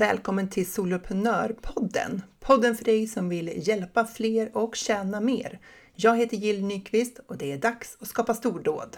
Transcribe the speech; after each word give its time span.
Välkommen 0.00 0.48
till 0.48 0.72
Soloprenörpodden! 0.72 2.22
Podden 2.38 2.76
för 2.76 2.84
dig 2.84 3.06
som 3.06 3.28
vill 3.28 3.68
hjälpa 3.68 4.04
fler 4.04 4.56
och 4.56 4.76
tjäna 4.76 5.20
mer. 5.20 5.60
Jag 5.94 6.16
heter 6.16 6.36
Jill 6.36 6.64
Nyqvist 6.64 7.20
och 7.26 7.36
det 7.36 7.52
är 7.52 7.58
dags 7.58 7.98
att 8.00 8.08
skapa 8.08 8.34
stordåd. 8.34 8.96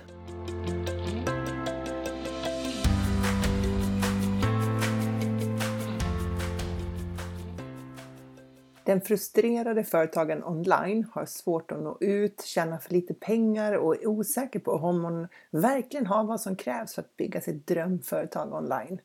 Den 8.84 9.00
frustrerade 9.00 9.84
företagaren 9.84 10.44
online 10.44 11.06
har 11.12 11.26
svårt 11.26 11.72
att 11.72 11.82
nå 11.82 11.98
ut, 12.00 12.42
tjänar 12.42 12.78
för 12.78 12.92
lite 12.92 13.14
pengar 13.14 13.72
och 13.72 13.94
är 13.94 14.06
osäker 14.06 14.58
på 14.58 14.70
om 14.72 15.04
hon 15.04 15.28
verkligen 15.50 16.06
har 16.06 16.24
vad 16.24 16.40
som 16.40 16.56
krävs 16.56 16.94
för 16.94 17.02
att 17.02 17.16
bygga 17.16 17.40
sitt 17.40 17.66
drömföretag 17.66 18.54
online. 18.54 19.00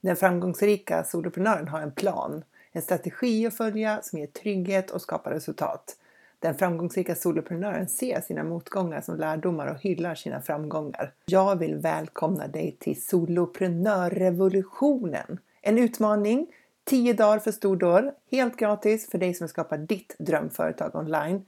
Den 0.00 0.16
framgångsrika 0.16 1.04
soloprenören 1.04 1.68
har 1.68 1.80
en 1.80 1.92
plan, 1.92 2.44
en 2.72 2.82
strategi 2.82 3.46
att 3.46 3.56
följa 3.56 4.02
som 4.02 4.18
ger 4.18 4.26
trygghet 4.26 4.90
och 4.90 5.02
skapar 5.02 5.30
resultat. 5.30 5.96
Den 6.38 6.54
framgångsrika 6.54 7.14
soloprenören 7.14 7.88
ser 7.88 8.20
sina 8.20 8.44
motgångar 8.44 9.00
som 9.00 9.16
lärdomar 9.16 9.66
och 9.66 9.80
hyllar 9.80 10.14
sina 10.14 10.42
framgångar. 10.42 11.12
Jag 11.24 11.56
vill 11.56 11.76
välkomna 11.76 12.48
dig 12.48 12.76
till 12.78 13.02
Soloprenörrevolutionen. 13.02 15.38
En 15.62 15.78
utmaning 15.78 16.46
10 16.84 17.12
dagar 17.12 17.38
för 17.38 17.52
stordåd, 17.52 18.10
helt 18.30 18.56
gratis 18.56 19.10
för 19.10 19.18
dig 19.18 19.34
som 19.34 19.48
skapar 19.48 19.78
ditt 19.78 20.16
drömföretag 20.18 20.94
online. 20.94 21.46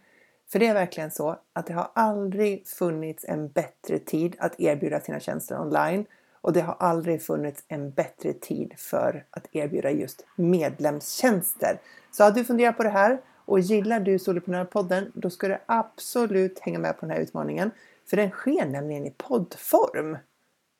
För 0.48 0.59
det 0.59 0.66
är 0.66 0.74
verkligen 0.74 1.10
så 1.10 1.38
att 1.52 1.66
det 1.66 1.73
har 1.73 1.91
aldrig 1.95 2.66
funnits 2.66 3.24
en 3.29 3.48
bättre 3.48 3.98
tid 3.98 4.37
att 4.38 4.60
erbjuda 4.60 5.01
sina 5.01 5.21
tjänster 5.21 5.60
online 5.60 6.07
och 6.42 6.52
det 6.52 6.60
har 6.60 6.77
aldrig 6.78 7.23
funnits 7.23 7.65
en 7.68 7.90
bättre 7.90 8.32
tid 8.32 8.74
för 8.76 9.24
att 9.30 9.46
erbjuda 9.52 9.90
just 9.90 10.26
medlemstjänster. 10.37 11.80
Så 12.10 12.24
har 12.24 12.30
du 12.30 12.45
funderat 12.45 12.76
på 12.76 12.82
det 12.82 12.88
här 12.88 13.21
och 13.45 13.60
gillar 13.60 14.01
du 14.01 14.18
Soloprenörpodden 14.18 15.13
då 15.15 15.30
ska 15.30 15.48
du 15.48 15.59
absolut 15.66 16.59
hänga 16.59 16.79
med 16.79 16.98
på 16.98 17.07
den 17.07 17.10
här 17.16 17.23
utmaningen. 17.23 17.70
För 18.10 18.16
den 18.16 18.30
sker 18.30 18.66
nämligen 18.66 19.07
i 19.07 19.10
poddform. 19.10 20.18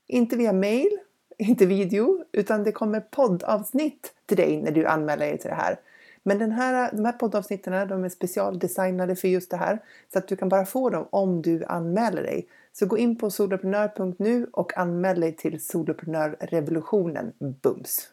Inte 0.07 0.37
via 0.37 0.53
mail, 0.53 0.99
inte 1.39 1.67
video, 1.67 2.25
utan 2.33 2.65
det 2.65 2.73
kommer 2.73 3.01
poddavsnitt 3.01 4.15
till 4.27 4.37
dig 4.37 4.63
när 4.63 4.73
du 4.73 4.87
anmäler 4.87 5.27
dig 5.27 5.39
till 5.39 5.51
det 5.51 5.57
här. 5.57 5.81
Men 6.23 6.39
den 6.39 6.53
här, 6.53 6.93
de 6.93 7.05
här 7.05 7.13
poddavsnitten 7.13 7.89
de 7.89 8.05
är 8.05 8.09
specialdesignade 8.09 9.17
för 9.17 9.29
just 9.29 9.51
det 9.51 9.57
här 9.57 9.79
så 10.13 10.19
att 10.19 10.29
du 10.29 10.37
kan 10.37 10.49
bara 10.49 10.65
få 10.65 10.91
dem 10.91 11.09
om 11.11 11.43
du 11.43 11.65
anmäler 11.65 12.23
dig. 12.23 12.49
Så 12.73 12.87
gå 12.87 12.99
in 12.99 13.19
på 13.19 13.31
soloprenör.nu 13.31 14.47
och 14.53 14.79
anmäl 14.79 15.21
dig 15.21 15.37
till 15.37 15.67
Soloprenörrevolutionen 15.67 17.33
bums! 17.63 18.09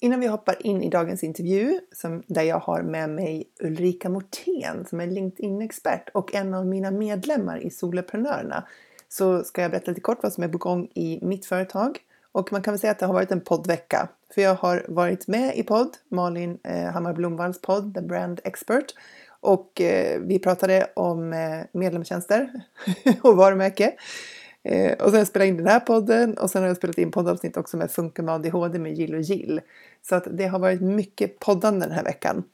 Innan 0.00 0.20
vi 0.20 0.26
hoppar 0.26 0.66
in 0.66 0.82
i 0.82 0.90
dagens 0.90 1.24
intervju 1.24 1.80
som, 1.92 2.22
där 2.26 2.42
jag 2.42 2.58
har 2.58 2.82
med 2.82 3.10
mig 3.10 3.44
Ulrika 3.60 4.08
Mortén 4.08 4.84
som 4.86 5.00
är 5.00 5.06
LinkedIn-expert 5.06 6.08
och 6.14 6.34
en 6.34 6.54
av 6.54 6.66
mina 6.66 6.90
medlemmar 6.90 7.58
i 7.58 7.70
Soloprenörerna 7.70 8.66
så 9.08 9.44
ska 9.44 9.62
jag 9.62 9.70
berätta 9.70 9.90
lite 9.90 10.00
kort 10.00 10.22
vad 10.22 10.32
som 10.32 10.44
är 10.44 10.48
på 10.48 10.58
gång 10.58 10.88
i 10.94 11.18
mitt 11.22 11.46
företag. 11.46 11.98
Och 12.32 12.52
man 12.52 12.62
kan 12.62 12.72
väl 12.72 12.78
säga 12.78 12.90
att 12.90 12.98
det 12.98 13.06
har 13.06 13.14
varit 13.14 13.30
en 13.30 13.40
poddvecka. 13.40 14.08
För 14.34 14.42
jag 14.42 14.54
har 14.54 14.86
varit 14.88 15.28
med 15.28 15.56
i 15.56 15.62
podd, 15.62 15.96
Malin 16.08 16.58
eh, 16.62 16.92
Hammar 16.92 17.12
Blomvalls 17.12 17.60
podd, 17.60 17.94
The 17.94 18.00
Brand 18.00 18.40
Expert. 18.44 18.94
Och 19.44 19.80
eh, 19.80 20.20
vi 20.20 20.38
pratade 20.38 20.90
om 20.94 21.32
eh, 21.32 21.60
medlemstjänster 21.72 22.50
och 23.22 23.36
varumärke. 23.36 23.94
Eh, 24.62 24.92
och 24.92 25.04
sen 25.04 25.12
har 25.12 25.18
jag 25.18 25.26
spelat 25.26 25.48
in 25.48 25.56
den 25.56 25.66
här 25.66 25.80
podden 25.80 26.38
och 26.38 26.50
sen 26.50 26.62
har 26.62 26.68
jag 26.68 26.76
spelat 26.76 26.98
in 26.98 27.10
poddavsnitt 27.10 27.56
också 27.56 27.76
med 27.76 27.90
Funka 27.90 28.22
med 28.22 28.34
ADHD 28.34 28.78
med 28.78 28.94
Jill 28.94 29.14
och 29.14 29.20
Jill. 29.20 29.60
Så 30.02 30.14
att 30.14 30.26
det 30.30 30.46
har 30.46 30.58
varit 30.58 30.80
mycket 30.80 31.38
poddande 31.38 31.86
den 31.86 31.94
här 31.94 32.04
veckan. 32.04 32.44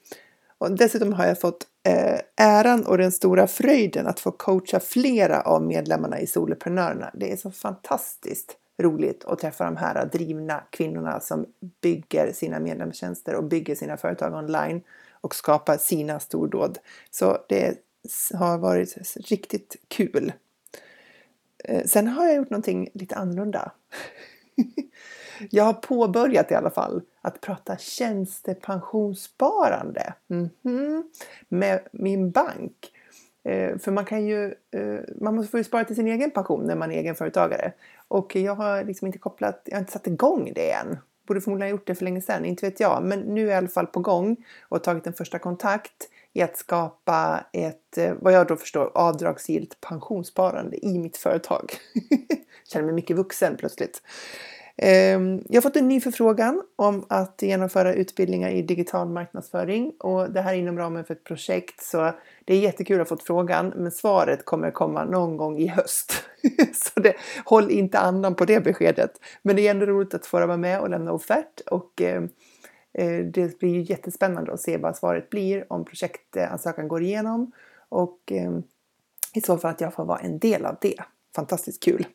Och 0.59 0.73
dessutom 0.73 1.13
har 1.13 1.27
jag 1.27 1.41
fått 1.41 1.67
eh, 1.89 2.21
äran 2.37 2.87
och 2.87 2.99
den 2.99 3.13
stora 3.13 3.47
fröjden 3.47 4.07
att 4.07 4.21
få 4.21 4.31
coacha 4.31 4.81
flera 4.81 5.41
av 5.41 5.63
medlemmarna 5.63 6.21
i 6.21 6.27
Soloprenörerna. 6.27 7.11
Det 7.15 7.33
är 7.33 7.37
så 7.37 7.51
fantastiskt 7.51 8.57
roligt 8.83 9.25
att 9.25 9.39
träffa 9.39 9.65
de 9.65 9.77
här 9.77 10.07
drivna 10.07 10.63
kvinnorna 10.71 11.21
som 11.21 11.47
bygger 11.83 12.33
sina 12.33 12.61
medlemstjänster 12.61 13.35
och 13.35 13.45
bygger 13.45 13.75
sina 13.75 13.97
företag 13.97 14.35
online 14.35 14.83
och 15.21 15.35
skapar 15.35 15.77
sina 15.77 16.21
stordåd. 16.21 16.79
Så 17.11 17.39
det 17.49 17.79
har 18.35 18.59
varit 18.59 19.17
riktigt 19.17 19.77
kul. 19.89 20.33
Eh, 21.65 21.85
sen 21.85 22.09
har 22.09 22.27
jag 22.27 22.37
gjort 22.37 22.51
någonting 22.51 22.89
lite 22.95 23.17
annorlunda. 23.17 23.73
Jag 25.51 25.65
har 25.65 25.73
påbörjat 25.73 26.51
i 26.51 26.55
alla 26.55 26.71
fall 26.71 27.03
att 27.21 27.41
prata 27.41 27.77
tjänstepensionssparande 27.77 30.15
mm 30.31 30.49
-hmm. 30.63 31.03
med 31.49 31.81
min 31.93 32.31
bank. 32.31 32.93
Eh, 33.43 33.79
för 33.79 33.91
man 33.91 34.05
kan 34.05 34.27
ju, 34.27 34.55
eh, 34.71 35.01
man 35.21 35.37
måste 35.37 35.51
få 35.51 35.59
ju 35.59 35.65
spara 35.65 35.85
till 35.85 35.97
sin 35.97 36.09
egen 36.09 36.31
pension 36.31 36.67
när 36.67 36.77
man 36.77 36.93
är 36.93 36.99
egenföretagare. 36.99 37.73
Och 38.09 38.37
jag 38.37 38.55
har 38.55 38.85
liksom 38.85 39.07
inte 39.07 39.19
kopplat, 39.19 39.63
jag 39.65 39.75
har 39.75 39.81
inte 39.81 39.93
satt 39.93 40.07
igång 40.07 40.53
det 40.55 40.73
än. 40.73 40.99
Borde 41.31 41.41
förmodligen 41.41 41.73
ha 41.73 41.79
gjort 41.79 41.87
det 41.87 41.95
för 41.95 42.05
länge 42.05 42.21
sedan, 42.21 42.45
inte 42.45 42.67
vet 42.67 42.81
jag. 42.81 43.03
Men 43.03 43.21
nu 43.21 43.41
är 43.41 43.47
jag 43.47 43.55
i 43.55 43.57
alla 43.57 43.69
fall 43.69 43.87
på 43.87 44.01
gång 44.01 44.37
och 44.69 44.85
tagit 44.85 45.07
en 45.07 45.13
första 45.13 45.39
kontakt 45.39 46.09
i 46.33 46.43
att 46.43 46.57
skapa 46.57 47.45
ett, 47.53 47.99
eh, 47.99 48.13
vad 48.21 48.33
jag 48.33 48.47
då 48.47 48.57
förstår, 48.57 48.91
avdragsgillt 48.95 49.81
pensionssparande 49.81 50.87
i 50.87 50.99
mitt 50.99 51.17
företag. 51.17 51.73
Känner 52.73 52.85
mig 52.85 52.95
mycket 52.95 53.17
vuxen 53.17 53.57
plötsligt. 53.57 54.03
Ehm, 54.83 55.43
jag 55.49 55.57
har 55.57 55.63
fått 55.63 55.77
en 55.77 55.89
ny 55.89 56.01
förfrågan 56.01 56.63
om 56.77 57.05
att 57.09 57.43
genomföra 57.43 57.95
utbildningar 57.95 58.51
i 58.51 58.63
digital 58.63 59.09
marknadsföring 59.09 59.93
och 59.99 60.31
det 60.31 60.41
här 60.41 60.55
är 60.55 60.59
inom 60.59 60.79
ramen 60.79 61.05
för 61.05 61.15
ett 61.15 61.25
projekt 61.25 61.83
så 61.83 62.13
det 62.45 62.55
är 62.55 62.59
jättekul 62.59 63.01
att 63.01 63.09
ha 63.09 63.17
fått 63.17 63.27
frågan 63.27 63.73
men 63.77 63.91
svaret 63.91 64.45
kommer 64.45 64.71
komma 64.71 65.05
någon 65.05 65.37
gång 65.37 65.59
i 65.59 65.67
höst. 65.67 66.13
så 66.75 67.01
det, 67.01 67.15
håll 67.45 67.71
inte 67.71 67.99
andan 67.99 68.35
på 68.35 68.45
det 68.45 68.61
beskedet. 68.61 69.13
Men 69.43 69.57
det 69.57 69.67
är 69.67 69.71
ändå 69.71 69.87
roligt 69.87 70.15
att 70.15 70.27
få 70.27 70.47
vara 70.47 70.57
med 70.57 70.81
och 70.81 70.91
lämna 70.91 71.13
offert 71.13 71.61
och 71.71 72.01
ehm, 72.01 72.29
eh, 72.93 73.19
det 73.19 73.59
blir 73.59 73.91
jättespännande 73.91 74.53
att 74.53 74.61
se 74.61 74.77
vad 74.77 74.97
svaret 74.97 75.31
blir 75.31 75.73
om 75.73 75.85
projektansökan 75.85 76.89
går 76.89 77.03
igenom 77.03 77.53
och 77.89 78.19
ehm, 78.27 78.63
i 79.35 79.41
så 79.41 79.59
fall 79.59 79.71
att 79.71 79.81
jag 79.81 79.95
får 79.95 80.05
vara 80.05 80.19
en 80.19 80.39
del 80.39 80.67
av 80.67 80.77
det. 80.81 80.97
Fantastiskt 81.35 81.83
kul! 81.83 82.07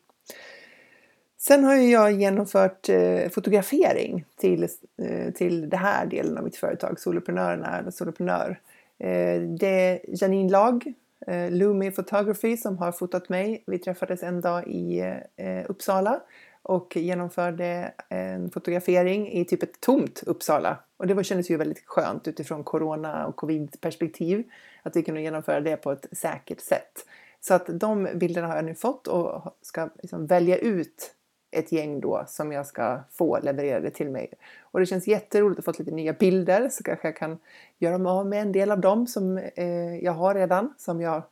Sen 1.46 1.64
har 1.64 1.74
jag 1.74 2.12
genomfört 2.12 2.88
eh, 2.88 3.28
fotografering 3.28 4.24
till, 4.36 4.62
eh, 5.02 5.32
till 5.32 5.68
den 5.68 5.80
här 5.80 6.06
delen 6.06 6.38
av 6.38 6.44
mitt 6.44 6.56
företag, 6.56 7.00
Soloprenörerna 7.00 7.78
eller 7.78 7.90
Soloprenör. 7.90 8.60
Eh, 8.98 9.40
det 9.40 9.66
är 9.66 10.00
Janine 10.22 10.52
Lag, 10.52 10.92
eh, 11.26 11.50
Lumi 11.50 11.90
Photography, 11.90 12.56
som 12.56 12.78
har 12.78 12.92
fotat 12.92 13.28
mig. 13.28 13.64
Vi 13.66 13.78
träffades 13.78 14.22
en 14.22 14.40
dag 14.40 14.68
i 14.68 15.00
eh, 15.36 15.70
Uppsala 15.70 16.20
och 16.62 16.96
genomförde 16.96 17.92
en 18.08 18.50
fotografering 18.50 19.32
i 19.32 19.44
typ 19.44 19.62
ett 19.62 19.80
tomt 19.80 20.22
Uppsala. 20.26 20.78
Och 20.96 21.06
det 21.06 21.14
var, 21.14 21.22
kändes 21.22 21.50
ju 21.50 21.56
väldigt 21.56 21.86
skönt 21.86 22.28
utifrån 22.28 22.64
corona 22.64 23.26
och 23.26 23.36
covid-perspektiv 23.36 24.44
att 24.82 24.96
vi 24.96 25.02
kunde 25.02 25.20
genomföra 25.20 25.60
det 25.60 25.76
på 25.76 25.92
ett 25.92 26.06
säkert 26.12 26.60
sätt. 26.60 27.06
Så 27.40 27.54
att 27.54 27.66
de 27.66 28.08
bilderna 28.14 28.46
har 28.46 28.56
jag 28.56 28.64
nu 28.64 28.74
fått 28.74 29.06
och 29.06 29.56
ska 29.62 29.88
liksom 30.02 30.26
välja 30.26 30.58
ut 30.58 31.12
ett 31.50 31.72
gäng 31.72 32.00
då 32.00 32.24
som 32.28 32.52
jag 32.52 32.66
ska 32.66 33.00
få 33.10 33.38
levererade 33.42 33.90
till 33.90 34.10
mig. 34.10 34.32
Och 34.60 34.80
det 34.80 34.86
känns 34.86 35.06
jätteroligt 35.06 35.58
att 35.58 35.64
få 35.64 35.72
lite 35.78 35.90
nya 35.90 36.12
bilder 36.12 36.68
så 36.68 36.82
kanske 36.82 37.08
jag 37.08 37.16
kan 37.16 37.38
göra 37.78 37.98
mig 37.98 38.10
av 38.10 38.26
med 38.26 38.42
en 38.42 38.52
del 38.52 38.70
av 38.70 38.80
dem 38.80 39.06
som 39.06 39.38
eh, 39.38 39.96
jag 39.96 40.12
har 40.12 40.34
redan 40.34 40.74
som 40.78 41.00
jag 41.00 41.22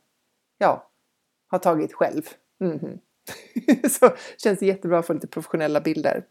ja, 0.57 0.89
har 1.47 1.59
tagit 1.59 1.93
själv. 1.93 2.21
Mm 2.61 2.79
-hmm. 2.79 2.99
så 3.89 4.09
känns 4.37 4.59
det 4.59 4.65
jättebra 4.65 4.99
att 4.99 5.07
få 5.07 5.13
lite 5.13 5.27
professionella 5.27 5.81
bilder. 5.81 6.23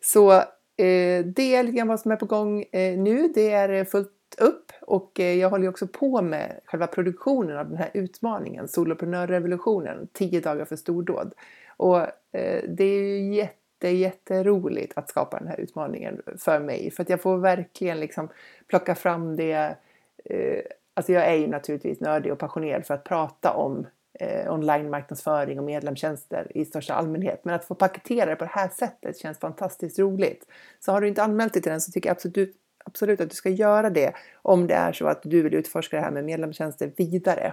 Så 0.00 0.32
eh, 0.32 1.24
det 1.24 1.54
är 1.54 1.62
lite 1.62 1.76
grann 1.76 1.88
vad 1.88 2.00
som 2.00 2.10
är 2.10 2.16
på 2.16 2.26
gång 2.26 2.62
eh, 2.62 2.98
nu. 2.98 3.28
Det 3.34 3.50
är 3.50 3.84
fullt 3.84 4.10
upp 4.38 4.72
och 4.80 5.20
eh, 5.20 5.34
jag 5.34 5.50
håller 5.50 5.68
också 5.68 5.86
på 5.86 6.22
med 6.22 6.60
själva 6.64 6.86
produktionen 6.86 7.58
av 7.58 7.68
den 7.68 7.78
här 7.78 7.90
utmaningen, 7.94 8.68
Soloprenörrevolutionen, 8.68 10.08
10 10.12 10.40
dagar 10.40 10.64
för 10.64 10.76
stordåd. 10.76 11.34
Och 11.82 12.00
eh, 12.32 12.62
det 12.68 12.84
är 12.84 13.02
ju 13.02 13.34
jätte, 13.34 13.88
jätteroligt 13.88 14.92
att 14.96 15.10
skapa 15.10 15.38
den 15.38 15.48
här 15.48 15.60
utmaningen 15.60 16.22
för 16.38 16.60
mig. 16.60 16.90
För 16.90 17.02
att 17.02 17.08
jag 17.08 17.20
får 17.20 17.38
verkligen 17.38 18.00
liksom 18.00 18.28
plocka 18.66 18.94
fram 18.94 19.36
det. 19.36 19.76
Eh, 20.24 20.62
alltså 20.94 21.12
jag 21.12 21.26
är 21.26 21.34
ju 21.34 21.46
naturligtvis 21.46 22.00
nördig 22.00 22.32
och 22.32 22.38
passionerad 22.38 22.86
för 22.86 22.94
att 22.94 23.04
prata 23.04 23.52
om 23.52 23.86
eh, 24.20 24.52
online-marknadsföring 24.52 25.58
och 25.58 25.64
medlemstjänster 25.64 26.52
i 26.54 26.64
största 26.64 26.94
allmänhet. 26.94 27.44
Men 27.44 27.54
att 27.54 27.64
få 27.64 27.74
paketera 27.74 28.30
det 28.30 28.36
på 28.36 28.44
det 28.44 28.50
här 28.54 28.68
sättet 28.68 29.18
känns 29.18 29.38
fantastiskt 29.38 29.98
roligt. 29.98 30.46
Så 30.80 30.92
har 30.92 31.00
du 31.00 31.08
inte 31.08 31.22
anmält 31.22 31.52
dig 31.52 31.62
till 31.62 31.72
den 31.72 31.80
så 31.80 31.92
tycker 31.92 32.08
jag 32.08 32.14
absolut, 32.14 32.56
absolut 32.84 33.20
att 33.20 33.30
du 33.30 33.36
ska 33.36 33.50
göra 33.50 33.90
det 33.90 34.12
om 34.42 34.66
det 34.66 34.74
är 34.74 34.92
så 34.92 35.06
att 35.06 35.22
du 35.22 35.42
vill 35.42 35.54
utforska 35.54 35.96
det 35.96 36.02
här 36.02 36.10
med 36.10 36.24
medlemstjänster 36.24 36.92
vidare. 36.96 37.52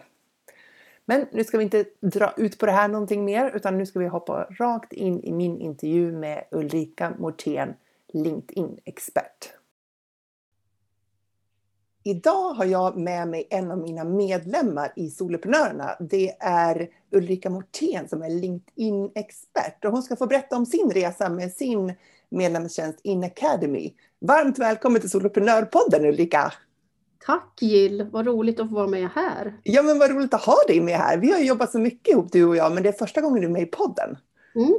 Men 1.10 1.26
nu 1.32 1.44
ska 1.44 1.58
vi 1.58 1.64
inte 1.64 1.86
dra 2.00 2.34
ut 2.38 2.58
på 2.58 2.66
det 2.66 2.72
här 2.72 2.88
någonting 2.88 3.26
mer 3.26 3.52
utan 3.56 3.78
nu 3.78 3.86
ska 3.86 4.00
vi 4.00 4.08
hoppa 4.08 4.44
rakt 4.44 4.94
in 4.94 5.24
i 5.24 5.32
min 5.32 5.60
intervju 5.60 6.12
med 6.12 6.44
Ulrika 6.52 7.14
Mortén, 7.20 7.74
LinkedIn-expert. 8.14 9.54
Idag 12.04 12.54
har 12.54 12.66
jag 12.66 12.98
med 12.98 13.28
mig 13.28 13.48
en 13.50 13.72
av 13.72 13.78
mina 13.78 14.04
medlemmar 14.04 14.94
i 14.96 15.10
Soloprenörerna. 15.10 15.96
Det 16.00 16.36
är 16.40 16.90
Ulrika 17.12 17.50
Mortén 17.50 18.10
som 18.10 18.22
är 18.22 18.30
LinkedIn-expert 18.30 19.86
och 19.86 19.92
hon 19.92 20.04
ska 20.04 20.16
få 20.16 20.28
berätta 20.28 20.58
om 20.58 20.66
sin 20.66 20.92
resa 20.92 21.30
med 21.30 21.52
sin 21.52 21.94
medlemstjänst 22.30 23.00
In 23.04 23.24
Academy. 23.24 23.94
Varmt 24.20 24.60
välkommen 24.60 25.02
till 25.02 25.10
Soloprenörpodden 25.10 26.06
Ulrika! 26.06 26.54
Tack 27.26 27.62
Jill, 27.62 28.08
vad 28.12 28.26
roligt 28.26 28.60
att 28.60 28.70
få 28.70 28.76
vara 28.76 28.88
med 28.88 29.10
här. 29.10 29.60
Ja 29.64 29.84
men 29.84 30.00
vad 30.00 30.12
roligt 30.12 30.34
att 30.34 30.46
ha 30.46 30.58
dig 30.68 30.82
med 30.82 30.98
här. 30.98 31.18
Vi 31.18 31.32
har 31.32 31.40
jobbat 31.40 31.72
så 31.72 31.80
mycket 31.80 32.12
ihop 32.12 32.32
du 32.32 32.46
och 32.46 32.56
jag 32.56 32.74
men 32.74 32.84
det 32.84 32.90
är 32.90 32.94
första 32.94 33.22
gången 33.22 33.42
du 33.42 33.48
är 33.48 33.52
med 33.52 33.62
i 33.62 33.66
podden. 33.66 34.18
Mm, 34.56 34.76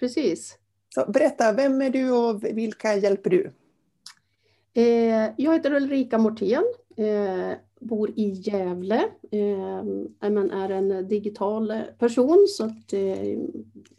precis. 0.00 0.58
Så 0.94 1.10
berätta, 1.10 1.52
vem 1.52 1.82
är 1.82 1.90
du 1.90 2.10
och 2.10 2.44
vilka 2.44 2.96
hjälper 2.96 3.30
du? 3.30 3.52
Eh, 4.74 5.30
jag 5.36 5.52
heter 5.52 5.74
Ulrika 5.74 6.18
Mortén, 6.18 6.64
eh, 6.96 7.56
bor 7.80 8.10
i 8.10 8.30
Gävle, 8.30 9.04
eh, 9.30 10.30
men 10.30 10.50
är 10.50 10.70
en 10.70 11.08
digital 11.08 11.72
person 11.98 12.46
så 12.48 12.64
att 12.64 12.92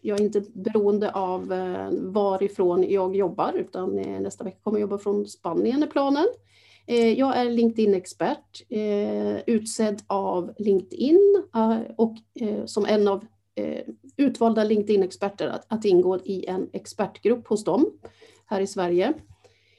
jag 0.01 0.19
är 0.19 0.23
inte 0.23 0.43
beroende 0.53 1.11
av 1.11 1.53
varifrån 1.91 2.89
jag 2.89 3.15
jobbar 3.15 3.53
utan 3.53 3.95
nästa 3.95 4.43
vecka 4.43 4.57
kommer 4.63 4.79
jag 4.79 4.81
jobba 4.81 4.97
från 4.97 5.25
Spanien 5.25 5.83
är 5.83 5.87
planen. 5.87 6.25
Eh, 6.85 7.13
jag 7.19 7.37
är 7.37 7.49
LinkedIn-expert, 7.49 8.63
eh, 8.69 9.37
utsedd 9.47 10.01
av 10.07 10.53
LinkedIn 10.57 11.43
eh, 11.55 11.77
och 11.95 12.15
som 12.65 12.85
en 12.85 13.07
av 13.07 13.25
utvalda 14.17 14.63
LinkedIn-experter 14.63 15.59
att 15.67 15.85
ingå 15.85 16.17
i 16.17 16.45
en 16.45 16.69
expertgrupp 16.73 17.47
hos 17.47 17.63
dem 17.63 17.85
här 18.45 18.61
i 18.61 18.67
Sverige. 18.67 19.13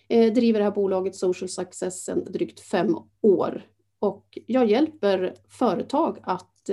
Jag 0.09 0.35
driver 0.35 0.59
det 0.59 0.65
här 0.65 0.73
bolaget 0.73 1.17
Social 1.17 1.49
Success 1.49 2.05
sedan 2.05 2.25
drygt 2.25 2.61
fem 2.61 2.97
år. 3.21 3.67
Och 3.99 4.39
jag 4.47 4.71
hjälper 4.71 5.35
företag 5.49 6.19
att 6.23 6.71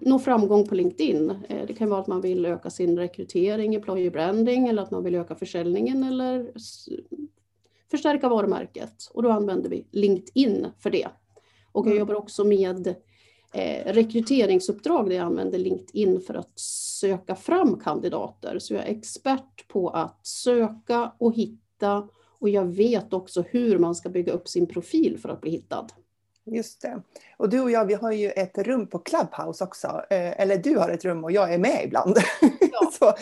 nå 0.00 0.18
framgång 0.18 0.68
på 0.68 0.74
LinkedIn. 0.74 1.32
Det 1.48 1.74
kan 1.74 1.90
vara 1.90 2.00
att 2.00 2.06
man 2.06 2.20
vill 2.20 2.46
öka 2.46 2.70
sin 2.70 2.98
rekrytering, 2.98 3.74
employer 3.74 4.10
branding 4.10 4.68
eller 4.68 4.82
att 4.82 4.90
man 4.90 5.04
vill 5.04 5.14
öka 5.14 5.34
försäljningen 5.34 6.04
eller 6.04 6.52
förstärka 7.92 8.28
varumärket. 8.28 9.10
Och 9.10 9.22
då 9.22 9.30
använder 9.30 9.70
vi 9.70 9.86
LinkedIn 9.90 10.66
för 10.78 10.90
det. 10.90 11.08
Och 11.72 11.86
jag 11.86 11.92
mm. 11.92 11.98
jobbar 11.98 12.14
också 12.14 12.44
med 12.44 12.94
eh, 13.52 13.92
rekryteringsuppdrag 13.92 15.08
där 15.08 15.16
jag 15.16 15.24
använder 15.24 15.58
LinkedIn 15.58 16.20
för 16.20 16.34
att 16.34 16.58
söka 17.00 17.36
fram 17.36 17.80
kandidater. 17.80 18.58
Så 18.58 18.74
jag 18.74 18.82
är 18.82 18.90
expert 18.90 19.68
på 19.68 19.88
att 19.88 20.26
söka 20.26 21.12
och 21.18 21.34
hitta 21.34 22.08
och 22.38 22.48
jag 22.48 22.64
vet 22.64 23.12
också 23.12 23.44
hur 23.50 23.78
man 23.78 23.94
ska 23.94 24.08
bygga 24.08 24.32
upp 24.32 24.48
sin 24.48 24.66
profil 24.66 25.18
för 25.18 25.28
att 25.28 25.40
bli 25.40 25.50
hittad. 25.50 25.86
Just 26.44 26.82
det. 26.82 27.02
Och 27.36 27.48
du 27.48 27.60
och 27.60 27.70
jag, 27.70 27.84
vi 27.84 27.94
har 27.94 28.12
ju 28.12 28.30
ett 28.30 28.58
rum 28.58 28.86
på 28.86 28.98
Clubhouse 28.98 29.64
också. 29.64 29.86
Eh, 29.86 30.40
eller 30.40 30.56
du 30.56 30.78
har 30.78 30.88
ett 30.88 31.04
rum 31.04 31.24
och 31.24 31.32
jag 31.32 31.54
är 31.54 31.58
med 31.58 31.80
ibland. 31.84 32.16
Ja. 32.72 32.92
Så, 32.98 33.14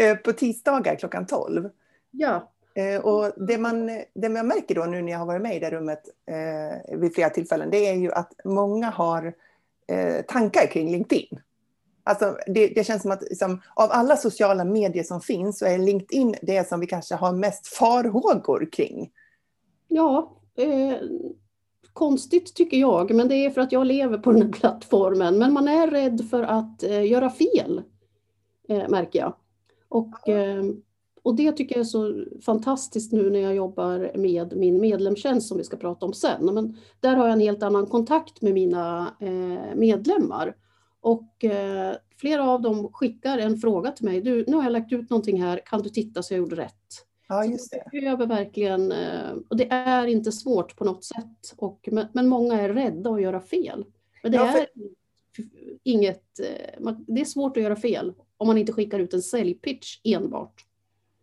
eh, 0.00 0.16
på 0.16 0.32
tisdagar 0.32 0.96
klockan 0.96 1.26
12. 1.26 1.68
Ja. 2.10 2.52
Eh, 2.78 3.00
och 3.00 3.32
det 3.48 3.58
man, 3.58 3.86
det 4.14 4.28
man 4.28 4.46
märker 4.46 4.74
då 4.74 4.84
nu 4.84 5.02
när 5.02 5.12
jag 5.12 5.18
har 5.18 5.26
varit 5.26 5.42
med 5.42 5.56
i 5.56 5.58
det 5.58 5.70
rummet 5.70 6.02
vid 6.98 7.14
flera 7.14 7.30
tillfällen, 7.30 7.70
det 7.70 7.86
är 7.88 7.94
ju 7.94 8.12
att 8.12 8.32
många 8.44 8.90
har 8.90 9.34
tankar 10.28 10.66
kring 10.66 10.90
LinkedIn. 10.90 11.40
Alltså 12.08 12.36
det, 12.46 12.68
det 12.68 12.84
känns 12.84 13.02
som 13.02 13.10
att 13.10 13.22
liksom, 13.22 13.62
av 13.74 13.88
alla 13.92 14.16
sociala 14.16 14.64
medier 14.64 15.02
som 15.02 15.20
finns 15.20 15.58
så 15.58 15.66
är 15.66 15.78
LinkedIn 15.78 16.34
det 16.42 16.68
som 16.68 16.80
vi 16.80 16.86
kanske 16.86 17.14
har 17.14 17.32
mest 17.32 17.66
farhågor 17.66 18.68
kring. 18.72 19.10
Ja, 19.88 20.36
eh, 20.56 20.96
konstigt 21.92 22.54
tycker 22.54 22.76
jag, 22.76 23.14
men 23.14 23.28
det 23.28 23.34
är 23.34 23.50
för 23.50 23.60
att 23.60 23.72
jag 23.72 23.86
lever 23.86 24.18
på 24.18 24.32
den 24.32 24.42
här 24.42 24.52
plattformen. 24.52 25.38
Men 25.38 25.52
man 25.52 25.68
är 25.68 25.86
rädd 25.86 26.26
för 26.30 26.42
att 26.42 26.82
eh, 26.82 27.06
göra 27.06 27.30
fel, 27.30 27.82
eh, 28.68 28.88
märker 28.88 29.18
jag. 29.18 29.34
Och, 29.88 30.28
eh, 30.28 30.64
och 31.28 31.34
det 31.34 31.52
tycker 31.52 31.74
jag 31.74 31.80
är 31.80 31.84
så 31.84 32.24
fantastiskt 32.44 33.12
nu 33.12 33.30
när 33.30 33.40
jag 33.40 33.54
jobbar 33.54 34.12
med 34.14 34.56
min 34.56 34.80
medlemstjänst 34.80 35.48
som 35.48 35.58
vi 35.58 35.64
ska 35.64 35.76
prata 35.76 36.06
om 36.06 36.12
sen. 36.12 36.54
Men 36.54 36.76
där 37.00 37.16
har 37.16 37.24
jag 37.24 37.32
en 37.32 37.40
helt 37.40 37.62
annan 37.62 37.86
kontakt 37.86 38.42
med 38.42 38.54
mina 38.54 39.14
eh, 39.20 39.76
medlemmar. 39.76 40.56
Och 41.00 41.44
eh, 41.44 41.96
flera 42.16 42.50
av 42.50 42.62
dem 42.62 42.92
skickar 42.92 43.38
en 43.38 43.56
fråga 43.56 43.92
till 43.92 44.04
mig. 44.04 44.20
Du, 44.20 44.44
nu 44.46 44.56
har 44.56 44.62
jag 44.62 44.72
lagt 44.72 44.92
ut 44.92 45.10
någonting 45.10 45.42
här, 45.42 45.60
kan 45.66 45.82
du 45.82 45.88
titta 45.88 46.22
så 46.22 46.34
jag 46.34 46.38
gjorde 46.38 46.56
rätt? 46.56 47.04
Ja, 47.28 47.44
just 47.44 47.70
det. 47.70 47.82
Jag 47.92 48.02
behöver 48.02 48.26
verkligen, 48.26 48.92
eh, 48.92 49.32
och 49.48 49.56
det 49.56 49.70
är 49.70 50.06
inte 50.06 50.32
svårt 50.32 50.76
på 50.76 50.84
något 50.84 51.04
sätt, 51.04 51.54
och, 51.56 51.88
men, 52.12 52.28
många 52.28 52.60
är 52.60 52.68
rädda 52.68 53.10
att 53.10 53.22
göra 53.22 53.40
fel. 53.40 53.84
Men 54.22 54.32
det 54.32 54.38
ja, 54.38 54.46
för... 54.46 54.58
är 54.58 54.68
inget, 55.82 56.24
det 57.06 57.20
är 57.20 57.24
svårt 57.24 57.56
att 57.56 57.62
göra 57.62 57.76
fel 57.76 58.12
om 58.36 58.46
man 58.46 58.58
inte 58.58 58.72
skickar 58.72 58.98
ut 58.98 59.14
en 59.14 59.22
säljpitch 59.22 60.00
enbart. 60.04 60.67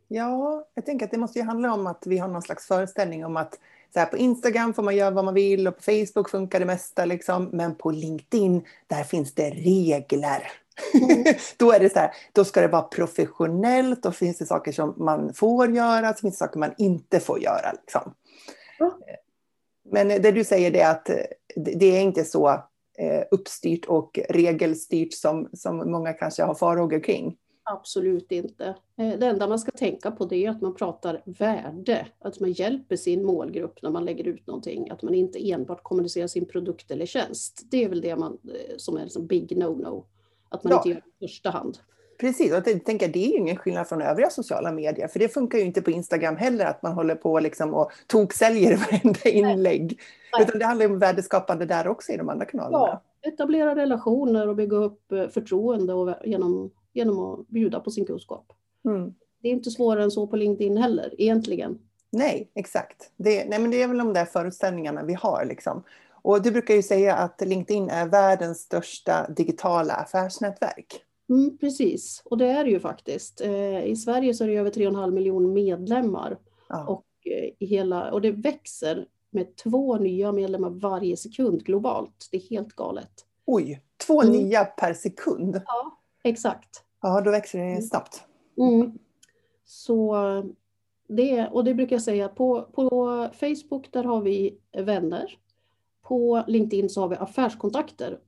Ja, 0.07 0.67
jag 0.73 0.85
tänker 0.85 1.05
att 1.05 1.11
det 1.11 1.17
måste 1.17 1.39
ju 1.39 1.45
handla 1.45 1.73
om 1.73 1.87
att 1.87 2.03
vi 2.07 2.17
har 2.17 2.27
någon 2.27 2.41
slags 2.41 2.67
föreställning 2.67 3.25
om 3.25 3.37
att 3.37 3.59
så 3.93 3.99
här, 3.99 4.05
på 4.05 4.17
Instagram 4.17 4.73
får 4.73 4.83
man 4.83 4.95
göra 4.95 5.11
vad 5.11 5.25
man 5.25 5.33
vill 5.33 5.67
och 5.67 5.77
på 5.77 5.83
Facebook 5.83 6.29
funkar 6.29 6.59
det 6.59 6.65
mesta. 6.65 7.05
Liksom. 7.05 7.49
Men 7.53 7.75
på 7.75 7.91
LinkedIn, 7.91 8.65
där 8.87 9.03
finns 9.03 9.33
det 9.33 9.49
regler. 9.49 10.51
Mm. 10.93 11.23
då 11.57 11.71
är 11.71 11.79
det 11.79 11.89
så 11.89 11.99
här, 11.99 12.11
då 12.31 12.45
ska 12.45 12.61
det 12.61 12.67
vara 12.67 12.81
professionellt, 12.81 14.03
då 14.03 14.11
finns 14.11 14.37
det 14.37 14.45
saker 14.45 14.71
som 14.71 14.93
man 14.97 15.33
får 15.33 15.71
göra, 15.71 16.13
så 16.13 16.21
finns 16.21 16.35
det 16.35 16.45
saker 16.45 16.59
man 16.59 16.73
inte 16.77 17.19
får 17.19 17.39
göra. 17.39 17.71
Liksom. 17.71 18.13
Mm. 18.79 18.91
Men 19.91 20.07
det 20.07 20.31
du 20.31 20.43
säger 20.43 20.75
är 20.75 20.91
att 20.91 21.09
det 21.55 21.97
är 21.97 22.01
inte 22.01 22.25
så 22.25 22.49
eh, 22.97 23.23
uppstyrt 23.31 23.85
och 23.85 24.19
regelstyrt 24.29 25.13
som, 25.13 25.49
som 25.53 25.91
många 25.91 26.13
kanske 26.13 26.43
har 26.43 26.55
farhågor 26.55 27.03
kring. 27.03 27.37
Absolut 27.67 28.31
inte. 28.31 28.75
Eh, 28.97 29.19
det 29.19 29.27
enda 29.27 29.47
man 29.47 29.59
ska 29.59 29.71
tänka 29.71 30.11
på 30.11 30.25
det 30.25 30.45
är 30.45 30.49
att 30.49 30.61
man 30.61 30.75
pratar 30.75 31.21
värde, 31.25 32.07
att 32.19 32.39
man 32.39 32.51
hjälper 32.51 32.95
sin 32.95 33.25
målgrupp 33.25 33.81
när 33.81 33.89
man 33.89 34.05
lägger 34.05 34.27
ut 34.27 34.47
någonting, 34.47 34.89
att 34.89 35.01
man 35.01 35.13
inte 35.13 35.51
enbart 35.51 35.83
kommunicerar 35.83 36.27
sin 36.27 36.45
produkt 36.45 36.91
eller 36.91 37.05
tjänst. 37.05 37.61
Det 37.71 37.83
är 37.83 37.89
väl 37.89 38.01
det 38.01 38.15
man, 38.15 38.37
eh, 38.43 38.75
som 38.77 38.95
är 38.95 38.99
en 38.99 39.05
liksom 39.05 39.27
big 39.27 39.57
no-no, 39.57 40.03
att 40.49 40.63
man 40.63 40.71
ja. 40.71 40.77
inte 40.77 40.89
gör 40.89 40.95
det 40.95 41.25
i 41.25 41.27
första 41.27 41.49
hand. 41.49 41.77
Precis, 42.19 42.51
och 42.51 42.57
jag 42.57 42.85
tänker, 42.85 43.07
det 43.07 43.25
är 43.25 43.27
ju 43.27 43.37
ingen 43.37 43.57
skillnad 43.57 43.87
från 43.87 44.01
övriga 44.01 44.29
sociala 44.29 44.71
medier, 44.71 45.07
för 45.07 45.19
det 45.19 45.29
funkar 45.29 45.57
ju 45.57 45.65
inte 45.65 45.81
på 45.81 45.91
Instagram 45.91 46.35
heller, 46.35 46.65
att 46.65 46.81
man 46.81 46.93
håller 46.93 47.15
på 47.15 47.39
liksom 47.39 47.73
och 47.73 47.91
toksäljer 48.07 48.77
varenda 48.91 49.29
inlägg. 49.29 49.99
Nej. 50.33 50.43
Utan 50.43 50.59
det 50.59 50.65
handlar 50.65 50.85
om 50.85 50.99
värdeskapande 50.99 51.65
där 51.65 51.87
också 51.87 52.11
i 52.11 52.17
de 52.17 52.29
andra 52.29 52.45
kanalerna. 52.45 52.77
Ja, 52.77 53.01
etablera 53.31 53.75
relationer 53.75 54.47
och 54.47 54.55
bygga 54.55 54.77
upp 54.77 55.11
eh, 55.11 55.27
förtroende 55.27 55.93
och 55.93 56.15
genom 56.25 56.71
genom 56.95 57.19
att 57.19 57.47
bjuda 57.47 57.79
på 57.79 57.91
sin 57.91 58.05
kunskap. 58.05 58.53
Mm. 58.85 59.13
Det 59.41 59.47
är 59.47 59.53
inte 59.53 59.71
svårare 59.71 60.03
än 60.03 60.11
så 60.11 60.27
på 60.27 60.35
LinkedIn 60.35 60.77
heller, 60.77 61.15
egentligen. 61.17 61.79
Nej, 62.09 62.51
exakt. 62.53 63.11
Det, 63.17 63.45
nej, 63.49 63.59
men 63.59 63.71
det 63.71 63.81
är 63.81 63.87
väl 63.87 63.97
de 63.97 64.13
där 64.13 64.25
föreställningarna 64.25 65.03
vi 65.03 65.13
har. 65.13 65.45
Liksom. 65.45 65.83
Och 66.11 66.41
du 66.41 66.51
brukar 66.51 66.75
ju 66.75 66.83
säga 66.83 67.15
att 67.15 67.41
LinkedIn 67.41 67.89
är 67.89 68.07
världens 68.07 68.59
största 68.59 69.29
digitala 69.29 69.93
affärsnätverk. 69.93 71.01
Mm, 71.29 71.57
precis, 71.57 72.21
och 72.25 72.37
det 72.37 72.47
är 72.47 72.63
det 72.63 72.69
ju 72.69 72.79
faktiskt. 72.79 73.41
Eh, 73.41 73.85
I 73.85 73.95
Sverige 73.95 74.33
så 74.33 74.43
är 74.43 74.47
det 74.47 74.55
över 74.55 74.71
3,5 74.71 75.11
miljoner 75.11 75.47
medlemmar. 75.47 76.37
Ja. 76.69 76.85
Och, 76.87 77.05
eh, 77.25 77.49
i 77.59 77.65
hela, 77.65 78.11
och 78.11 78.21
det 78.21 78.31
växer 78.31 79.07
med 79.29 79.55
två 79.55 79.97
nya 79.97 80.31
medlemmar 80.31 80.69
varje 80.69 81.17
sekund 81.17 81.63
globalt. 81.63 82.27
Det 82.31 82.37
är 82.37 82.41
helt 82.41 82.73
galet. 82.73 83.11
Oj, 83.45 83.81
två 84.07 84.21
mm. 84.21 84.33
nya 84.33 84.65
per 84.65 84.93
sekund? 84.93 85.61
Ja, 85.65 85.97
exakt. 86.29 86.83
Ja, 87.01 87.21
då 87.21 87.31
växer 87.31 87.59
det 87.59 87.81
snabbt. 87.81 88.23
Mm. 88.57 88.91
Så 89.65 90.15
det, 91.07 91.47
och 91.47 91.63
det 91.63 91.73
brukar 91.73 91.95
jag 91.95 92.03
säga, 92.03 92.27
på, 92.27 92.61
på 92.73 93.27
Facebook 93.33 93.91
där 93.91 94.03
har 94.03 94.21
vi 94.21 94.57
vänner. 94.77 95.37
På 96.01 96.43
LinkedIn 96.47 96.89
så 96.89 97.01
har 97.01 97.07
vi 97.07 97.15
affärskontakter. 97.15 98.19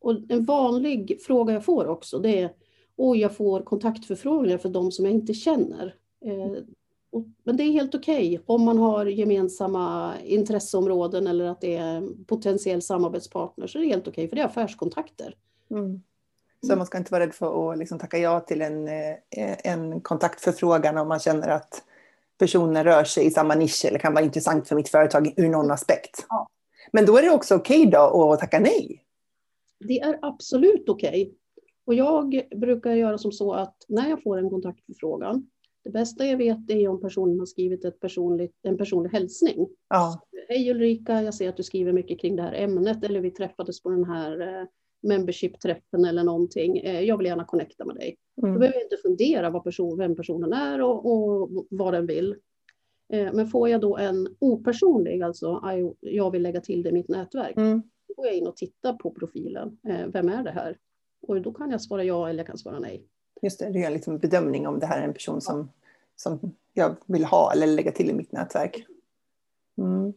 Och 0.00 0.14
en 0.28 0.44
vanlig 0.44 1.18
fråga 1.22 1.54
jag 1.54 1.64
får 1.64 1.86
också 1.86 2.18
det 2.18 2.40
är, 2.40 2.52
oj 2.96 3.18
jag 3.18 3.36
får 3.36 3.60
kontaktförfrågningar 3.60 4.58
för 4.58 4.68
de 4.68 4.92
som 4.92 5.04
jag 5.04 5.14
inte 5.14 5.34
känner. 5.34 5.94
Eh, 6.24 6.62
och, 7.10 7.24
men 7.44 7.56
det 7.56 7.62
är 7.62 7.72
helt 7.72 7.94
okej 7.94 8.38
okay 8.38 8.54
om 8.54 8.62
man 8.62 8.78
har 8.78 9.06
gemensamma 9.06 10.14
intresseområden 10.24 11.26
eller 11.26 11.44
att 11.44 11.60
det 11.60 11.76
är 11.76 12.24
potentiell 12.26 12.82
samarbetspartner 12.82 13.66
så 13.66 13.78
är 13.78 13.82
det 13.82 13.88
helt 13.88 14.08
okej 14.08 14.12
okay, 14.12 14.28
för 14.28 14.36
det 14.36 14.42
är 14.42 14.46
affärskontakter. 14.46 15.34
Mm. 15.70 16.02
Så 16.60 16.66
mm. 16.66 16.78
man 16.78 16.86
ska 16.86 16.98
inte 16.98 17.12
vara 17.12 17.22
rädd 17.22 17.34
för 17.34 17.72
att 17.72 17.78
liksom 17.78 17.98
tacka 17.98 18.18
ja 18.18 18.40
till 18.40 18.62
en, 18.62 18.88
eh, 18.88 19.16
en 19.64 20.00
kontaktförfrågan 20.00 20.98
om 20.98 21.08
man 21.08 21.18
känner 21.18 21.48
att 21.48 21.82
personen 22.38 22.84
rör 22.84 23.04
sig 23.04 23.26
i 23.26 23.30
samma 23.30 23.54
nisch 23.54 23.84
eller 23.84 23.98
kan 23.98 24.14
vara 24.14 24.24
intressant 24.24 24.68
för 24.68 24.76
mitt 24.76 24.88
företag 24.88 25.34
ur 25.36 25.48
någon 25.48 25.70
aspekt. 25.70 26.26
Ja. 26.28 26.48
Men 26.92 27.06
då 27.06 27.16
är 27.16 27.22
det 27.22 27.30
också 27.30 27.54
okej 27.54 27.80
okay 27.80 27.90
då 27.90 28.32
att 28.32 28.40
tacka 28.40 28.60
nej? 28.60 29.02
Det 29.78 30.00
är 30.00 30.18
absolut 30.22 30.88
okej. 30.88 31.22
Okay. 31.22 31.34
Och 31.86 31.94
jag 31.94 32.42
brukar 32.56 32.90
göra 32.90 33.18
som 33.18 33.32
så 33.32 33.52
att 33.52 33.76
när 33.88 34.10
jag 34.10 34.22
får 34.22 34.38
en 34.38 34.50
kontaktförfrågan, 34.50 35.46
Det 35.84 35.90
bästa 35.90 36.26
jag 36.26 36.36
vet 36.36 36.70
är 36.70 36.88
om 36.88 37.00
personen 37.00 37.38
har 37.38 37.46
skrivit 37.46 37.84
ett 37.84 38.00
personligt, 38.00 38.54
en 38.62 38.76
personlig 38.76 39.10
hälsning. 39.10 39.68
Ja. 39.88 40.20
Hej 40.48 40.70
Ulrika, 40.70 41.22
jag 41.22 41.34
ser 41.34 41.48
att 41.48 41.56
du 41.56 41.62
skriver 41.62 41.92
mycket 41.92 42.20
kring 42.20 42.36
det 42.36 42.42
här 42.42 42.52
ämnet 42.52 43.04
eller 43.04 43.20
vi 43.20 43.30
träffades 43.30 43.82
på 43.82 43.90
den 43.90 44.04
här 44.04 44.40
eh, 44.40 44.66
membership-träffen 45.06 46.04
eller 46.04 46.24
någonting. 46.24 46.78
Eh, 46.78 47.00
jag 47.00 47.16
vill 47.16 47.26
gärna 47.26 47.44
connecta 47.44 47.84
med 47.84 47.96
dig. 47.96 48.16
Mm. 48.42 48.54
Då 48.54 48.58
behöver 48.58 48.78
jag 48.78 48.84
inte 48.84 48.96
fundera 48.96 49.50
vad 49.50 49.64
person, 49.64 49.98
vem 49.98 50.16
personen 50.16 50.52
är 50.52 50.82
och, 50.82 51.06
och 51.06 51.66
vad 51.70 51.94
den 51.94 52.06
vill. 52.06 52.36
Eh, 53.12 53.32
men 53.32 53.46
får 53.46 53.68
jag 53.68 53.80
då 53.80 53.96
en 53.96 54.36
opersonlig, 54.38 55.22
alltså 55.22 55.62
jag 56.00 56.30
vill 56.30 56.42
lägga 56.42 56.60
till 56.60 56.82
det 56.82 56.88
i 56.88 56.92
mitt 56.92 57.08
nätverk, 57.08 57.56
mm. 57.56 57.82
då 58.08 58.14
går 58.14 58.26
jag 58.26 58.34
in 58.34 58.46
och 58.46 58.56
tittar 58.56 58.92
på 58.92 59.10
profilen. 59.10 59.78
Eh, 59.88 60.06
vem 60.06 60.28
är 60.28 60.42
det 60.42 60.50
här? 60.50 60.76
Och 61.22 61.42
då 61.42 61.52
kan 61.52 61.70
jag 61.70 61.82
svara 61.82 62.04
ja 62.04 62.28
eller 62.28 62.38
jag 62.38 62.46
kan 62.46 62.58
svara 62.58 62.78
nej. 62.78 63.02
Just 63.42 63.58
det, 63.58 63.70
du 63.70 63.80
gör 63.80 63.90
liksom 63.90 64.14
en 64.14 64.20
bedömning 64.20 64.66
om 64.66 64.78
det 64.78 64.86
här 64.86 65.00
är 65.00 65.04
en 65.04 65.12
person 65.12 65.40
som, 65.40 65.70
som 66.16 66.54
jag 66.74 66.96
vill 67.06 67.24
ha 67.24 67.52
eller 67.52 67.66
lägga 67.66 67.92
till 67.92 68.10
i 68.10 68.14
mitt 68.14 68.32
nätverk. 68.32 68.86
Mm. 69.78 70.12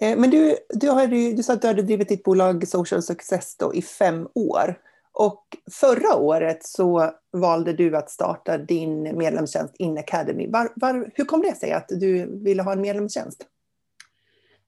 Eh, 0.00 0.18
men 0.18 0.30
du, 0.30 0.56
du, 0.68 0.88
har, 0.88 1.06
du 1.36 1.42
sa 1.42 1.52
att 1.52 1.62
du 1.62 1.68
hade 1.68 1.82
drivit 1.82 2.08
ditt 2.08 2.22
bolag 2.22 2.68
Social 2.68 3.02
Success 3.02 3.56
då 3.56 3.74
i 3.74 3.82
fem 3.82 4.28
år. 4.34 4.78
Och 5.12 5.44
förra 5.72 6.16
året 6.16 6.64
så 6.64 7.10
valde 7.32 7.72
du 7.72 7.96
att 7.96 8.10
starta 8.10 8.58
din 8.58 9.18
medlemstjänst 9.18 9.74
In 9.78 9.98
Academy. 9.98 10.48
Var, 10.50 10.72
var, 10.76 11.10
hur 11.14 11.24
kom 11.24 11.42
det 11.42 11.56
sig 11.56 11.72
att 11.72 11.88
du 11.88 12.38
ville 12.44 12.62
ha 12.62 12.72
en 12.72 12.80
medlemstjänst? 12.80 13.46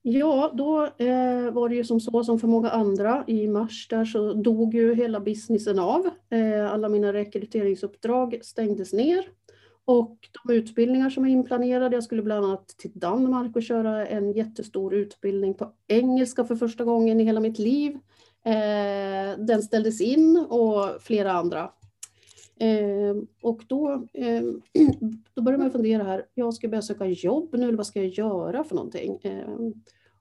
Ja, 0.02 0.52
då 0.54 0.84
eh, 0.84 1.50
var 1.52 1.68
det 1.68 1.74
ju 1.74 1.84
som 1.84 2.00
så 2.00 2.24
som 2.24 2.38
för 2.38 2.48
många 2.48 2.70
andra. 2.70 3.24
I 3.26 3.48
mars 3.48 3.88
där 3.88 4.04
så 4.04 4.32
dog 4.32 4.74
ju 4.74 4.94
hela 4.94 5.20
businessen 5.20 5.78
av. 5.78 6.10
Eh, 6.30 6.72
alla 6.72 6.88
mina 6.88 7.12
rekryteringsuppdrag 7.12 8.38
stängdes 8.42 8.92
ner. 8.92 9.28
Och 9.86 10.28
de 10.44 10.54
utbildningar 10.54 11.10
som 11.10 11.24
är 11.24 11.28
inplanerade, 11.28 11.96
jag 11.96 12.04
skulle 12.04 12.22
bland 12.22 12.44
annat 12.44 12.68
till 12.68 12.90
Danmark 12.94 13.56
och 13.56 13.62
köra 13.62 14.06
en 14.06 14.32
jättestor 14.32 14.94
utbildning 14.94 15.54
på 15.54 15.72
engelska 15.86 16.44
för 16.44 16.56
första 16.56 16.84
gången 16.84 17.20
i 17.20 17.24
hela 17.24 17.40
mitt 17.40 17.58
liv. 17.58 17.98
Eh, 18.44 19.38
den 19.38 19.62
ställdes 19.62 20.00
in 20.00 20.36
och 20.48 21.02
flera 21.02 21.32
andra. 21.32 21.70
Eh, 22.60 23.16
och 23.42 23.62
då, 23.66 24.06
eh, 24.12 24.42
då 25.34 25.42
började 25.42 25.62
man 25.62 25.72
fundera 25.72 26.02
här, 26.02 26.26
jag 26.34 26.54
ska 26.54 26.68
börja 26.68 26.82
söka 26.82 27.06
jobb 27.06 27.48
nu, 27.52 27.62
eller 27.62 27.76
vad 27.76 27.86
ska 27.86 28.02
jag 28.02 28.08
göra 28.08 28.64
för 28.64 28.74
någonting? 28.74 29.18
Eh, 29.22 29.58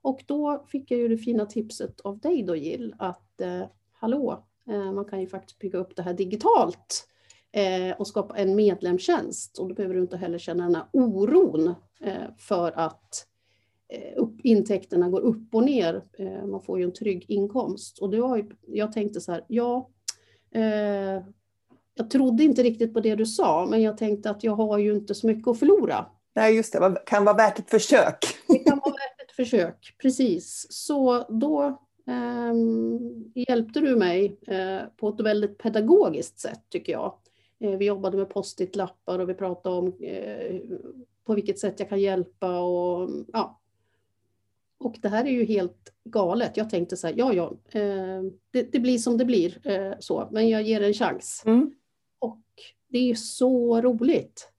och 0.02 0.22
då 0.26 0.64
fick 0.68 0.90
jag 0.90 1.00
ju 1.00 1.08
det 1.08 1.18
fina 1.18 1.46
tipset 1.46 2.00
av 2.00 2.18
dig 2.18 2.42
då 2.42 2.56
Jill, 2.56 2.94
att 2.98 3.40
eh, 3.40 3.62
hallå, 3.92 4.44
eh, 4.68 4.92
man 4.92 5.04
kan 5.04 5.20
ju 5.20 5.26
faktiskt 5.26 5.58
bygga 5.58 5.78
upp 5.78 5.96
det 5.96 6.02
här 6.02 6.14
digitalt 6.14 7.08
eh, 7.08 7.15
och 7.98 8.06
skapa 8.06 8.36
en 8.36 8.54
medlemstjänst. 8.54 9.58
Och 9.58 9.68
då 9.68 9.74
behöver 9.74 9.94
du 9.94 10.00
inte 10.00 10.16
heller 10.16 10.38
känna 10.38 10.64
den 10.64 10.74
här 10.74 10.84
oron 10.92 11.74
eh, 12.00 12.30
för 12.38 12.72
att 12.72 13.26
eh, 13.88 14.12
upp, 14.22 14.40
intäkterna 14.42 15.08
går 15.08 15.20
upp 15.20 15.54
och 15.54 15.64
ner. 15.64 16.02
Eh, 16.18 16.46
man 16.46 16.62
får 16.62 16.78
ju 16.78 16.84
en 16.84 16.92
trygg 16.92 17.24
inkomst. 17.28 17.98
Och 17.98 18.10
det 18.10 18.20
var 18.20 18.36
ju, 18.36 18.50
jag 18.66 18.92
tänkte 18.92 19.20
så 19.20 19.32
här, 19.32 19.44
ja, 19.48 19.90
eh, 20.54 21.22
jag 21.94 22.10
trodde 22.10 22.44
inte 22.44 22.62
riktigt 22.62 22.94
på 22.94 23.00
det 23.00 23.14
du 23.14 23.26
sa, 23.26 23.66
men 23.70 23.82
jag 23.82 23.98
tänkte 23.98 24.30
att 24.30 24.44
jag 24.44 24.56
har 24.56 24.78
ju 24.78 24.94
inte 24.94 25.14
så 25.14 25.26
mycket 25.26 25.48
att 25.48 25.58
förlora. 25.58 26.06
Nej, 26.34 26.56
just 26.56 26.72
det, 26.72 26.88
det 26.88 27.02
kan 27.06 27.24
vara 27.24 27.36
värt 27.36 27.58
ett 27.58 27.70
försök. 27.70 28.18
Det 28.48 28.58
kan 28.58 28.78
vara 28.78 28.90
värt 28.90 29.28
ett 29.28 29.36
försök, 29.36 29.96
precis. 30.02 30.66
Så 30.70 31.24
då 31.28 31.62
eh, 32.08 32.54
hjälpte 33.48 33.80
du 33.80 33.96
mig 33.96 34.40
eh, 34.46 34.80
på 34.96 35.08
ett 35.08 35.20
väldigt 35.20 35.58
pedagogiskt 35.58 36.40
sätt, 36.40 36.60
tycker 36.70 36.92
jag. 36.92 37.14
Eh, 37.58 37.76
vi 37.76 37.84
jobbade 37.84 38.16
med 38.16 38.28
post-it-lappar 38.28 39.18
och 39.18 39.28
vi 39.28 39.34
pratade 39.34 39.76
om 39.76 39.92
eh, 40.00 40.60
på 41.24 41.34
vilket 41.34 41.58
sätt 41.58 41.80
jag 41.80 41.88
kan 41.88 42.00
hjälpa 42.00 42.60
och 42.60 43.10
ja. 43.32 43.60
Och 44.78 44.96
det 45.02 45.08
här 45.08 45.24
är 45.24 45.30
ju 45.30 45.44
helt 45.44 45.92
galet. 46.04 46.56
Jag 46.56 46.70
tänkte 46.70 46.96
så 46.96 47.06
här, 47.06 47.14
ja, 47.18 47.32
ja, 47.32 47.52
eh, 47.80 48.22
det, 48.50 48.72
det, 48.72 48.78
blir 48.78 48.98
som 48.98 49.18
det 49.18 49.24
blir 49.24 49.58
så, 50.00 50.28
men 50.32 50.48
jag 50.48 50.62
ger 50.62 50.80
en 50.80 50.94
chans. 50.94 51.42
Mm. 51.46 51.74
Och 52.18 52.42
det 52.88 53.10
är 53.10 53.14
så 53.14 53.80
roligt. 53.80 54.50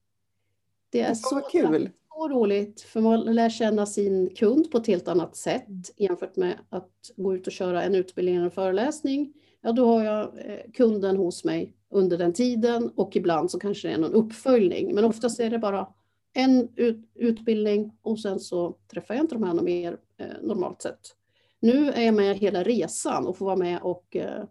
Det 0.89 1.01
är 1.01 1.13
så 1.13 1.39
kul. 1.39 1.89
Så 2.09 2.29
roligt, 2.29 2.81
för 2.81 3.01
man 3.01 3.19
lär 3.19 3.49
känna 3.49 3.85
sin 3.85 4.35
kund 4.35 4.71
på 4.71 4.77
ett 4.77 4.87
helt 4.87 5.07
annat 5.07 5.35
sätt 5.35 5.91
jämfört 5.97 6.35
med 6.35 6.57
att 6.69 7.11
gå 7.15 7.35
ut 7.35 7.47
och 7.47 7.53
köra 7.53 7.83
en 7.83 7.95
utbildning 7.95 8.35
eller 8.35 8.45
en 8.45 8.51
föreläsning. 8.51 9.33
Ja, 9.61 9.71
då 9.71 9.85
har 9.85 10.03
jag 10.03 10.31
kunden 10.73 11.17
hos 11.17 11.43
mig 11.43 11.76
under 11.89 12.17
den 12.17 12.33
tiden 12.33 12.91
och 12.95 13.15
ibland 13.15 13.51
så 13.51 13.59
kanske 13.59 13.87
det 13.87 13.93
är 13.93 13.97
någon 13.97 14.13
uppföljning. 14.13 14.95
Men 14.95 15.05
oftast 15.05 15.39
är 15.39 15.49
det 15.49 15.59
bara 15.59 15.87
en 16.33 16.69
ut, 16.75 17.11
utbildning 17.15 17.97
och 18.01 18.19
sen 18.19 18.39
så 18.39 18.75
träffar 18.91 19.15
jag 19.15 19.23
inte 19.23 19.35
de 19.35 19.43
här 19.43 19.53
mer 19.53 19.97
eh, 20.17 20.27
normalt 20.41 20.81
sett. 20.81 21.15
Nu 21.59 21.91
är 21.91 22.05
jag 22.05 22.13
med 22.13 22.37
hela 22.37 22.63
resan 22.63 23.27
och 23.27 23.37
får 23.37 23.45
vara 23.45 23.55
med 23.55 23.81
och 23.81 24.15
eh, 24.15 24.43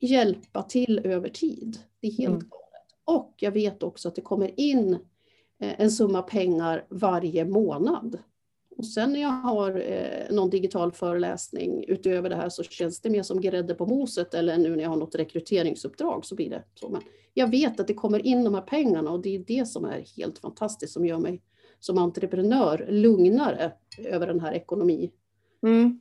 hjälpa 0.00 0.62
till 0.62 1.00
över 1.04 1.28
tid. 1.28 1.78
Det 2.00 2.06
är 2.06 2.12
helt 2.12 2.28
mm. 2.28 2.48
galet. 2.48 2.86
Och 3.04 3.34
jag 3.36 3.52
vet 3.52 3.82
också 3.82 4.08
att 4.08 4.14
det 4.14 4.20
kommer 4.20 4.60
in 4.60 4.94
eh, 5.60 5.80
en 5.80 5.90
summa 5.90 6.22
pengar 6.22 6.86
varje 6.88 7.44
månad. 7.44 8.18
Och 8.78 8.86
sen 8.86 9.12
när 9.12 9.20
jag 9.20 9.28
har 9.28 9.82
eh, 9.90 10.34
någon 10.34 10.50
digital 10.50 10.92
föreläsning 10.92 11.84
utöver 11.88 12.28
det 12.28 12.36
här 12.36 12.48
så 12.48 12.62
känns 12.62 13.00
det 13.00 13.10
mer 13.10 13.22
som 13.22 13.40
grädde 13.40 13.74
på 13.74 13.86
moset 13.86 14.34
eller 14.34 14.58
nu 14.58 14.76
när 14.76 14.82
jag 14.82 14.90
har 14.90 14.96
något 14.96 15.14
rekryteringsuppdrag 15.14 16.24
så 16.24 16.34
blir 16.34 16.50
det 16.50 16.64
så. 16.74 16.88
Men 16.88 17.02
jag 17.34 17.50
vet 17.50 17.80
att 17.80 17.86
det 17.86 17.94
kommer 17.94 18.26
in 18.26 18.44
de 18.44 18.54
här 18.54 18.62
pengarna 18.62 19.10
och 19.10 19.22
det 19.22 19.34
är 19.34 19.38
det 19.38 19.68
som 19.68 19.84
är 19.84 20.04
helt 20.16 20.38
fantastiskt 20.38 20.92
som 20.92 21.06
gör 21.06 21.18
mig 21.18 21.42
som 21.80 21.98
entreprenör 21.98 22.86
lugnare 22.88 23.72
över 23.98 24.26
den 24.26 24.40
här 24.40 24.52
ekonomin. 24.52 25.10
Mm. 25.62 26.00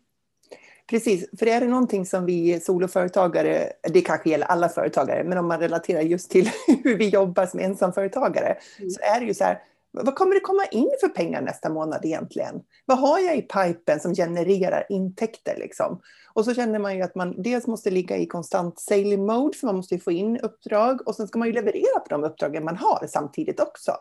Precis, 0.89 1.29
för 1.39 1.48
är 1.48 1.62
det 1.62 1.67
någonting 1.67 2.05
som 2.05 2.25
vi 2.25 2.60
soloföretagare, 2.60 3.72
det 3.93 4.01
kanske 4.01 4.29
gäller 4.29 4.46
alla 4.46 4.69
företagare, 4.69 5.24
men 5.24 5.38
om 5.38 5.48
man 5.48 5.60
relaterar 5.60 6.01
just 6.01 6.31
till 6.31 6.50
hur 6.84 6.98
vi 6.98 7.10
jobbar 7.10 7.46
som 7.46 7.60
ensamföretagare, 7.60 8.57
mm. 8.79 8.89
så 8.89 9.00
är 9.01 9.19
det 9.19 9.25
ju 9.25 9.34
så 9.34 9.43
här, 9.43 9.60
vad 10.03 10.15
kommer 10.15 10.33
det 10.33 10.39
komma 10.39 10.65
in 10.65 10.91
för 10.99 11.07
pengar 11.07 11.41
nästa 11.41 11.69
månad 11.69 12.05
egentligen? 12.05 12.63
Vad 12.85 12.99
har 12.99 13.19
jag 13.19 13.37
i 13.37 13.41
pipen 13.41 13.99
som 13.99 14.15
genererar 14.15 14.85
intäkter? 14.89 15.57
Liksom? 15.57 16.01
Och 16.33 16.45
så 16.45 16.53
känner 16.53 16.79
man 16.79 16.95
ju 16.95 17.01
att 17.01 17.15
man 17.15 17.41
dels 17.41 17.67
måste 17.67 17.89
ligga 17.89 18.17
i 18.17 18.25
konstant 18.25 18.79
sailing 18.79 19.25
mode, 19.25 19.57
för 19.57 19.65
man 19.65 19.75
måste 19.75 19.99
få 19.99 20.11
in 20.11 20.37
uppdrag 20.37 21.07
och 21.07 21.15
sen 21.15 21.27
ska 21.27 21.39
man 21.39 21.47
ju 21.47 21.53
leverera 21.53 21.99
på 21.99 22.09
de 22.09 22.23
uppdragen 22.23 22.63
man 22.63 22.77
har 22.77 23.07
samtidigt 23.07 23.59
också. 23.59 23.91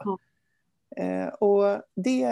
Mm. 0.97 1.31
och 1.41 1.83
det, 1.95 2.25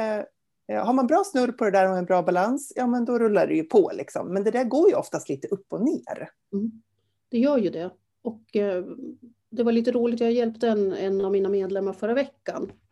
har 0.69 0.93
man 0.93 1.07
bra 1.07 1.25
snurr 1.25 1.53
på 1.53 1.65
det 1.65 1.71
där 1.71 1.91
och 1.91 1.97
en 1.97 2.05
bra 2.05 2.23
balans, 2.23 2.73
ja 2.77 2.87
men 2.87 3.05
då 3.05 3.19
rullar 3.19 3.47
det 3.47 3.55
ju 3.55 3.63
på 3.63 3.91
liksom. 3.95 4.35
Men 4.35 4.45
det 4.45 4.51
där 4.51 4.65
går 4.65 4.89
ju 4.89 4.95
oftast 4.95 5.29
lite 5.29 5.49
upp 5.49 5.67
och 5.73 5.81
ner. 5.81 6.31
Mm. 6.53 6.83
Det 7.29 7.39
gör 7.39 7.59
ju 7.59 7.71
det. 7.71 7.91
Och 8.23 8.57
eh, 8.57 8.85
det 9.51 9.63
var 9.63 9.73
lite 9.73 9.93
roligt, 9.93 10.21
jag 10.21 10.33
hjälpte 10.33 10.69
en, 10.69 10.93
en 10.93 11.25
av 11.25 11.33
mina 11.33 11.49
medlemmar 11.49 11.93
förra 11.93 12.15
veckan 12.15 12.73
Eh, 12.73 12.84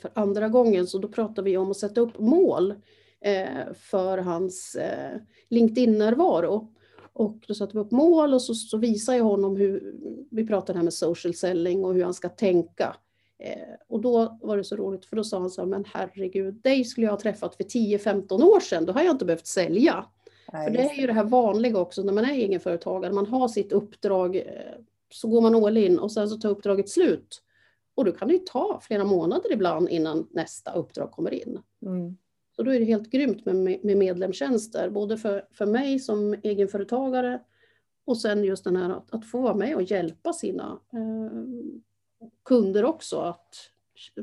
för 0.00 0.10
andra 0.14 0.48
gången, 0.48 0.86
så 0.86 0.98
då 0.98 1.08
pratar 1.08 1.42
vi 1.42 1.56
om 1.56 1.70
att 1.70 1.76
sätta 1.76 2.00
upp 2.00 2.18
mål 2.18 2.74
eh, 3.20 3.72
för 3.74 4.18
hans 4.18 4.74
eh, 4.74 5.20
LinkedIn-närvaro. 5.48 6.72
Och 7.12 7.36
då 7.48 7.54
satte 7.54 7.76
vi 7.76 7.80
upp 7.80 7.90
mål 7.90 8.34
och 8.34 8.42
så, 8.42 8.54
så 8.54 8.76
visade 8.76 9.18
jag 9.18 9.24
honom 9.24 9.56
hur, 9.56 9.94
vi 10.30 10.46
pratade 10.46 10.78
här 10.78 10.84
med 10.84 10.92
social 10.92 11.34
selling 11.34 11.84
och 11.84 11.94
hur 11.94 12.04
han 12.04 12.14
ska 12.14 12.28
tänka. 12.28 12.96
och 13.88 14.00
då 14.00 14.38
var 14.42 14.56
det 14.56 14.64
så 14.64 14.76
roligt 14.76 15.04
för 15.04 15.16
då 15.16 15.24
sa 15.24 15.40
han 15.40 15.50
så 15.50 15.60
här, 15.60 15.68
men 15.68 15.84
herregud, 15.94 16.54
dig 16.54 16.84
skulle 16.84 17.06
jag 17.06 17.12
ha 17.12 17.20
träffat 17.20 17.56
för 17.56 17.64
10-15 17.64 18.42
år 18.42 18.60
sedan, 18.60 18.86
då 18.86 18.92
har 18.92 19.02
jag 19.02 19.14
inte 19.14 19.24
behövt 19.24 19.46
sälja. 19.46 20.04
Nej, 20.52 20.66
för 20.66 20.72
det 20.72 20.82
är 20.82 21.00
ju 21.00 21.06
det 21.06 21.12
här 21.12 21.24
vanliga 21.24 21.78
också 21.78 22.02
när 22.02 22.12
man 22.12 22.24
är 22.24 22.32
egenföretagare, 22.32 23.12
man 23.12 23.26
har 23.26 23.48
sitt 23.48 23.72
uppdrag, 23.72 24.42
så 25.12 25.28
går 25.28 25.40
man 25.40 25.64
all 25.64 25.76
in 25.76 25.98
och 25.98 26.12
sen 26.12 26.28
så 26.28 26.36
tar 26.36 26.48
uppdraget 26.48 26.88
slut. 26.88 27.42
Och 27.96 28.04
då 28.04 28.12
kan 28.12 28.28
det 28.28 28.34
ju 28.34 28.40
ta 28.40 28.80
flera 28.82 29.04
månader 29.04 29.52
ibland 29.52 29.88
innan 29.88 30.28
nästa 30.30 30.72
uppdrag 30.72 31.10
kommer 31.10 31.34
in. 31.34 31.62
Mm. 31.82 32.16
Så 32.56 32.62
då 32.62 32.74
är 32.74 32.78
det 32.78 32.84
helt 32.84 33.10
grymt 33.10 33.44
med, 33.44 33.84
med 33.84 33.96
medlemstjänster, 33.96 34.90
både 34.90 35.18
för, 35.18 35.44
för 35.52 35.66
mig 35.66 35.98
som 35.98 36.34
egenföretagare 36.42 37.40
och 38.04 38.18
sen 38.18 38.44
just 38.44 38.64
den 38.64 38.76
här 38.76 38.90
att, 38.90 39.14
att 39.14 39.30
få 39.30 39.40
vara 39.40 39.54
med 39.54 39.74
och 39.74 39.82
hjälpa 39.82 40.32
sina 40.32 40.80
eh, 40.92 42.28
kunder 42.44 42.84
också 42.84 43.18
att 43.20 43.54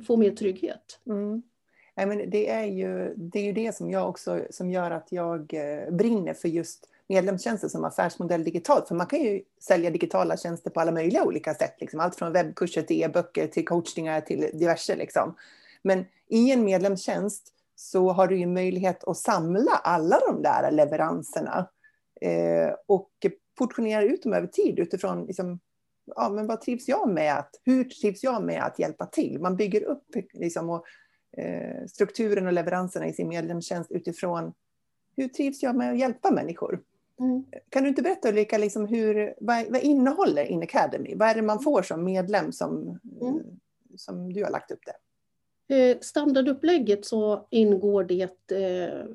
få 0.07 0.17
mer 0.17 0.31
trygghet. 0.31 0.99
Mm. 1.05 1.43
Nej, 1.95 2.05
men 2.05 2.29
det, 2.29 2.49
är 2.49 2.65
ju, 2.65 3.13
det 3.15 3.39
är 3.39 3.43
ju 3.43 3.53
det 3.53 3.75
som, 3.75 3.91
jag 3.91 4.09
också, 4.09 4.45
som 4.49 4.71
gör 4.71 4.91
att 4.91 5.11
jag 5.11 5.53
eh, 5.53 5.91
brinner 5.91 6.33
för 6.33 6.47
just 6.47 6.89
medlemstjänster 7.09 7.67
som 7.67 7.85
affärsmodell 7.85 8.43
digitalt. 8.43 8.87
För 8.87 8.95
man 8.95 9.07
kan 9.07 9.19
ju 9.19 9.41
sälja 9.61 9.89
digitala 9.89 10.37
tjänster 10.37 10.69
på 10.69 10.79
alla 10.79 10.91
möjliga 10.91 11.23
olika 11.23 11.53
sätt. 11.53 11.75
Liksom. 11.79 11.99
Allt 11.99 12.15
från 12.15 12.33
webbkurser 12.33 12.81
till 12.81 13.01
e-böcker 13.01 13.47
till 13.47 13.65
coachningar 13.65 14.21
till 14.21 14.49
diverse. 14.53 14.95
Liksom. 14.95 15.35
Men 15.81 16.05
i 16.27 16.51
en 16.51 16.63
medlemstjänst 16.63 17.53
så 17.75 18.09
har 18.09 18.27
du 18.27 18.37
ju 18.37 18.47
möjlighet 18.47 19.03
att 19.03 19.17
samla 19.17 19.71
alla 19.71 20.19
de 20.19 20.41
där 20.41 20.71
leveranserna 20.71 21.69
eh, 22.21 22.73
och 22.85 23.09
portionera 23.57 24.03
ut 24.03 24.23
dem 24.23 24.33
över 24.33 24.47
tid 24.47 24.79
utifrån 24.79 25.25
liksom, 25.25 25.59
ja, 26.05 26.29
men 26.29 26.47
vad 26.47 26.61
trivs 26.61 26.87
jag 26.87 27.09
med? 27.09 27.37
Att, 27.37 27.49
hur 27.65 27.83
trivs 27.83 28.23
jag 28.23 28.43
med 28.43 28.63
att 28.63 28.79
hjälpa 28.79 29.05
till? 29.05 29.39
Man 29.41 29.55
bygger 29.55 29.83
upp 29.83 30.05
liksom, 30.33 30.69
och, 30.69 30.85
eh, 31.37 31.85
strukturen 31.87 32.47
och 32.47 32.53
leveranserna 32.53 33.07
i 33.07 33.13
sin 33.13 33.27
medlemstjänst 33.27 33.91
utifrån 33.91 34.53
hur 35.15 35.27
trivs 35.27 35.63
jag 35.63 35.75
med 35.75 35.91
att 35.91 35.99
hjälpa 35.99 36.31
människor? 36.31 36.81
Mm. 37.23 37.43
Kan 37.69 37.83
du 37.83 37.89
inte 37.89 38.01
berätta 38.01 38.29
Ulrika, 38.29 38.57
liksom 38.57 38.85
hur, 38.85 39.33
vad, 39.39 39.65
vad 39.69 39.81
innehåller 39.81 40.45
In 40.45 40.63
Academy? 40.63 41.15
Vad 41.15 41.29
är 41.29 41.35
det 41.35 41.41
man 41.41 41.59
får 41.59 41.81
som 41.81 42.03
medlem 42.03 42.51
som, 42.51 42.99
mm. 43.21 43.39
som 43.97 44.33
du 44.33 44.43
har 44.43 44.51
lagt 44.51 44.71
upp 44.71 44.85
det? 44.85 44.93
Eh, 45.69 45.97
standardupplägget 46.01 47.05
så 47.05 47.47
ingår 47.49 48.03
det 48.03 48.29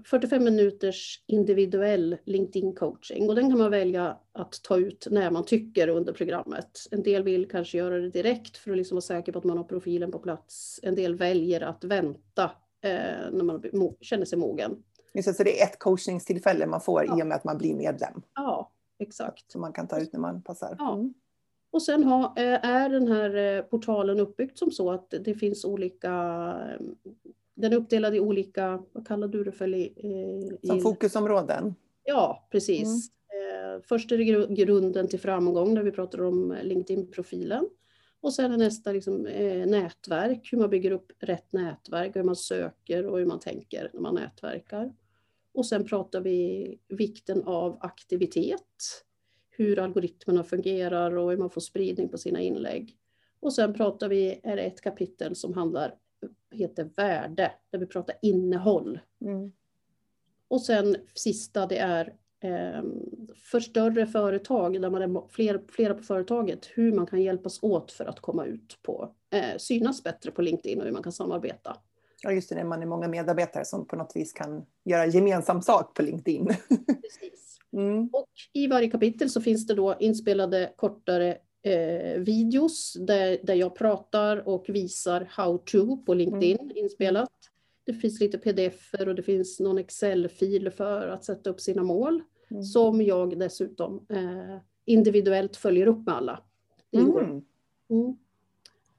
45 0.04 0.38
eh, 0.38 0.44
minuters 0.44 1.24
individuell 1.26 2.16
LinkedIn 2.24 2.74
coaching 2.74 3.28
och 3.28 3.34
den 3.34 3.50
kan 3.50 3.58
man 3.58 3.70
välja 3.70 4.16
att 4.32 4.62
ta 4.62 4.76
ut 4.76 5.06
när 5.10 5.30
man 5.30 5.44
tycker 5.44 5.88
under 5.88 6.12
programmet. 6.12 6.86
En 6.90 7.02
del 7.02 7.22
vill 7.22 7.48
kanske 7.48 7.78
göra 7.78 7.98
det 7.98 8.10
direkt 8.10 8.56
för 8.56 8.70
att 8.70 8.76
liksom 8.76 8.96
vara 8.96 9.02
säker 9.02 9.32
på 9.32 9.38
att 9.38 9.44
man 9.44 9.56
har 9.56 9.64
profilen 9.64 10.12
på 10.12 10.18
plats. 10.18 10.80
En 10.82 10.94
del 10.94 11.14
väljer 11.14 11.60
att 11.60 11.84
vänta 11.84 12.50
eh, 12.80 13.30
när 13.32 13.44
man 13.44 13.62
känner 14.00 14.24
sig 14.24 14.38
mogen. 14.38 14.82
Just 15.18 15.36
så 15.36 15.42
det 15.42 15.60
är 15.60 15.64
ett 15.64 15.78
coachningstillfälle 15.78 16.66
man 16.66 16.80
får 16.80 17.04
ja. 17.04 17.18
i 17.18 17.22
och 17.22 17.26
med 17.26 17.36
att 17.36 17.44
man 17.44 17.58
blir 17.58 17.74
medlem? 17.74 18.22
Ja, 18.34 18.70
exakt. 18.98 19.52
Som 19.52 19.60
man 19.60 19.72
kan 19.72 19.88
ta 19.88 20.00
ut 20.00 20.12
när 20.12 20.20
man 20.20 20.42
passar? 20.42 20.76
Ja. 20.78 20.94
Mm. 20.94 21.14
Och 21.70 21.82
sen 21.82 22.04
ha, 22.04 22.34
eh, 22.36 22.64
är 22.64 22.88
den 22.88 23.08
här 23.08 23.36
eh, 23.36 23.62
portalen 23.62 24.20
uppbyggd 24.20 24.58
som 24.58 24.70
så 24.70 24.90
att 24.90 25.14
det 25.24 25.34
finns 25.34 25.64
olika 25.64 26.10
eh, 26.70 26.86
den 27.54 27.72
är 27.72 27.76
uppdelad 27.76 28.14
i 28.14 28.20
olika, 28.20 28.82
vad 28.92 29.06
kallar 29.06 29.28
du 29.28 29.44
det 29.44 29.52
för? 29.52 29.74
I, 29.74 30.58
som 30.62 30.80
fokusområden? 30.80 31.74
Ja, 32.04 32.48
precis. 32.50 32.88
Mm. 32.88 33.82
Först 33.88 34.12
är 34.12 34.18
det 34.18 34.54
grunden 34.54 35.08
till 35.08 35.20
framgång 35.20 35.74
där 35.74 35.82
vi 35.82 35.90
pratar 35.90 36.22
om 36.22 36.56
LinkedIn-profilen. 36.62 37.68
Och 38.20 38.34
sen 38.34 38.52
är 38.52 38.56
nästa 38.56 38.92
liksom, 38.92 39.16
nätverk, 39.66 40.48
hur 40.52 40.58
man 40.58 40.70
bygger 40.70 40.90
upp 40.90 41.12
rätt 41.18 41.52
nätverk, 41.52 42.16
hur 42.16 42.22
man 42.22 42.36
söker 42.36 43.06
och 43.06 43.18
hur 43.18 43.26
man 43.26 43.40
tänker 43.40 43.90
när 43.92 44.00
man 44.00 44.14
nätverkar. 44.14 44.92
Och 45.58 45.66
sen 45.66 45.84
pratar 45.84 46.20
vi 46.20 46.78
vikten 46.88 47.42
av 47.42 47.78
aktivitet 47.80 49.04
hur 49.50 49.78
algoritmerna 49.78 50.44
fungerar 50.44 51.16
och 51.16 51.30
hur 51.30 51.36
man 51.36 51.50
får 51.50 51.60
spridning 51.60 52.08
på 52.08 52.18
sina 52.18 52.40
inlägg. 52.40 52.96
Och 53.40 53.52
sen 53.52 53.74
pratar 53.74 54.08
vi, 54.08 54.40
är 54.42 54.56
det 54.56 54.62
ett 54.62 54.80
kapitel 54.80 55.36
som 55.36 55.54
handlar, 55.54 55.94
heter 56.50 56.90
värde, 56.96 57.52
där 57.70 57.78
vi 57.78 57.86
pratar 57.86 58.16
innehåll. 58.22 59.00
Mm. 59.20 59.52
Och 60.48 60.62
sen 60.62 60.96
sista 61.14 61.66
det 61.66 61.78
är 61.78 62.14
eh, 62.40 62.82
för 63.36 63.60
större 63.60 64.06
företag, 64.06 64.82
där 64.82 64.90
man 64.90 65.02
är 65.02 65.28
fler, 65.28 65.62
flera 65.68 65.94
på 65.94 66.02
företaget, 66.02 66.66
hur 66.74 66.92
man 66.92 67.06
kan 67.06 67.22
hjälpas 67.22 67.62
åt 67.62 67.92
för 67.92 68.04
att 68.04 68.20
komma 68.20 68.44
ut 68.44 68.78
på, 68.82 69.14
eh, 69.30 69.56
synas 69.58 70.02
bättre 70.02 70.30
på 70.30 70.42
LinkedIn 70.42 70.78
och 70.78 70.84
hur 70.84 70.92
man 70.92 71.02
kan 71.02 71.12
samarbeta. 71.12 71.76
Ja, 72.22 72.32
just 72.32 72.48
det, 72.48 72.54
när 72.54 72.64
man 72.64 72.82
är 72.82 72.86
många 72.86 73.08
medarbetare 73.08 73.64
som 73.64 73.86
på 73.86 73.96
något 73.96 74.12
vis 74.14 74.32
kan 74.32 74.66
göra 74.84 75.06
gemensam 75.06 75.62
sak 75.62 75.94
på 75.94 76.02
LinkedIn. 76.02 76.46
Precis. 76.46 77.44
Mm. 77.72 78.08
Och 78.12 78.28
i 78.52 78.66
varje 78.66 78.90
kapitel 78.90 79.30
så 79.30 79.40
finns 79.40 79.66
det 79.66 79.74
då 79.74 79.96
inspelade 80.00 80.72
kortare 80.76 81.38
eh, 81.62 82.20
videos 82.20 82.96
där, 83.00 83.38
där 83.42 83.54
jag 83.54 83.74
pratar 83.74 84.48
och 84.48 84.64
visar 84.68 85.28
how 85.30 85.58
to 85.58 85.96
på 86.04 86.14
LinkedIn 86.14 86.60
mm. 86.60 86.76
inspelat. 86.76 87.30
Det 87.84 87.94
finns 87.94 88.20
lite 88.20 88.38
pdf 88.38 88.94
och 89.06 89.14
det 89.14 89.22
finns 89.22 89.60
någon 89.60 89.78
Excel-fil 89.78 90.70
för 90.70 91.08
att 91.08 91.24
sätta 91.24 91.50
upp 91.50 91.60
sina 91.60 91.82
mål 91.82 92.22
mm. 92.50 92.62
som 92.62 93.02
jag 93.02 93.38
dessutom 93.38 94.06
eh, 94.08 94.58
individuellt 94.84 95.56
följer 95.56 95.86
upp 95.86 96.06
med 96.06 96.14
alla. 96.14 96.42
Mm. 96.92 97.42
Mm. 97.90 98.16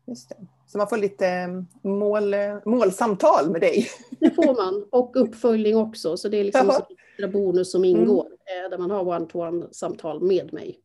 Just 0.05 0.29
det. 0.29 0.35
Så 0.71 0.77
man 0.77 0.89
får 0.89 0.97
lite 0.97 1.27
eh, 1.27 1.47
mål, 1.81 2.33
målsamtal 2.65 3.49
med 3.49 3.61
dig. 3.61 3.87
Det 4.19 4.31
får 4.31 4.55
man 4.55 4.85
och 4.91 5.15
uppföljning 5.15 5.77
också. 5.77 6.17
Så 6.17 6.29
det 6.29 6.37
är 6.37 6.43
liksom 6.43 6.71
extra 6.89 7.27
bonus 7.27 7.71
som 7.71 7.83
mm. 7.83 8.01
ingår 8.01 8.25
mm. 8.25 8.71
där 8.71 8.77
man 8.77 8.91
har 8.91 9.07
one-to-one 9.07 9.67
samtal 9.71 10.21
med 10.21 10.53
mig. 10.53 10.79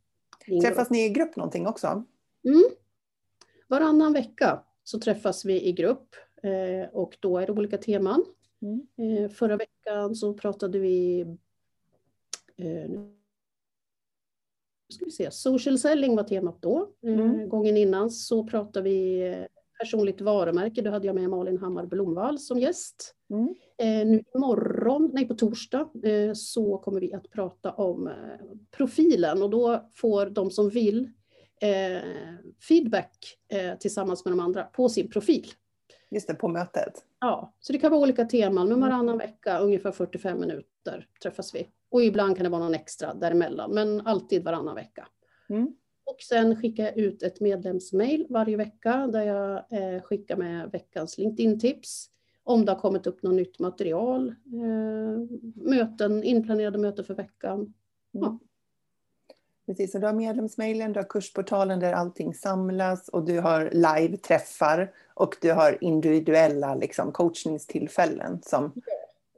Träffas 0.62 0.90
ni 0.90 1.04
i 1.04 1.08
grupp 1.08 1.37
någonting 1.37 1.66
också? 1.66 1.87
Mm. 2.44 2.64
Varannan 3.68 4.12
vecka 4.12 4.62
så 4.85 5.00
träffas 5.00 5.44
vi 5.44 5.68
i 5.68 5.72
grupp 5.72 6.08
eh, 6.42 6.90
och 6.92 7.16
då 7.20 7.38
är 7.38 7.46
det 7.46 7.52
olika 7.52 7.78
teman. 7.78 8.24
Mm. 8.98 9.30
Förra 9.30 9.56
veckan 9.56 10.14
så 10.14 10.35
pratade 10.35 10.78
vi 10.78 11.26
ska 14.88 15.04
vi 15.04 15.11
se, 15.11 15.30
social 15.30 15.78
selling 15.78 16.16
var 16.16 16.24
temat 16.24 16.62
då. 16.62 16.88
Mm. 17.02 17.48
Gången 17.48 17.76
innan 17.76 18.11
så 18.11 18.44
pratade 18.44 18.90
vi 18.90 19.22
personligt 19.84 20.20
varumärke. 20.20 20.82
Då 20.82 20.90
hade 20.90 21.06
jag 21.06 21.14
med 21.14 21.30
Malin 21.30 21.58
Hammar 21.58 21.86
Blomvall 21.86 22.38
som 22.38 22.58
gäst. 22.58 23.14
Mm. 23.30 23.54
Eh, 23.78 24.10
nu 24.10 24.22
imorgon, 24.34 25.10
nej 25.12 25.28
på 25.28 25.34
torsdag, 25.34 25.88
eh, 26.02 26.32
så 26.34 26.78
kommer 26.78 27.00
vi 27.00 27.14
att 27.14 27.30
prata 27.30 27.72
om 27.72 28.06
eh, 28.06 28.14
profilen 28.76 29.42
och 29.42 29.50
då 29.50 29.90
får 29.94 30.26
de 30.26 30.50
som 30.50 30.68
vill 30.68 31.10
eh, 31.60 32.02
feedback 32.68 33.38
tillsammans 33.80 34.24
med 34.24 34.32
de 34.32 34.40
andra 34.40 34.62
på 34.62 34.88
sin 34.88 35.10
profil. 35.10 35.46
Just 36.10 36.28
det, 36.28 36.34
på 36.34 36.48
mötet. 36.48 37.04
Ja, 37.20 37.54
så 37.60 37.72
det 37.72 37.78
kan 37.78 37.90
vara 37.90 38.00
olika 38.00 38.24
teman, 38.24 38.68
men 38.68 38.80
varannan 38.80 39.18
vecka, 39.18 39.58
ungefär 39.58 39.92
45 39.92 40.40
minuter 40.40 41.06
träffas 41.22 41.54
vi. 41.54 41.68
Och 41.90 42.02
ibland 42.02 42.36
kan 42.36 42.44
det 42.44 42.50
vara 42.50 42.62
någon 42.62 42.74
extra 42.74 43.14
däremellan, 43.14 43.70
men 43.70 44.06
alltid 44.06 44.44
varannan 44.44 44.74
vecka. 44.74 45.08
Mm. 45.48 45.68
Och 46.04 46.20
sen 46.20 46.56
skickar 46.56 46.84
jag 46.84 46.96
ut 46.96 47.22
ett 47.22 47.40
medlemsmail 47.40 48.26
varje 48.30 48.56
vecka 48.56 49.06
där 49.06 49.22
jag 49.22 49.56
eh, 49.70 50.02
skickar 50.02 50.36
med 50.36 50.70
veckans 50.70 51.18
LinkedIn-tips. 51.18 52.10
Om 52.44 52.64
det 52.64 52.72
har 52.72 52.80
kommit 52.80 53.06
upp 53.06 53.22
något 53.22 53.34
nytt 53.34 53.58
material, 53.58 54.28
eh, 54.28 55.38
möten, 55.54 56.22
inplanerade 56.22 56.78
möten 56.78 57.04
för 57.04 57.14
veckan. 57.14 57.74
Ja. 58.10 58.26
Mm. 58.26 58.38
Precis, 59.66 59.92
så 59.92 59.98
du 59.98 60.06
har 60.06 60.12
medlemsmailen, 60.12 60.92
du 60.92 61.00
har 61.00 61.04
kursportalen 61.08 61.80
där 61.80 61.92
allting 61.92 62.34
samlas 62.34 63.08
och 63.08 63.24
du 63.24 63.40
har 63.40 63.70
live-träffar 63.72 64.92
och 65.14 65.36
du 65.40 65.52
har 65.52 65.78
individuella 65.84 66.74
liksom, 66.74 67.12
coachningstillfällen 67.12 68.42
som, 68.42 68.72
ja. 68.74 68.82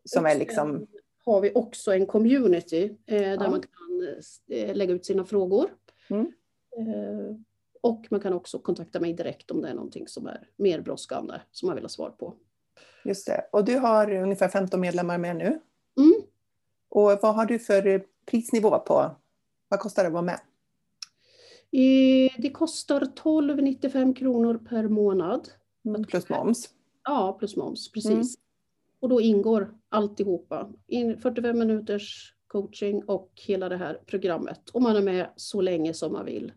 som 0.04 0.26
är 0.26 0.38
liksom... 0.38 0.86
har 1.24 1.40
vi 1.40 1.52
också 1.54 1.92
en 1.92 2.06
community 2.06 2.84
eh, 3.06 3.20
där 3.20 3.44
ja. 3.44 3.50
man 3.50 3.60
kan 3.60 4.16
eh, 4.58 4.74
lägga 4.74 4.94
ut 4.94 5.06
sina 5.06 5.24
frågor. 5.24 5.70
Mm. 6.10 6.32
Eh, 6.76 7.36
och 7.80 8.06
man 8.10 8.20
kan 8.20 8.32
också 8.32 8.58
kontakta 8.58 9.00
mig 9.00 9.12
direkt 9.12 9.50
om 9.50 9.62
det 9.62 9.68
är 9.68 9.74
någonting 9.74 10.08
som 10.08 10.26
är 10.26 10.48
mer 10.56 10.80
brådskande 10.80 11.34
som 11.50 11.66
man 11.66 11.76
vill 11.76 11.84
ha 11.84 11.88
svar 11.88 12.10
på. 12.10 12.34
Just 13.04 13.26
det. 13.26 13.48
Och 13.52 13.64
du 13.64 13.78
har 13.78 14.12
ungefär 14.12 14.48
15 14.48 14.80
medlemmar 14.80 15.18
med 15.18 15.36
nu. 15.36 15.60
Mm. 15.98 16.22
Och 16.88 17.18
vad 17.22 17.34
har 17.34 17.46
du 17.46 17.58
för 17.58 18.04
prisnivå 18.26 18.78
på? 18.78 19.16
Vad 19.68 19.80
kostar 19.80 20.02
det 20.02 20.06
att 20.06 20.12
vara 20.12 20.22
med? 20.22 20.40
Det 22.38 22.50
kostar 22.50 23.00
12,95 23.00 24.14
kronor 24.14 24.60
per 24.68 24.88
månad. 24.88 25.48
Mm, 25.84 26.04
plus 26.04 26.28
moms? 26.28 26.68
Ja, 27.04 27.36
plus 27.38 27.56
moms, 27.56 27.92
precis. 27.92 28.10
Mm. 28.12 28.24
Och 29.00 29.08
då 29.08 29.20
ingår 29.20 29.74
alltihopa. 29.88 30.68
45 31.22 31.58
minuters 31.58 32.34
coaching 32.46 33.04
och 33.04 33.30
hela 33.46 33.68
det 33.68 33.76
här 33.76 34.00
programmet. 34.06 34.70
Och 34.70 34.82
man 34.82 34.96
är 34.96 35.02
med 35.02 35.30
så 35.36 35.60
länge 35.60 35.94
som 35.94 36.12
man 36.12 36.24
vill. 36.24 36.52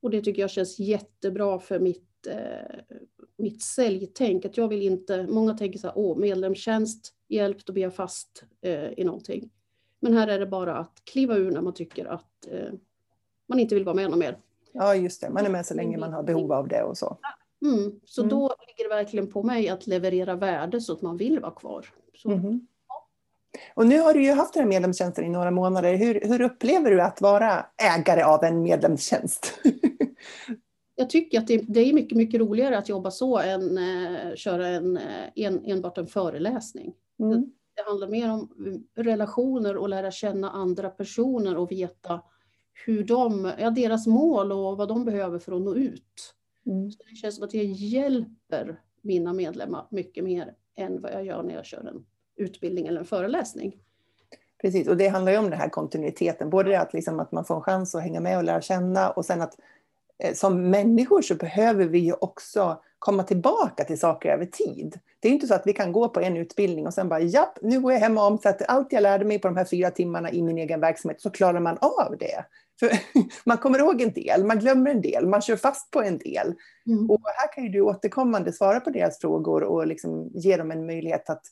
Och 0.00 0.10
det 0.10 0.20
tycker 0.20 0.42
jag 0.42 0.50
känns 0.50 0.78
jättebra 0.78 1.58
för 1.58 1.78
mitt, 1.78 2.26
eh, 2.26 2.96
mitt 3.36 3.62
säljtänk. 3.62 4.44
Att 4.44 4.56
jag 4.56 4.68
vill 4.68 4.82
inte, 4.82 5.26
många 5.26 5.54
tänker 5.54 5.78
så 5.78 5.86
här, 5.86 5.98
åh 5.98 6.18
medlemstjänst, 6.18 7.14
hjälp, 7.28 7.66
då 7.66 7.72
blir 7.72 7.82
jag 7.82 7.94
fast 7.94 8.44
eh, 8.60 8.92
i 8.96 9.04
någonting. 9.04 9.50
Men 10.00 10.14
här 10.14 10.28
är 10.28 10.38
det 10.38 10.46
bara 10.46 10.76
att 10.76 11.02
kliva 11.04 11.36
ur 11.36 11.50
när 11.50 11.60
man 11.60 11.74
tycker 11.74 12.04
att 12.04 12.46
eh, 12.50 12.72
man 13.48 13.58
inte 13.58 13.74
vill 13.74 13.84
vara 13.84 13.96
med 13.96 14.10
någon 14.10 14.18
mer. 14.18 14.38
Ja, 14.72 14.94
just 14.94 15.20
det. 15.20 15.30
Man 15.30 15.46
är 15.46 15.50
med 15.50 15.66
så 15.66 15.74
länge 15.74 15.98
man 15.98 16.12
har 16.12 16.22
behov 16.22 16.52
av 16.52 16.68
det 16.68 16.82
och 16.82 16.98
så. 16.98 17.18
Mm. 17.62 18.00
Så 18.04 18.22
mm. 18.22 18.30
då 18.30 18.54
ligger 18.66 18.90
det 18.90 18.96
verkligen 18.96 19.32
på 19.32 19.42
mig 19.42 19.68
att 19.68 19.86
leverera 19.86 20.34
värde 20.34 20.80
så 20.80 20.92
att 20.92 21.02
man 21.02 21.16
vill 21.16 21.40
vara 21.40 21.52
kvar. 21.52 21.86
Mm. 22.24 22.66
Och 23.74 23.86
nu 23.86 24.00
har 24.00 24.14
du 24.14 24.24
ju 24.24 24.32
haft 24.32 24.54
den 24.54 24.62
här 24.62 24.68
medlemstjänsten 24.68 25.24
i 25.24 25.28
några 25.28 25.50
månader. 25.50 25.94
Hur, 25.94 26.20
hur 26.24 26.40
upplever 26.40 26.90
du 26.90 27.00
att 27.02 27.20
vara 27.20 27.66
ägare 27.82 28.22
av 28.22 28.44
en 28.44 28.62
medlemstjänst? 28.62 29.60
jag 30.96 31.10
tycker 31.10 31.38
att 31.38 31.46
det, 31.46 31.64
det, 31.68 31.80
är 31.80 31.92
mycket, 31.92 32.18
mycket 32.18 32.40
roligare 32.40 32.78
att 32.78 32.88
jobba 32.88 33.10
så 33.10 33.38
än 33.38 33.78
eh, 33.78 34.34
köra 34.34 34.68
en, 34.68 34.96
eh, 34.96 35.28
en, 35.34 35.64
enbart 35.64 35.98
en 35.98 36.06
föreläsning. 36.06 36.94
Mm. 37.18 37.30
Det, 37.30 37.46
det, 37.76 37.88
handlar 37.88 38.08
mer 38.08 38.30
om 38.30 38.48
relationer 38.96 39.76
och 39.76 39.88
lära 39.88 40.10
känna 40.10 40.50
andra 40.50 40.90
personer 40.90 41.56
och 41.56 41.72
veta 41.72 42.22
hur 42.86 43.04
de, 43.04 43.52
ja, 43.58 43.70
deras 43.70 44.06
mål 44.06 44.52
och 44.52 44.76
vad 44.76 44.88
de 44.88 45.04
behöver 45.04 45.38
för 45.38 45.52
att 45.52 45.62
nå 45.62 45.74
ut. 45.74 46.34
Mm. 46.66 46.90
Så 46.90 47.02
det 47.10 47.16
känns 47.16 47.34
som 47.36 47.44
att 47.44 47.54
jag 47.54 47.64
hjälper 47.64 48.80
mina 49.02 49.32
medlemmar 49.32 49.86
mycket 49.90 50.24
mer 50.24 50.54
än 50.76 51.00
vad 51.00 51.12
jag 51.12 51.24
gör 51.24 51.42
när 51.42 51.54
jag 51.54 51.64
kör 51.64 51.84
en 51.88 52.04
utbildning 52.36 52.86
eller 52.86 53.00
en 53.00 53.06
föreläsning. 53.06 53.76
Precis, 54.62 54.88
och 54.88 54.96
det 54.96 55.08
handlar 55.08 55.32
ju 55.32 55.38
om 55.38 55.50
den 55.50 55.60
här 55.60 55.68
kontinuiteten. 55.68 56.50
Både 56.50 56.80
att, 56.80 56.92
liksom 56.92 57.20
att 57.20 57.32
man 57.32 57.44
får 57.44 57.54
en 57.54 57.62
chans 57.62 57.94
att 57.94 58.02
hänga 58.02 58.20
med 58.20 58.38
och 58.38 58.44
lära 58.44 58.60
känna 58.60 59.10
och 59.10 59.24
sen 59.24 59.42
att 59.42 59.58
eh, 60.18 60.34
som 60.34 60.70
människor 60.70 61.22
så 61.22 61.34
behöver 61.34 61.84
vi 61.84 61.98
ju 61.98 62.12
också 62.12 62.82
komma 62.98 63.22
tillbaka 63.22 63.84
till 63.84 64.00
saker 64.00 64.28
över 64.28 64.46
tid. 64.46 64.98
Det 65.20 65.28
är 65.28 65.32
inte 65.32 65.46
så 65.46 65.54
att 65.54 65.66
vi 65.66 65.72
kan 65.72 65.92
gå 65.92 66.08
på 66.08 66.20
en 66.20 66.36
utbildning 66.36 66.86
och 66.86 66.94
sen 66.94 67.08
bara 67.08 67.20
japp, 67.20 67.58
nu 67.62 67.80
går 67.80 67.92
jag 67.92 68.00
hem 68.00 68.18
och 68.18 68.26
omsätter 68.26 68.66
allt 68.66 68.92
jag 68.92 69.02
lärde 69.02 69.24
mig 69.24 69.38
på 69.38 69.48
de 69.48 69.56
här 69.56 69.64
fyra 69.64 69.90
timmarna 69.90 70.30
i 70.30 70.42
min 70.42 70.58
egen 70.58 70.80
verksamhet 70.80 71.20
så 71.20 71.30
klarar 71.30 71.60
man 71.60 71.78
av 71.80 72.16
det. 72.18 72.44
För 72.80 72.90
man 73.44 73.58
kommer 73.58 73.78
ihåg 73.78 74.00
en 74.00 74.12
del, 74.12 74.44
man 74.44 74.58
glömmer 74.58 74.90
en 74.90 75.00
del, 75.00 75.26
man 75.26 75.42
kör 75.42 75.56
fast 75.56 75.90
på 75.90 76.02
en 76.02 76.18
del. 76.18 76.54
Mm. 76.86 77.10
Och 77.10 77.20
här 77.24 77.52
kan 77.52 77.64
ju 77.64 77.70
du 77.70 77.80
återkommande 77.80 78.52
svara 78.52 78.80
på 78.80 78.90
deras 78.90 79.18
frågor 79.18 79.62
och 79.62 79.86
liksom 79.86 80.30
ge 80.34 80.56
dem 80.56 80.70
en 80.70 80.86
möjlighet 80.86 81.30
att 81.30 81.42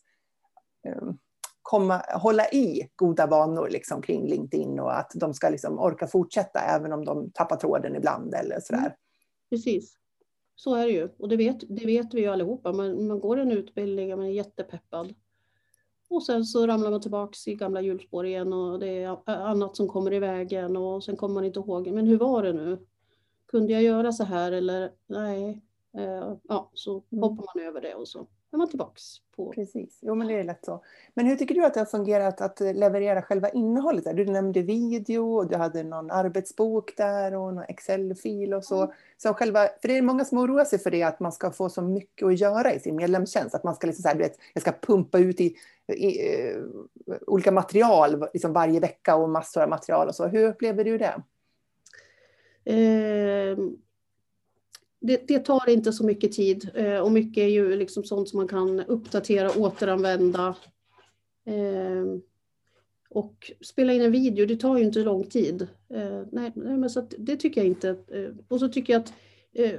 Ehm, 0.85 1.19
komma, 1.63 2.03
hålla 2.15 2.49
i 2.49 2.89
goda 2.97 3.27
vanor 3.27 3.69
liksom 3.69 4.03
kring 4.03 4.29
LinkedIn 4.29 4.81
och 4.81 4.99
att 4.99 5.13
de 5.15 5.35
ska 5.35 5.49
liksom 5.49 5.79
orka 5.79 6.07
fortsätta 6.07 6.61
även 6.61 6.93
om 6.93 7.05
de 7.05 7.31
tappar 7.31 7.57
tråden 7.57 7.97
ibland 7.97 8.35
eller 8.35 8.61
sådär. 8.61 8.79
Mm. 8.79 8.93
Precis. 9.51 9.99
Så 10.57 10.75
är 10.75 10.87
det 10.87 10.93
ju. 10.93 11.09
Och 11.19 11.29
det 11.29 11.37
vet, 11.37 11.57
det 11.69 11.87
vet 11.87 12.15
vi 12.15 12.21
ju 12.21 12.27
allihopa. 12.27 12.73
Man, 12.73 13.07
man 13.07 13.21
går 13.21 13.37
en 13.37 13.53
utbildning, 13.53 14.11
man 14.11 14.27
är 14.27 14.31
jättepeppad. 14.31 15.15
Och 16.11 16.23
sen 16.23 16.45
så 16.45 16.67
ramlar 16.67 16.91
man 16.91 17.01
tillbaks 17.01 17.49
i 17.49 17.55
gamla 17.55 17.81
hjulspår 17.81 18.27
igen 18.27 18.53
och 18.53 18.79
det 18.79 19.03
är 19.03 19.31
annat 19.31 19.77
som 19.77 19.89
kommer 19.89 20.13
i 20.13 20.19
vägen 20.19 20.77
och 20.77 21.05
sen 21.05 21.17
kommer 21.17 21.35
man 21.35 21.45
inte 21.45 21.61
ihåg. 21.61 21.91
Men 21.91 22.07
hur 22.07 22.19
var 22.19 22.43
det 22.43 22.53
nu? 22.53 22.87
Kunde 23.47 23.73
jag 23.73 23.83
göra 23.83 24.13
så 24.13 24.25
här 24.25 24.53
eller 24.53 24.93
nej? 25.07 25.61
Eh, 25.97 26.35
ja, 26.43 26.71
så 26.75 26.93
hoppar 27.11 27.55
man 27.55 27.67
över 27.67 27.81
det 27.81 27.95
och 27.95 28.09
så 28.09 28.27
är 28.55 28.59
man 28.59 28.69
tillbaks. 28.69 29.03
På... 29.37 29.53
Precis, 29.53 29.99
jo 30.03 30.15
men 30.15 30.29
det 30.29 30.35
är 30.35 30.45
lätt 30.45 30.65
så. 30.65 30.85
Men 31.15 31.27
hur 31.27 31.37
tycker 31.37 31.55
du 31.55 31.65
att 31.65 31.75
det 31.75 31.81
har 31.81 31.85
fungerat 31.85 32.41
att 32.41 32.61
leverera 32.61 33.23
själva 33.23 33.49
innehållet? 33.49 34.05
Där? 34.05 34.15
Du 34.15 34.25
nämnde 34.25 34.63
video 34.63 35.37
och 35.37 35.49
du 35.49 35.57
hade 35.57 35.83
någon 35.83 36.11
arbetsbok 36.11 36.97
där 36.97 37.35
och 37.35 37.55
någon 37.55 37.65
Excel-fil 37.69 38.55
och 38.55 38.65
så. 38.65 38.83
Mm. 38.83 38.97
så 39.17 39.35
själva, 39.35 39.69
för 39.81 39.89
det 39.89 39.99
är 39.99 40.03
många 40.03 40.25
som 40.25 40.39
oroar 40.39 40.65
sig 40.65 40.79
för 40.79 40.91
det, 40.91 41.03
att 41.03 41.21
man 41.21 41.33
ska 41.33 41.51
få 41.51 41.69
så 41.69 41.83
mycket 41.83 42.27
att 42.27 42.41
göra 42.41 42.75
i 42.75 42.81
sin 42.81 42.97
medlemstjänst. 42.97 43.55
Att 43.55 43.65
man 43.65 43.75
ska 43.75 43.87
liksom 43.87 44.03
så 44.03 44.09
här, 44.09 44.15
du 44.15 44.23
vet, 44.23 44.39
jag 44.53 44.63
ska 44.63 44.73
pumpa 44.73 45.19
ut 45.19 45.41
i, 45.41 45.57
i 45.87 46.37
uh, 46.53 46.65
olika 47.27 47.53
material 47.53 48.27
liksom 48.33 48.53
varje 48.53 48.81
vecka 48.81 49.17
och 49.17 49.29
massor 49.29 49.63
av 49.63 49.69
material 49.69 50.09
och 50.09 50.15
så. 50.15 50.27
Hur 50.27 50.49
upplever 50.49 50.85
du 50.85 50.99
det? 50.99 51.23
Eh, 52.65 53.59
det, 55.07 55.29
det, 55.29 55.39
tar 55.39 55.69
inte 55.69 55.93
så 55.93 56.05
mycket 56.05 56.33
tid 56.33 56.71
eh, 56.75 56.99
och 56.99 57.13
mycket 57.13 57.43
är 57.43 57.49
ju 57.49 57.77
liksom 57.77 58.05
sånt 58.05 58.29
som 58.29 58.37
man 58.37 58.49
kan 58.49 58.81
uppdatera, 58.81 59.51
återanvända. 59.57 60.57
Eh, 61.47 62.05
och 63.11 63.53
spela 63.61 63.93
in 63.93 64.03
en 64.03 64.13
video, 64.13 64.47
det 64.47 64.57
tar 64.57 64.79
ju 64.79 64.85
inte 64.85 64.99
lång 64.99 65.27
tid. 65.27 65.69
Eh, 65.95 66.23
nej, 66.33 66.53
men 66.55 66.91
så 66.91 67.09
det 67.19 67.37
tycker 67.37 67.61
jag 67.61 67.69
inte. 67.69 67.97
Och 68.49 68.61
så 68.61 68.69
tycker 68.69 68.93
jag 68.93 69.01
att 69.01 69.13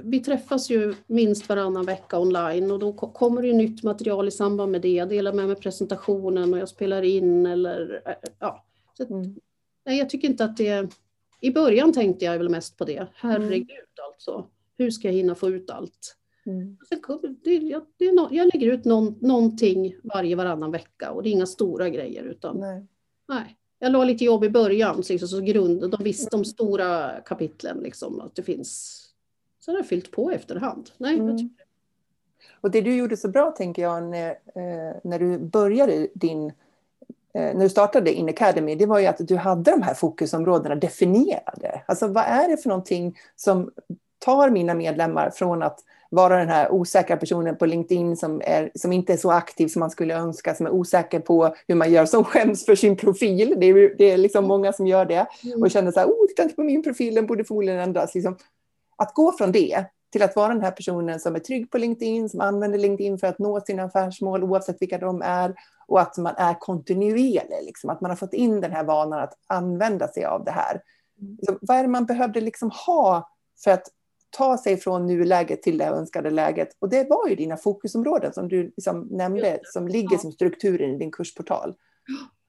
vi 0.02 0.20
träffas 0.20 0.70
ju 0.70 0.94
minst 1.06 1.48
varannan 1.48 1.86
vecka 1.86 2.18
online 2.18 2.70
och 2.70 2.78
då 2.78 2.92
kommer 2.92 3.42
det 3.42 3.52
nytt 3.52 3.82
material 3.82 4.28
i 4.28 4.30
samband 4.30 4.72
med 4.72 4.82
det. 4.82 4.92
Jag 4.92 5.08
delar 5.08 5.32
med 5.32 5.46
mig 5.46 5.56
presentationen 5.56 6.52
och 6.54 6.58
jag 6.58 6.68
spelar 6.68 7.02
in 7.02 7.46
eller 7.46 8.02
ja. 8.38 8.64
Så, 8.96 9.06
mm. 9.06 9.34
Nej, 9.86 9.98
jag 9.98 10.10
tycker 10.10 10.28
inte 10.28 10.44
att 10.44 10.56
det... 10.56 10.88
I 11.40 11.50
början 11.50 11.92
tänkte 11.92 12.24
jag 12.24 12.38
väl 12.38 12.48
mest 12.48 12.76
på 12.76 12.84
det. 12.84 13.06
Herregud 13.14 13.70
mm. 13.70 14.12
alltså. 14.12 14.50
Hur 14.78 14.90
ska 14.90 15.08
jag 15.08 15.14
hinna 15.14 15.34
få 15.34 15.48
ut 15.48 15.70
allt? 15.70 16.16
Mm. 16.46 16.76
Det, 17.44 17.54
jag, 17.54 17.82
det 17.96 18.12
no, 18.12 18.28
jag 18.30 18.54
lägger 18.54 18.72
ut 18.72 18.84
någon, 18.84 19.18
någonting 19.20 19.96
varje 20.14 20.36
varannan 20.36 20.72
vecka 20.72 21.10
och 21.10 21.22
det 21.22 21.28
är 21.28 21.30
inga 21.30 21.46
stora 21.46 21.88
grejer. 21.88 22.22
Utan, 22.22 22.60
nej. 22.60 22.86
nej. 23.28 23.56
Jag 23.78 23.92
la 23.92 24.04
lite 24.04 24.24
jobb 24.24 24.44
i 24.44 24.50
början, 24.50 25.02
liksom, 25.08 25.28
så 25.28 25.40
grund, 25.40 25.90
de 25.90 26.04
visste 26.04 26.36
de 26.36 26.44
stora 26.44 27.20
kapitlen, 27.20 27.78
liksom, 27.78 28.20
att 28.20 28.34
det 28.34 28.42
finns. 28.42 29.02
Så 29.60 29.70
har 29.70 29.78
jag 29.78 29.86
fyllt 29.86 30.10
på 30.10 30.30
efterhand. 30.30 30.90
Nej, 30.98 31.18
mm. 31.18 31.50
Och 32.60 32.70
det 32.70 32.80
du 32.80 32.96
gjorde 32.96 33.16
så 33.16 33.28
bra, 33.28 33.50
tänker 33.50 33.82
jag, 33.82 34.02
när, 34.02 34.30
eh, 34.30 34.96
när 35.04 35.18
du 35.18 35.38
började 35.38 36.08
din 36.14 36.46
eh, 37.34 37.54
när 37.54 37.60
du 37.60 37.68
startade 37.68 38.12
In 38.12 38.28
Academy, 38.28 38.74
det 38.74 38.86
var 38.86 38.98
ju 38.98 39.06
att 39.06 39.28
du 39.28 39.36
hade 39.36 39.70
de 39.70 39.82
här 39.82 39.94
fokusområdena 39.94 40.74
definierade. 40.74 41.82
Alltså 41.86 42.06
vad 42.06 42.24
är 42.24 42.48
det 42.48 42.56
för 42.56 42.68
någonting 42.68 43.18
som 43.36 43.70
tar 44.26 44.50
mina 44.50 44.74
medlemmar 44.74 45.30
från 45.30 45.62
att 45.62 45.80
vara 46.10 46.38
den 46.38 46.48
här 46.48 46.72
osäkra 46.72 47.16
personen 47.16 47.56
på 47.56 47.66
LinkedIn 47.66 48.16
som, 48.16 48.42
är, 48.44 48.70
som 48.74 48.92
inte 48.92 49.12
är 49.12 49.16
så 49.16 49.30
aktiv 49.30 49.68
som 49.68 49.80
man 49.80 49.90
skulle 49.90 50.14
önska, 50.14 50.54
som 50.54 50.66
är 50.66 50.70
osäker 50.70 51.20
på 51.20 51.54
hur 51.68 51.74
man 51.74 51.92
gör, 51.92 52.06
som 52.06 52.24
skäms 52.24 52.66
för 52.66 52.74
sin 52.74 52.96
profil. 52.96 53.54
Det 53.56 53.66
är, 53.66 53.96
det 53.98 54.04
är 54.04 54.16
liksom 54.16 54.44
många 54.44 54.72
som 54.72 54.86
gör 54.86 55.06
det 55.06 55.26
mm. 55.44 55.62
och 55.62 55.70
känner 55.70 55.92
så 55.92 56.00
här, 56.00 56.06
oh, 56.06 56.26
titta 56.28 56.42
inte 56.42 56.54
på 56.54 56.62
min 56.62 56.82
profil, 56.82 57.14
den 57.14 57.26
borde 57.26 57.44
förmodligen 57.44 57.80
ändras. 57.80 58.14
Liksom, 58.14 58.36
att 58.96 59.14
gå 59.14 59.32
från 59.32 59.52
det 59.52 59.84
till 60.12 60.22
att 60.22 60.36
vara 60.36 60.48
den 60.48 60.62
här 60.62 60.70
personen 60.70 61.20
som 61.20 61.34
är 61.34 61.38
trygg 61.38 61.70
på 61.70 61.78
LinkedIn, 61.78 62.28
som 62.28 62.40
använder 62.40 62.78
LinkedIn 62.78 63.18
för 63.18 63.26
att 63.26 63.38
nå 63.38 63.60
sina 63.60 63.82
affärsmål 63.82 64.44
oavsett 64.44 64.82
vilka 64.82 64.98
de 64.98 65.22
är 65.22 65.54
och 65.86 66.00
att 66.00 66.16
man 66.16 66.34
är 66.36 66.54
kontinuerlig, 66.54 67.64
liksom, 67.64 67.90
att 67.90 68.00
man 68.00 68.10
har 68.10 68.16
fått 68.16 68.34
in 68.34 68.60
den 68.60 68.72
här 68.72 68.84
vanan 68.84 69.20
att 69.20 69.34
använda 69.46 70.08
sig 70.08 70.24
av 70.24 70.44
det 70.44 70.50
här. 70.50 70.80
Mm. 71.20 71.38
Så 71.42 71.58
vad 71.60 71.76
är 71.76 71.82
det 71.82 71.88
man 71.88 72.06
behövde 72.06 72.40
liksom 72.40 72.70
ha 72.86 73.30
för 73.64 73.70
att 73.70 73.88
ta 74.30 74.58
sig 74.58 74.76
från 74.76 75.06
nuläget 75.06 75.62
till 75.62 75.78
det 75.78 75.84
önskade 75.84 76.30
läget. 76.30 76.68
Och 76.78 76.88
det 76.88 77.06
var 77.10 77.28
ju 77.28 77.34
dina 77.34 77.56
fokusområden 77.56 78.32
som 78.32 78.48
du 78.48 78.62
liksom 78.62 79.08
nämnde, 79.10 79.60
som 79.64 79.88
ligger 79.88 80.18
som 80.18 80.32
strukturen 80.32 80.94
i 80.94 80.98
din 80.98 81.12
kursportal. 81.12 81.74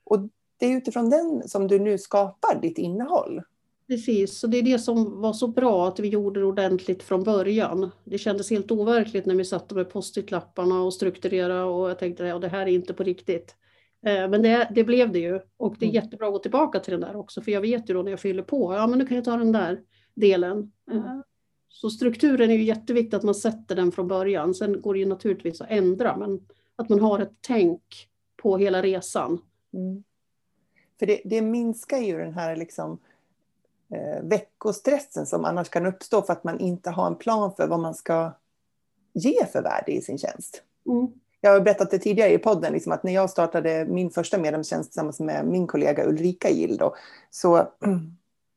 Och 0.04 0.20
det 0.60 0.66
är 0.66 0.78
utifrån 0.78 1.10
den 1.10 1.48
som 1.48 1.68
du 1.68 1.80
nu 1.80 1.98
skapar 1.98 2.62
ditt 2.62 2.78
innehåll. 2.78 3.42
Precis, 3.88 4.40
så 4.40 4.48
det 4.48 4.58
är 4.58 4.64
det 4.64 4.80
som 4.80 5.22
var 5.22 5.34
så 5.34 5.48
bra 5.48 5.88
att 5.88 6.00
vi 6.00 6.08
gjorde 6.08 6.40
det 6.40 6.46
ordentligt 6.46 7.04
från 7.04 7.24
början. 7.24 7.92
Det 8.04 8.18
kändes 8.18 8.50
helt 8.50 8.72
overkligt 8.72 9.26
när 9.26 9.36
vi 9.36 9.46
satte 9.46 9.76
med 9.76 9.90
post-it-lapparna 9.90 10.82
och 10.82 10.94
strukturerade 10.94 11.64
och 11.64 11.90
jag 11.90 12.00
tänkte 12.00 12.34
att 12.34 12.42
det 12.42 12.48
här 12.48 12.62
är 12.62 12.72
inte 12.72 12.94
på 12.94 13.04
riktigt. 13.04 13.56
Eh, 14.06 14.30
men 14.30 14.42
det, 14.42 14.72
det, 14.76 14.84
blev 14.84 15.12
det 15.12 15.20
ju 15.20 15.40
och 15.58 15.76
det 15.80 15.86
är 15.86 15.90
mm. 15.90 16.04
jättebra 16.04 16.28
att 16.28 16.34
gå 16.34 16.40
tillbaka 16.40 16.80
till 16.80 16.92
den 16.92 17.02
där 17.02 17.16
också 17.16 17.42
för 17.42 17.52
jag 17.52 17.62
vet 17.62 17.90
ju 17.90 17.94
då 17.94 18.02
när 18.02 18.12
jag 18.12 18.20
fyller 18.20 18.44
på, 18.44 18.74
ja 18.74 18.88
men 18.88 19.00
nu 19.00 19.08
kan 19.08 19.16
jag 19.16 19.26
ta 19.26 19.38
den 19.38 19.52
där 19.52 19.80
delen. 20.16 20.72
Mm. 20.92 21.24
Så 21.70 21.90
strukturen 21.90 22.52
är 22.52 22.56
ju 22.56 22.64
jätteviktigt 22.64 23.14
att 23.14 23.24
man 23.24 23.36
sätter 23.36 23.76
den 23.76 23.92
från 23.92 24.08
början. 24.08 24.54
Sen 24.54 24.82
går 24.82 24.94
det 24.94 25.00
ju 25.00 25.06
naturligtvis 25.06 25.62
att 25.62 25.70
ändra, 25.70 26.18
men 26.18 26.48
att 26.76 26.90
man 26.90 27.00
har 27.00 27.20
ett 27.20 27.34
tänk 27.42 28.10
på 28.38 28.58
hela 28.58 28.82
resan. 28.82 29.42
Mm. 29.74 30.04
För 31.00 31.06
det, 31.06 31.22
det, 31.26 31.42
minskar 31.42 31.98
ju 31.98 32.18
den 32.18 32.34
här 32.34 32.56
liksom, 32.56 33.00
eh, 33.94 34.24
veckostressen 34.24 35.26
som 35.26 35.46
annars 35.46 35.70
kan 35.70 35.86
uppstå 35.86 36.22
för 36.22 36.34
att 36.34 36.44
man 36.44 36.60
inte 36.60 36.90
har 36.90 37.08
en 37.08 37.16
plan 37.16 37.56
för 37.56 37.68
vad 37.68 37.80
man 37.80 37.94
ska 37.94 38.32
ge 39.14 39.46
för 39.46 39.62
värde 39.62 39.92
i 39.92 40.02
sin 40.02 40.18
tjänst. 40.18 40.64
Mm. 40.86 41.08
Jag 41.42 41.52
har 41.52 41.62
berättat 41.62 41.92
det 41.92 42.00
tidigare 42.00 42.34
i 42.34 42.38
podden, 42.38 42.74
liksom 42.74 42.92
att 42.92 43.04
när 43.04 43.14
jag 43.14 43.30
startade 43.30 43.86
min 43.86 44.12
första 44.12 44.38
medlemstjänst 44.38 44.92
tillsammans 44.92 45.20
med 45.20 45.46
min 45.46 45.68
kollega 45.68 46.06
Ulrika 46.06 46.50
Gill, 46.50 46.78
då, 46.78 46.96
så 47.30 47.68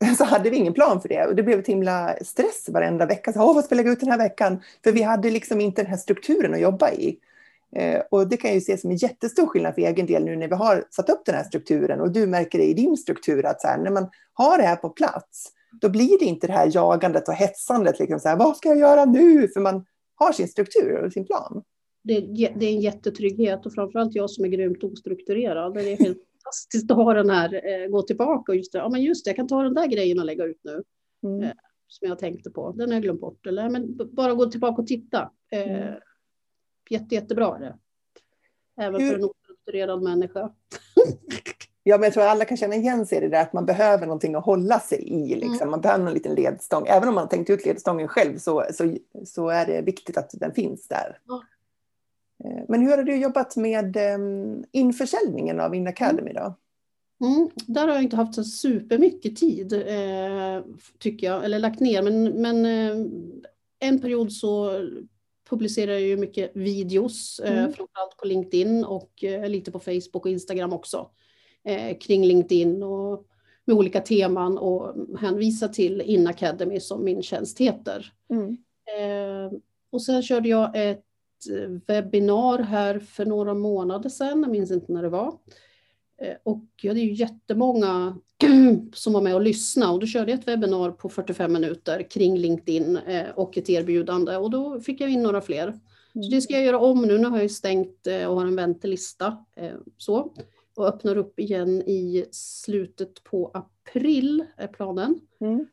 så 0.18 0.24
hade 0.24 0.50
vi 0.50 0.56
ingen 0.56 0.74
plan 0.74 1.00
för 1.00 1.08
det. 1.08 1.26
Och 1.26 1.36
det 1.36 1.42
blev 1.42 1.58
ett 1.58 1.66
himla 1.66 2.16
stress 2.22 2.68
varenda 2.68 3.06
vecka. 3.06 3.32
Så, 3.32 3.52
vad 3.52 3.64
ska 3.64 3.74
vi 3.74 3.76
lägga 3.76 3.92
ut 3.92 4.00
den 4.00 4.10
här 4.10 4.18
veckan? 4.18 4.62
För 4.84 4.92
vi 4.92 5.02
hade 5.02 5.30
liksom 5.30 5.60
inte 5.60 5.82
den 5.82 5.90
här 5.90 5.96
strukturen 5.96 6.54
att 6.54 6.60
jobba 6.60 6.90
i. 6.90 7.16
Eh, 7.76 8.00
och 8.10 8.28
det 8.28 8.36
kan 8.36 8.50
jag 8.50 8.54
ju 8.54 8.60
se 8.60 8.78
som 8.78 8.90
en 8.90 8.96
jättestor 8.96 9.46
skillnad 9.46 9.74
för 9.74 9.82
egen 9.82 10.06
del 10.06 10.24
nu 10.24 10.36
när 10.36 10.48
vi 10.48 10.54
har 10.54 10.84
satt 10.90 11.10
upp 11.10 11.22
den 11.24 11.34
här 11.34 11.44
strukturen. 11.44 12.00
Och 12.00 12.12
du 12.12 12.26
märker 12.26 12.58
det 12.58 12.64
i 12.64 12.74
din 12.74 12.96
struktur 12.96 13.46
att 13.46 13.60
så 13.60 13.68
här, 13.68 13.78
när 13.78 13.90
man 13.90 14.10
har 14.32 14.58
det 14.58 14.64
här 14.64 14.76
på 14.76 14.90
plats, 14.90 15.52
då 15.80 15.88
blir 15.88 16.18
det 16.18 16.24
inte 16.24 16.46
det 16.46 16.52
här 16.52 16.70
jagandet 16.74 17.28
och 17.28 17.34
hetsandet. 17.34 17.98
Liksom 17.98 18.20
så 18.20 18.28
här, 18.28 18.36
vad 18.36 18.56
ska 18.56 18.68
jag 18.68 18.78
göra 18.78 19.04
nu? 19.04 19.48
För 19.48 19.60
man 19.60 19.84
har 20.14 20.32
sin 20.32 20.48
struktur 20.48 21.04
och 21.04 21.12
sin 21.12 21.26
plan. 21.26 21.62
Det, 22.02 22.20
det 22.56 22.66
är 22.66 22.72
en 22.72 22.80
jättetrygghet 22.80 23.66
och 23.66 23.72
framförallt 23.72 24.14
jag 24.14 24.30
som 24.30 24.44
är 24.44 24.48
grymt 24.48 24.84
ostrukturerad. 24.84 25.74
Det 25.74 25.92
är 25.92 25.96
helt 25.96 26.22
fantastiskt 26.44 26.90
att 26.90 26.96
ha 26.96 27.14
den 27.14 27.31
här, 27.31 27.55
eh, 27.55 27.88
gå 27.88 28.03
tillbaka 28.03 28.53
och 28.53 28.57
just 28.57 28.72
det, 28.72 28.79
ja 28.79 28.88
men 28.88 29.03
just 29.03 29.24
det, 29.24 29.29
jag 29.29 29.37
kan 29.37 29.48
ta 29.48 29.62
den 29.62 29.74
där 29.74 29.87
grejen 29.87 30.18
och 30.18 30.24
lägga 30.24 30.44
ut 30.44 30.61
nu. 30.62 30.83
Mm. 31.22 31.42
Eh, 31.42 31.53
som 31.87 32.09
jag 32.09 32.18
tänkte 32.18 32.50
på, 32.50 32.72
den 32.72 32.88
har 32.88 32.94
jag 32.94 33.03
glömt 33.03 33.20
bort. 33.20 33.46
Eller 33.46 33.68
men 33.68 33.96
bara 33.96 34.35
gå 34.35 34.46
tillbaka 34.46 34.83
och 34.83 34.88
titta. 34.88 35.31
Eh, 35.53 35.83
mm. 35.83 36.00
Jätte, 36.90 37.14
jättebra 37.14 37.57
är 37.57 37.61
det. 37.61 37.79
Även 38.83 39.00
Hur? 39.00 39.09
för 39.09 39.18
en 39.18 39.24
ostrukturerad 39.24 40.03
människa. 40.03 40.53
Ja, 41.83 41.98
men 41.98 42.05
jag 42.05 42.12
tror 42.12 42.22
att 42.22 42.31
alla 42.31 42.44
kan 42.44 42.57
känna 42.57 42.74
igen 42.74 43.07
sig 43.07 43.18
i 43.18 43.20
det 43.20 43.29
där 43.29 43.42
att 43.42 43.53
man 43.53 43.66
behöver 43.66 44.07
någonting 44.07 44.35
att 44.35 44.44
hålla 44.44 44.81
sig 44.81 45.09
i. 45.09 45.35
Liksom. 45.35 45.57
Mm. 45.57 45.70
Man 45.70 45.81
behöver 45.81 46.07
en 46.07 46.14
liten 46.14 46.35
ledstång. 46.35 46.87
Även 46.87 47.09
om 47.09 47.14
man 47.14 47.24
har 47.24 47.29
tänkt 47.29 47.50
ut 47.50 47.66
ledstången 47.66 48.09
själv 48.09 48.38
så, 48.38 48.66
så, 48.72 48.96
så 49.26 49.48
är 49.48 49.66
det 49.66 49.83
viktigt 49.83 50.16
att 50.16 50.31
den 50.33 50.55
finns 50.55 50.88
där. 50.88 51.18
Eh, 52.44 52.64
men 52.68 52.81
hur 52.81 52.96
har 52.96 53.03
du 53.03 53.16
jobbat 53.16 53.57
med 53.57 53.96
ehm, 53.96 54.64
införsäljningen 54.72 55.61
av 55.61 55.74
In 55.74 55.87
Academy 55.87 56.33
då? 56.33 56.55
Mm, 57.24 57.50
där 57.55 57.88
har 57.88 57.94
jag 57.94 58.03
inte 58.03 58.16
haft 58.16 58.35
så 58.35 58.44
supermycket 58.44 59.37
tid, 59.37 59.72
eh, 59.72 60.64
tycker 60.98 61.26
jag, 61.26 61.44
eller 61.44 61.59
lagt 61.59 61.81
ner. 61.81 62.03
Men, 62.03 62.24
men 62.24 62.66
eh, 62.66 63.07
en 63.79 64.00
period 64.00 64.33
så 64.33 64.72
publicerar 65.50 65.92
jag 65.92 66.00
ju 66.00 66.16
mycket 66.16 66.50
videos, 66.57 67.40
eh, 67.44 67.59
mm. 67.59 67.72
framförallt 67.72 68.16
på 68.16 68.26
LinkedIn 68.26 68.85
och 68.85 69.24
eh, 69.24 69.48
lite 69.48 69.70
på 69.70 69.81
Facebook 69.81 70.26
och 70.26 70.31
Instagram 70.31 70.72
också, 70.72 71.11
eh, 71.64 71.98
kring 71.98 72.24
LinkedIn 72.24 72.83
och 72.83 73.26
med 73.64 73.76
olika 73.76 74.00
teman 74.00 74.59
och 74.59 74.94
hänvisa 75.18 75.68
till 75.68 76.00
In 76.00 76.26
Academy 76.26 76.81
som 76.81 77.05
min 77.05 77.22
tjänst 77.22 77.61
heter. 77.61 78.12
Mm. 78.31 78.57
Eh, 78.98 79.59
och 79.92 80.03
sen 80.03 80.22
körde 80.22 80.48
jag 80.48 80.90
ett 80.90 81.05
Eh, 81.46 81.70
webbinar 81.87 82.59
här 82.59 82.98
för 82.98 83.26
några 83.26 83.55
månader 83.55 84.09
sedan, 84.09 84.42
jag 84.42 84.50
minns 84.50 84.70
inte 84.70 84.92
när 84.92 85.03
det 85.03 85.09
var. 85.09 85.38
Eh, 86.22 86.37
och 86.42 86.64
jag 86.83 86.90
hade 86.90 87.00
ju 87.00 87.12
jättemånga 87.12 88.16
som 88.94 89.12
var 89.12 89.20
med 89.20 89.35
och 89.35 89.40
lyssnade 89.40 89.92
och 89.92 90.00
då 90.00 90.07
körde 90.07 90.31
jag 90.31 90.40
ett 90.40 90.48
webbinar 90.48 90.90
på 90.90 91.09
45 91.09 91.53
minuter 91.53 92.11
kring 92.11 92.37
LinkedIn 92.37 92.96
eh, 92.96 93.31
och 93.35 93.59
ett 93.59 93.70
erbjudande 93.70 94.37
och 94.37 94.50
då 94.50 94.81
fick 94.81 95.00
jag 95.00 95.11
in 95.11 95.22
några 95.22 95.40
fler. 95.40 95.72
Så 96.12 96.31
det 96.31 96.40
ska 96.40 96.55
jag 96.55 96.64
göra 96.64 96.79
om 96.79 97.03
nu. 97.03 97.18
Nu 97.18 97.29
har 97.29 97.40
jag 97.40 97.50
stängt 97.50 98.07
eh, 98.07 98.26
och 98.26 98.37
har 98.37 98.46
en 98.46 98.57
väntelista 98.57 99.44
så 99.96 100.33
och 100.76 100.87
öppnar 100.87 101.16
upp 101.16 101.40
igen 101.40 101.83
i 101.83 102.24
slutet 102.31 103.24
på 103.24 103.50
april 103.55 104.44
är 104.57 104.66
planen. 104.66 105.20
Mm. 105.40 105.66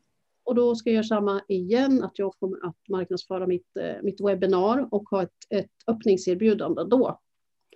Och 0.48 0.54
då 0.54 0.74
ska 0.74 0.90
jag 0.90 0.94
göra 0.94 1.04
samma 1.04 1.42
igen, 1.48 2.04
att 2.04 2.18
jag 2.18 2.32
kommer 2.38 2.66
att 2.66 2.76
marknadsföra 2.88 3.46
mitt, 3.46 3.76
mitt 4.02 4.20
webbinar 4.20 4.88
och 4.90 5.08
ha 5.08 5.22
ett, 5.22 5.32
ett 5.50 5.70
öppningserbjudande 5.86 6.84
då. 6.84 7.20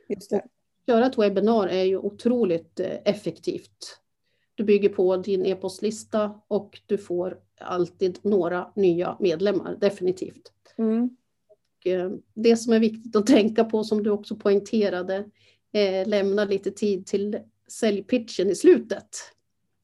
Just 0.08 0.30
det. 0.30 0.44
Göra 0.86 1.06
ett 1.06 1.18
webbinar 1.18 1.68
är 1.68 1.82
ju 1.82 1.98
otroligt 1.98 2.80
effektivt. 3.04 4.00
Du 4.54 4.64
bygger 4.64 4.88
på 4.88 5.16
din 5.16 5.46
e-postlista 5.46 6.40
och 6.48 6.80
du 6.86 6.98
får 6.98 7.38
alltid 7.60 8.18
några 8.22 8.72
nya 8.76 9.16
medlemmar, 9.20 9.76
definitivt. 9.80 10.52
Mm. 10.78 11.16
Och 11.48 12.12
det 12.34 12.56
som 12.56 12.72
är 12.72 12.80
viktigt 12.80 13.16
att 13.16 13.26
tänka 13.26 13.64
på, 13.64 13.84
som 13.84 14.02
du 14.02 14.10
också 14.10 14.36
poängterade, 14.36 15.24
lämna 16.06 16.44
lite 16.44 16.70
tid 16.70 17.06
till 17.06 17.38
säljpitchen 17.68 18.50
i 18.50 18.54
slutet. 18.54 19.08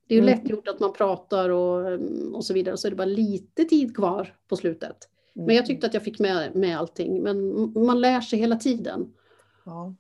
Det 0.09 0.15
är 0.15 0.19
ju 0.19 0.23
Mm. 0.23 0.39
lätt 0.39 0.51
gjort 0.51 0.69
att 0.69 0.81
man 0.81 0.93
pratar 0.93 1.49
och, 1.51 2.01
och 2.35 2.45
så 2.45 2.55
vidare, 2.55 2.77
så 2.77 2.87
är 2.87 2.91
det 2.91 2.97
bara 2.97 3.05
lite 3.05 3.65
tid 3.65 3.97
kvar 3.97 4.35
på 4.49 4.57
slutet. 4.57 5.09
Mm. 5.37 5.47
Men 5.47 5.57
jag 5.57 5.67
tyckte 5.67 5.87
att 5.87 5.95
jag 5.95 6.03
fick 6.03 6.19
med, 6.19 6.57
med 6.57 6.79
allting, 6.79 7.23
men 7.23 7.53
man 7.87 8.01
lär 8.01 8.21
sig 8.21 8.39
hela 8.39 8.57
tiden. 8.57 9.13
Ja. 9.65 9.95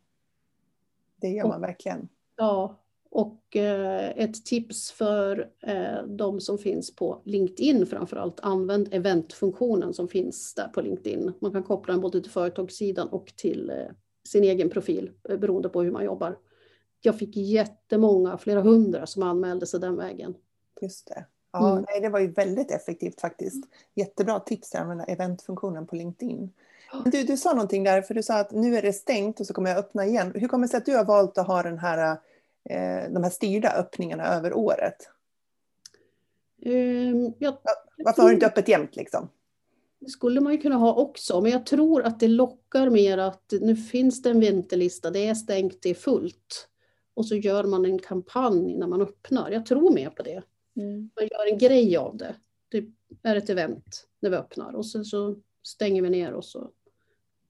Det 1.20 1.28
gör 1.28 1.48
man 1.48 1.60
verkligen. 1.60 2.08
Ja, 2.36 2.76
och 3.10 3.56
eh, 3.56 4.10
ett 4.16 4.44
tips 4.46 4.90
för 4.92 5.50
eh, 5.62 6.02
de 6.06 6.40
som 6.40 6.58
finns 6.58 6.96
på 6.96 7.22
LinkedIn 7.24 7.86
framför 7.86 8.16
allt, 8.16 8.40
använd 8.40 8.88
eventfunktionen 8.94 9.94
som 9.94 10.08
finns 10.08 10.54
där 10.54 10.68
på 10.68 10.80
LinkedIn. 10.80 11.32
Man 11.40 11.52
kan 11.52 11.62
koppla 11.62 11.92
den 11.94 12.00
både 12.00 12.20
till 12.20 12.30
företagssidan 12.30 13.08
och 13.08 13.32
till 13.36 13.70
eh, 13.70 13.76
sin 14.28 14.44
egen 14.44 14.70
profil 14.70 15.10
eh, 15.28 15.36
beroende 15.38 15.68
på 15.68 15.82
hur 15.82 15.90
man 15.90 16.04
jobbar. 16.04 16.36
Jag 17.00 17.18
fick 17.18 17.36
jättemånga, 17.36 18.38
flera 18.38 18.60
hundra 18.60 19.06
som 19.06 19.22
anmälde 19.22 19.66
sig 19.66 19.80
den 19.80 19.96
vägen. 19.96 20.34
Just 20.80 21.06
det. 21.06 21.24
Ja, 21.52 21.72
Mm. 21.72 21.84
nej, 21.88 22.00
det 22.00 22.08
var 22.08 22.18
ju 22.20 22.30
väldigt 22.32 22.70
effektivt 22.70 23.20
faktiskt. 23.20 23.64
Jättebra 23.94 24.40
tips 24.40 24.74
att 24.74 24.80
använda 24.80 25.04
eventfunktionen 25.04 25.86
på 25.86 25.96
LinkedIn. 25.96 26.52
Du, 27.04 27.22
du 27.24 27.36
sa 27.36 27.52
någonting 27.52 27.84
där, 27.84 28.02
för 28.02 28.14
du 28.14 28.22
sa 28.22 28.38
att 28.38 28.50
nu 28.52 28.76
är 28.76 28.82
det 28.82 28.92
stängt 28.92 29.40
och 29.40 29.46
så 29.46 29.54
kommer 29.54 29.70
jag 29.70 29.78
öppna 29.78 30.06
igen. 30.06 30.32
Hur 30.34 30.48
kommer 30.48 30.66
det 30.66 30.70
sig 30.70 30.78
att 30.78 30.86
du 30.86 30.96
har 30.96 31.04
valt 31.04 31.38
att 31.38 31.46
ha 31.46 31.62
den 31.62 31.78
här, 31.78 32.10
eh, 32.64 33.10
de 33.12 33.22
här 33.22 33.30
styrda 33.30 33.72
öppningarna 33.72 34.24
över 34.26 34.52
året? 34.52 35.08
Ehm, 36.62 37.32
jag, 37.38 37.56
Varför 38.04 38.22
har 38.22 38.28
du 38.28 38.34
inte 38.34 38.46
öppet 38.46 38.68
jämt 38.68 38.96
liksom? 38.96 39.28
Det 40.00 40.10
skulle 40.10 40.40
man 40.40 40.52
ju 40.52 40.58
kunna 40.58 40.76
ha 40.76 40.94
också, 40.94 41.40
men 41.40 41.52
jag 41.52 41.66
tror 41.66 42.02
att 42.02 42.20
det 42.20 42.28
lockar 42.28 42.90
mer 42.90 43.18
att 43.18 43.52
nu 43.60 43.76
finns 43.76 44.22
det 44.22 44.30
en 44.30 44.40
väntelista, 44.40 45.10
det 45.10 45.26
är 45.28 45.34
stängt, 45.34 45.82
det 45.82 45.90
är 45.90 45.94
fullt. 45.94 46.68
Och 47.18 47.26
så 47.26 47.34
gör 47.34 47.64
man 47.64 47.84
en 47.84 47.98
kampanj 47.98 48.74
när 48.74 48.86
man 48.86 49.02
öppnar. 49.02 49.50
Jag 49.50 49.66
tror 49.66 49.94
mer 49.94 50.10
på 50.10 50.22
det. 50.22 50.42
Man 50.74 51.28
gör 51.30 51.52
en 51.52 51.58
grej 51.58 51.96
av 51.96 52.16
det. 52.16 52.34
Det 52.68 52.84
är 53.22 53.36
ett 53.36 53.50
event 53.50 54.06
när 54.20 54.30
vi 54.30 54.36
öppnar 54.36 54.72
och 54.72 54.86
sen 54.86 55.04
så 55.04 55.36
stänger 55.62 56.02
vi 56.02 56.10
ner 56.10 56.32
och 56.32 56.44
så 56.44 56.70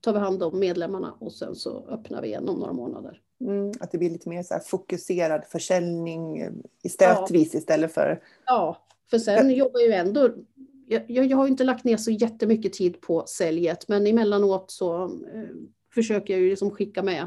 tar 0.00 0.12
vi 0.12 0.18
hand 0.18 0.42
om 0.42 0.58
medlemmarna 0.58 1.12
och 1.18 1.32
sen 1.32 1.54
så 1.54 1.88
öppnar 1.88 2.22
vi 2.22 2.28
igen 2.28 2.48
om 2.48 2.58
några 2.58 2.72
månader. 2.72 3.20
Mm, 3.40 3.72
att 3.80 3.92
det 3.92 3.98
blir 3.98 4.10
lite 4.10 4.28
mer 4.28 4.42
så 4.42 4.58
fokuserad 4.64 5.44
försäljning 5.44 6.38
eh, 6.38 6.52
stötvis 6.88 7.54
istället 7.54 7.94
för... 7.94 8.22
Ja, 8.46 8.86
för 9.10 9.18
sen 9.18 9.50
jobbar 9.50 9.80
ju 9.80 9.92
ändå 9.92 10.30
jag, 10.86 11.10
jag, 11.10 11.36
har 11.36 11.44
ju 11.44 11.50
inte 11.50 11.64
lagt 11.64 11.84
ner 11.84 11.96
så 11.96 12.10
jättemycket 12.10 12.72
tid 12.72 13.00
på 13.00 13.24
säljet, 13.26 13.88
men 13.88 14.06
emellanåt 14.06 14.70
så 14.70 15.04
eh, 15.04 15.48
försöker 15.94 16.34
jag 16.34 16.42
ju 16.42 16.50
liksom 16.50 16.70
skicka 16.70 17.02
med 17.02 17.26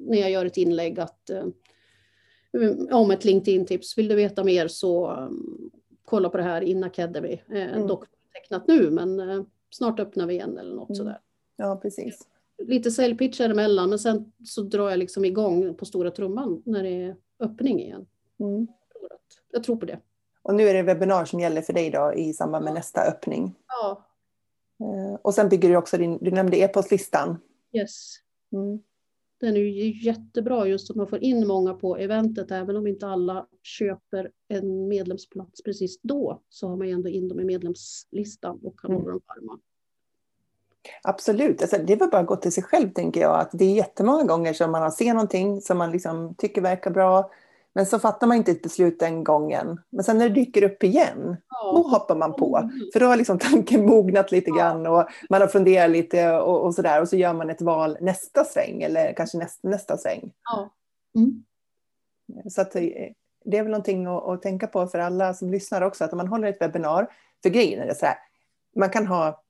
när 0.00 0.18
jag 0.18 0.30
gör 0.30 0.46
ett 0.46 0.56
inlägg 0.56 1.00
att 1.00 1.30
eh, 1.30 1.44
om 2.90 3.10
ett 3.10 3.24
LinkedIn-tips. 3.24 3.98
Vill 3.98 4.08
du 4.08 4.14
veta 4.14 4.44
mer 4.44 4.68
så 4.68 5.10
um, 5.16 5.70
kolla 6.04 6.28
på 6.28 6.36
det 6.36 6.42
här 6.42 6.60
in 6.62 6.84
Academy. 6.84 7.32
Eh, 7.52 7.62
Mm. 7.74 7.86
Dock 7.86 8.04
tecknat 8.32 8.66
nu, 8.68 8.90
men 8.90 9.20
eh, 9.30 9.42
snart 9.70 10.00
öppnar 10.00 10.26
vi 10.26 10.34
igen 10.34 10.58
eller 10.58 10.74
något 10.74 10.88
Mm. 10.88 10.96
sådär. 10.96 11.20
Ja, 11.56 11.76
precis. 11.82 12.26
Lite 12.58 12.90
säljpitchar 12.90 13.50
emellan, 13.50 13.88
men 13.90 13.98
sen 13.98 14.32
så 14.44 14.62
drar 14.62 14.90
jag 14.90 14.98
liksom 14.98 15.24
igång 15.24 15.74
på 15.74 15.84
stora 15.84 16.10
trumman 16.10 16.62
när 16.66 16.82
det 16.82 16.88
är 17.02 17.16
öppning 17.40 17.80
igen. 17.80 18.06
Mm. 18.40 18.66
Jag 19.52 19.64
tror, 19.64 19.76
på 19.76 19.86
det. 19.86 19.98
Och 20.42 20.54
nu 20.54 20.68
är 20.68 20.74
det 20.74 20.82
webbinar 20.82 21.24
som 21.24 21.40
gäller 21.40 21.62
för 21.62 21.72
dig 21.72 21.90
då 21.90 22.12
i 22.16 22.32
samband 22.32 22.64
med 22.64 22.74
nästa 22.74 23.00
öppning. 23.02 23.54
Ja, 23.68 24.06
Eh, 24.82 25.14
Och 25.22 25.34
sen 25.34 25.48
bygger 25.48 25.68
du 25.68 25.76
också 25.76 25.96
din, 25.96 26.18
du 26.20 26.30
nämnde 26.30 26.56
e-postlistan. 26.56 27.36
yes. 27.72 28.14
Mm. 28.52 28.80
Den 29.40 29.56
är 29.56 29.60
ju 29.60 30.04
jättebra 30.04 30.66
just 30.66 30.90
att 30.90 30.96
man 30.96 31.06
får 31.06 31.22
in 31.22 31.46
många 31.46 31.74
på 31.74 31.96
eventet. 31.96 32.50
Även 32.50 32.76
om 32.76 32.86
inte 32.86 33.06
alla 33.06 33.46
köper 33.62 34.30
en 34.48 34.88
medlemsplats 34.88 35.62
precis 35.62 36.00
då 36.02 36.42
så 36.48 36.68
har 36.68 36.76
man 36.76 36.86
ju 36.86 36.92
ändå 36.92 37.08
in 37.08 37.28
dem 37.28 37.40
i 37.40 37.44
medlemslistan 37.44 38.60
och 38.64 38.80
kan 38.80 38.90
Mm. 38.90 39.02
hålla 39.02 39.12
dem 39.12 39.20
varma. 39.26 39.58
Absolut, 41.02 41.62
alltså, 41.62 41.78
det 41.78 41.96
var 41.96 42.06
bara 42.06 42.20
att 42.20 42.26
gå 42.26 42.36
till 42.36 42.52
sig 42.52 42.62
själv 42.62 42.90
tänker 42.90 43.20
jag. 43.20 43.40
Att 43.40 43.50
det 43.52 43.64
är 43.64 43.74
jättemånga 43.74 44.24
gånger 44.24 44.52
som 44.52 44.72
man 44.72 44.92
ser 44.92 45.14
någonting 45.14 45.60
som 45.60 45.78
man 45.78 45.92
liksom 45.92 46.34
tycker 46.38 46.60
verkar 46.62 46.90
bra. 46.90 47.30
Men 47.74 47.86
så 47.86 47.98
fattar 47.98 48.26
man 48.26 48.36
inte 48.36 48.50
ett 48.50 48.62
beslut 48.62 48.98
den 48.98 49.24
gången. 49.24 49.80
Men 49.90 50.04
sen 50.04 50.18
när 50.18 50.28
det 50.28 50.34
dyker 50.34 50.62
upp 50.62 50.84
igen, 50.84 51.36
då 51.74 51.82
hoppar 51.82 52.16
man 52.16 52.32
på. 52.32 52.56
Mm. 52.56 52.70
För 52.92 53.00
då 53.00 53.06
har 53.06 53.16
liksom 53.16 53.38
tanken 53.38 53.86
mognat 53.86 54.32
lite 54.32 54.50
grann 54.50 54.86
och 54.86 55.08
man 55.30 55.40
har 55.40 55.48
funderat 55.48 55.90
lite 55.90 56.30
och, 56.30 56.64
och 56.64 56.74
sådär. 56.74 57.00
Och 57.00 57.08
så 57.08 57.16
gör 57.16 57.32
man 57.32 57.50
ett 57.50 57.62
val 57.62 57.98
nästa 58.00 58.44
sväng 58.44 58.82
eller 58.82 59.12
kanske 59.12 59.38
nästa, 59.38 59.68
nästa 59.68 59.96
sväng. 59.96 60.32
Ja. 60.44 60.70
Mm. 61.16 61.44
Så 62.50 62.60
att, 62.60 62.76
eh, 62.76 62.82
det 63.44 63.56
är 63.58 63.62
väl 63.62 63.70
någonting 63.70 64.06
att, 64.06 64.24
att 64.24 64.42
tänka 64.42 64.66
på 64.66 64.86
för 64.86 64.98
alla 64.98 65.34
som 65.34 65.50
lyssnar 65.50 65.82
också. 65.82 66.04
Att 66.04 66.12
om 66.12 66.16
man 66.16 66.28
håller 66.28 66.48
ett 66.48 66.62
webbinar, 66.62 67.12
för 67.42 67.50
grejen 67.50 67.80
är 67.80 67.86
det 67.86 67.94
så 67.94 68.06
här, 68.06 68.16
man 68.76 68.90
kan 68.90 69.06
ha 69.06 69.42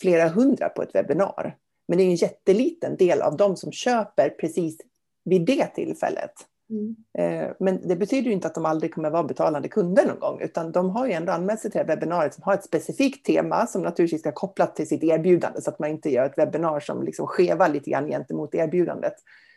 flera 0.00 0.28
hundra 0.28 0.68
på 0.68 0.82
ett 0.82 0.94
webbinar. 0.94 1.56
Men 1.88 1.98
det 1.98 2.04
är 2.04 2.08
en 2.08 2.14
jätteliten 2.14 2.96
del 2.96 3.22
av 3.22 3.36
dem 3.36 3.56
som 3.56 3.72
köper 3.72 4.30
precis 4.30 4.80
vid 5.24 5.46
det 5.46 5.66
tillfället. 5.66 6.32
Mm. 6.74 6.96
Eh, 7.18 7.50
Men 7.60 7.88
det 7.88 7.96
betyder 7.96 8.30
inte 8.30 8.46
att 8.46 8.54
de 8.54 8.66
aldrig 8.66 8.94
kommer 8.94 9.10
vara 9.10 9.22
betalande 9.24 9.68
kunder 9.68 10.06
någon 10.06 10.18
gång, 10.18 10.40
utan 10.40 10.72
de 10.72 10.90
har 10.90 11.06
ju 11.06 11.12
ändå 11.12 11.32
anmält 11.32 11.60
sig 11.60 11.70
till 11.70 11.78
det 11.78 11.82
här 11.84 11.96
webbinariet 11.96 12.34
som 12.34 12.42
har 12.44 12.54
ett 12.54 12.64
specifikt 12.64 13.26
tema 13.26 13.66
som 13.66 13.82
naturligtvis 13.82 14.20
ska 14.20 14.32
kopplat 14.32 14.76
till 14.76 14.88
sitt 14.88 15.04
erbjudande 15.04 15.60
så 15.60 15.70
att 15.70 15.78
man 15.78 15.90
inte 15.90 16.10
gör 16.10 16.26
ett 16.26 16.38
webbinar 16.38 16.80
som 16.80 17.02
liksom 17.02 17.26
skevar 17.26 17.68
lite 17.68 17.90
grann 17.90 18.06
gentemot 18.08 18.54
erbjudandet. 18.54 19.14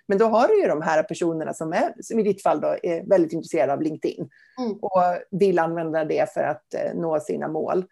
Men 0.07 0.17
då 0.17 0.25
har 0.25 0.47
du 0.47 0.61
ju 0.61 0.67
de 0.67 0.81
här 0.81 1.03
personerna 1.03 1.53
som 1.53 1.73
är, 1.73 1.93
som 2.01 2.19
i 2.19 2.23
ditt 2.23 2.43
fall 2.43 2.61
då, 2.61 2.75
är 2.83 3.09
väldigt 3.09 3.33
intresserade 3.33 3.73
av 3.73 3.81
LinkedIn 3.81 4.29
Mm. 4.59 4.77
och 4.81 5.01
vill 5.31 5.59
använda 5.59 6.05
det 6.05 6.33
för 6.33 6.41
att 6.41 6.73
eh, 6.73 6.95
nå 6.95 7.19
sina 7.19 7.47
mål. 7.47 7.85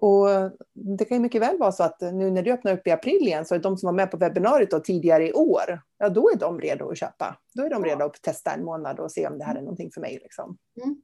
Och 0.00 0.26
det 0.72 1.04
kan 1.04 1.16
ju 1.16 1.22
mycket 1.22 1.42
väl 1.42 1.58
vara 1.58 1.72
så 1.72 1.82
att 1.82 2.00
nu 2.00 2.30
när 2.30 2.42
du 2.42 2.52
öppnar 2.52 2.72
upp 2.72 2.86
i 2.86 2.90
april 2.90 3.22
igen 3.26 3.44
så 3.44 3.54
är 3.54 3.58
de 3.58 3.76
som 3.76 3.86
var 3.86 3.92
med 3.92 4.10
på 4.10 4.16
webbinariet 4.16 4.84
tidigare 4.84 5.28
i 5.28 5.32
år, 5.32 5.80
ja 5.98 6.08
då 6.08 6.30
är 6.30 6.36
de 6.36 6.60
redo 6.60 6.90
att 6.90 6.98
köpa. 6.98 7.38
Då 7.54 7.62
är 7.62 7.70
de 7.70 7.84
redo 7.84 8.04
att 8.04 8.22
testa 8.22 8.50
en 8.50 8.64
månad 8.64 9.00
och 9.00 9.12
se 9.12 9.26
om 9.26 9.38
det 9.38 9.44
här 9.44 9.56
är 9.56 9.60
någonting 9.60 9.90
för 9.90 10.00
mig. 10.00 10.18
Liksom. 10.22 10.58
Mm. 10.82 11.02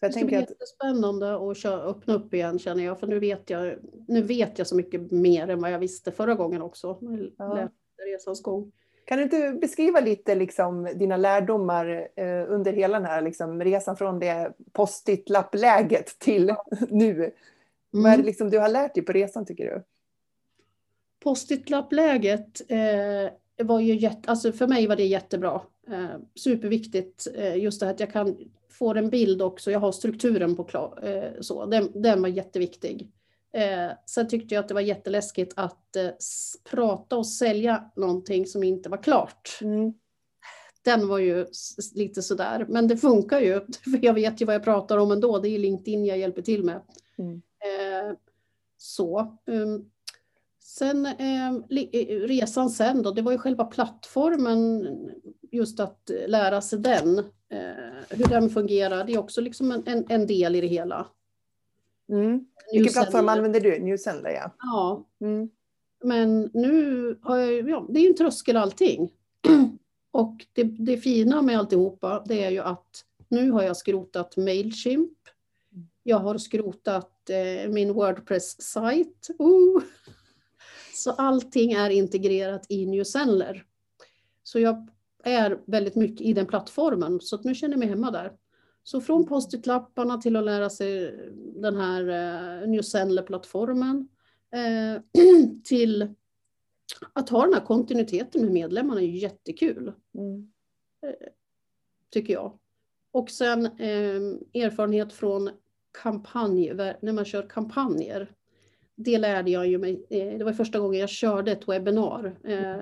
Så 0.00 0.04
jag 0.04 0.10
Det 0.10 0.16
ska 0.16 0.26
bli 0.26 0.36
att, 0.36 0.50
jättespännande 0.50 1.50
att 1.50 1.56
köra, 1.56 1.82
öppna 1.82 2.14
upp 2.14 2.34
igen 2.34 2.58
känner 2.58 2.84
jag. 2.84 3.00
För 3.00 3.06
nu 3.06 3.18
vet 3.18 3.50
jag, 3.50 3.74
nu 4.08 4.22
vet 4.22 4.58
jag 4.58 4.66
så 4.66 4.76
mycket 4.76 5.10
mer 5.10 5.48
än 5.48 5.60
vad 5.60 5.70
jag 5.70 5.78
visste 5.78 6.12
förra 6.12 6.34
gången 6.34 6.62
också. 6.62 6.98
Ja. 7.00 7.58
Ja. 7.58 7.68
Resans 8.06 8.42
gång. 8.42 8.72
kan 9.04 9.18
du 9.18 9.24
inte 9.24 9.58
beskriva 9.60 10.00
lite 10.00 10.34
liksom, 10.34 10.88
dina 10.94 11.16
lärdomar 11.16 12.08
eh, 12.16 12.44
under 12.48 12.72
hela 12.72 12.98
den 12.98 13.06
här 13.06 13.22
liksom, 13.22 13.60
resan 13.60 13.96
från 13.96 14.18
det 14.18 14.52
post-it-lappläget 14.72 16.18
till 16.18 16.54
nu? 16.88 17.32
Vad 17.90 18.06
är 18.06 18.08
det 18.08 18.14
Mm. 18.14 18.26
liksom 18.26 18.50
du 18.50 18.58
har 18.58 18.68
lärt 18.68 18.94
dig 18.94 19.04
på 19.04 19.12
resan 19.12 19.46
tycker 19.46 19.64
du? 19.64 19.82
Post-it-lappläget 21.20 22.60
eh, 22.70 23.64
var 23.66 23.80
ju 23.80 23.94
jätte, 23.98 24.30
alltså 24.30 24.52
för 24.52 24.66
mig 24.66 24.86
var 24.86 24.96
det 24.96 25.06
jättebra. 25.06 25.62
Eh, 25.90 26.08
superviktigt 26.34 27.26
eh, 27.34 27.56
just 27.56 27.80
det 27.80 27.86
här 27.86 27.94
att 27.94 28.00
jag 28.00 28.12
kan 28.12 28.36
få 28.70 28.94
en 28.94 29.10
bild 29.10 29.42
också. 29.42 29.70
Jag 29.70 29.80
har 29.80 29.92
strukturen 29.92 30.56
på 30.56 30.64
klar, 30.64 30.98
eh, 31.02 31.40
så. 31.40 31.66
Den, 31.66 32.02
den 32.02 32.22
var 32.22 32.28
jätteviktig. 32.28 33.08
Eh, 33.52 33.90
sen 34.06 34.28
tyckte 34.28 34.54
jag 34.54 34.62
att 34.62 34.68
det 34.68 34.74
var 34.74 34.80
jätteläskigt 34.80 35.52
att 35.56 35.96
eh, 35.96 36.08
prata 36.70 37.16
och 37.16 37.26
sälja 37.26 37.90
någonting 37.96 38.46
som 38.46 38.62
inte 38.62 38.88
var 38.88 39.02
klart. 39.02 39.58
Mm. 39.62 39.94
den 40.84 41.08
var 41.08 41.18
ju 41.18 41.46
lite 41.94 42.22
sådär, 42.22 42.66
men 42.68 42.88
det 42.88 42.96
funkar 42.96 43.40
ju. 43.40 43.60
För 43.84 44.04
jag 44.04 44.14
vet 44.14 44.40
ju 44.40 44.44
vad 44.46 44.54
jag 44.54 44.64
pratar 44.64 44.98
om 44.98 45.10
ändå. 45.12 45.38
Det 45.38 45.48
är 45.48 45.58
LinkedIn 45.58 46.04
jag 46.04 46.18
hjälper 46.18 46.42
till 46.42 46.64
med. 46.64 46.80
Mm. 47.18 47.42
Eh, 47.64 48.16
så. 48.76 49.38
Um, 49.46 49.90
sen 50.62 51.06
ehm, 51.06 51.64
eh, 51.70 52.06
resan 52.06 52.70
sen 52.70 53.02
då, 53.02 53.10
det 53.10 53.22
var 53.22 53.32
ju 53.32 53.38
själva 53.38 53.64
plattformen, 53.64 54.88
just 55.50 55.80
att 55.80 56.10
lära 56.26 56.60
sig 56.60 56.78
den. 56.78 57.18
Eh, 57.48 58.06
hur 58.10 58.28
den 58.28 58.50
fungerar, 58.50 59.04
det 59.04 59.12
är 59.12 59.18
också 59.18 59.40
liksom 59.40 59.72
en, 59.72 59.82
en, 59.86 60.06
en 60.08 60.26
del 60.26 60.56
i 60.56 60.60
det 60.60 60.66
hela. 60.66 61.06
Mm. 62.08 62.46
Vilken 62.72 62.92
plattform 62.92 63.28
använder 63.28 63.60
du? 63.60 63.78
Newsender 63.78 64.30
ja. 64.30 64.50
Ja. 64.58 65.06
Mm. 65.20 65.50
Men 66.04 66.50
nu 66.54 67.18
har 67.22 67.36
jag, 67.36 67.70
ja, 67.70 67.86
det 67.88 68.00
är 68.00 68.02
ju 68.02 68.08
en 68.08 68.16
tröskel 68.16 68.56
allting. 68.56 69.12
Och 70.10 70.46
det, 70.52 70.64
det 70.64 70.96
fina 70.96 71.42
med 71.42 71.58
alltihopa, 71.58 72.24
det 72.26 72.44
är 72.44 72.50
ju 72.50 72.60
att 72.60 73.04
nu 73.28 73.50
har 73.50 73.62
jag 73.62 73.76
skrotat 73.76 74.36
Mailchimp. 74.36 75.18
Jag 76.02 76.18
har 76.18 76.38
skrotat 76.38 77.19
eh, 77.30 77.70
min 77.70 77.92
Wordpress-sajt. 77.92 79.30
Uh. 79.40 79.82
Så 80.94 81.10
allting 81.10 81.72
är 81.72 81.90
integrerat 81.90 82.66
i 82.68 82.86
Newsendler. 82.86 83.64
Så 84.42 84.60
jag 84.60 84.88
är 85.24 85.60
väldigt 85.66 85.94
mycket 85.94 86.20
i 86.20 86.32
den 86.32 86.46
plattformen, 86.46 87.20
så 87.20 87.36
att 87.36 87.44
nu 87.44 87.54
känner 87.54 87.72
jag 87.72 87.78
mig 87.78 87.88
hemma 87.88 88.10
där. 88.10 88.32
Så 88.82 89.00
från 89.00 89.26
post-it-lapparna 89.26 90.18
till 90.18 90.36
att 90.36 90.44
lära 90.44 90.70
sig 90.70 91.14
den 91.54 91.76
här 91.76 92.08
eh, 92.08 92.68
Newsendler-plattformen 92.68 94.08
eh, 94.54 95.02
till 95.64 96.14
att 97.12 97.28
ha 97.28 97.44
den 97.44 97.54
här 97.54 97.64
kontinuiteten 97.64 98.42
med 98.42 98.52
medlemmarna 98.52 99.00
är 99.00 99.06
jättekul. 99.06 99.92
Mm. 100.14 100.52
Eh, 101.06 101.28
tycker 102.10 102.32
jag. 102.32 102.58
Och 103.12 103.30
sen 103.30 103.66
eh, 103.66 104.62
erfarenhet 104.62 105.12
från 105.12 105.50
kampanj, 106.02 106.74
när 106.74 107.12
man 107.12 107.24
kör 107.24 107.48
kampanjer. 107.48 108.28
Det 109.04 109.18
lärde 109.18 109.50
jag 109.50 109.66
ju 109.66 109.78
mig, 109.78 110.06
eh, 110.10 110.38
det 110.38 110.44
var 110.44 110.52
första 110.52 110.78
gången 110.78 111.00
jag 111.00 111.08
körde 111.08 111.52
ett 111.52 111.68
webbinar. 111.68 112.36
Eh, 112.44 112.76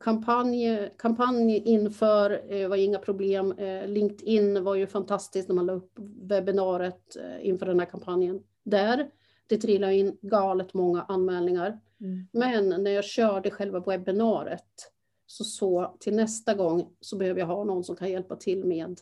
kampanj, 0.00 0.90
kampanj 0.98 1.56
inför 1.56 2.52
eh, 2.52 2.68
var 2.68 2.76
inga 2.76 2.98
problem. 2.98 3.54
LinkedIn 3.86 4.64
var 4.64 4.74
ju 4.74 4.86
fantastiskt 4.86 5.48
när 5.48 5.54
man 5.54 5.66
la 5.66 5.72
upp 5.72 5.92
webbinariet 6.22 7.16
inför 7.40 7.66
den 7.66 7.80
här 7.80 7.86
kampanjen. 7.86 8.42
Där, 8.64 9.10
det 9.46 9.56
trillade 9.56 9.94
in 9.94 10.16
galet 10.20 10.74
många 10.74 11.02
anmälningar. 11.02 11.80
Mm. 12.00 12.26
Men 12.32 12.82
när 12.82 12.90
jag 12.90 13.04
körde 13.04 13.50
själva 13.50 13.80
webbinariet 13.80 14.92
så 15.26 15.44
så 15.44 15.96
till 16.00 16.16
nästa 16.16 16.54
gång 16.54 16.88
så 17.00 17.16
behöver 17.16 17.40
jag 17.40 17.46
ha 17.46 17.64
någon 17.64 17.84
som 17.84 17.96
kan 17.96 18.10
hjälpa 18.10 18.36
till 18.36 18.64
med 18.64 19.00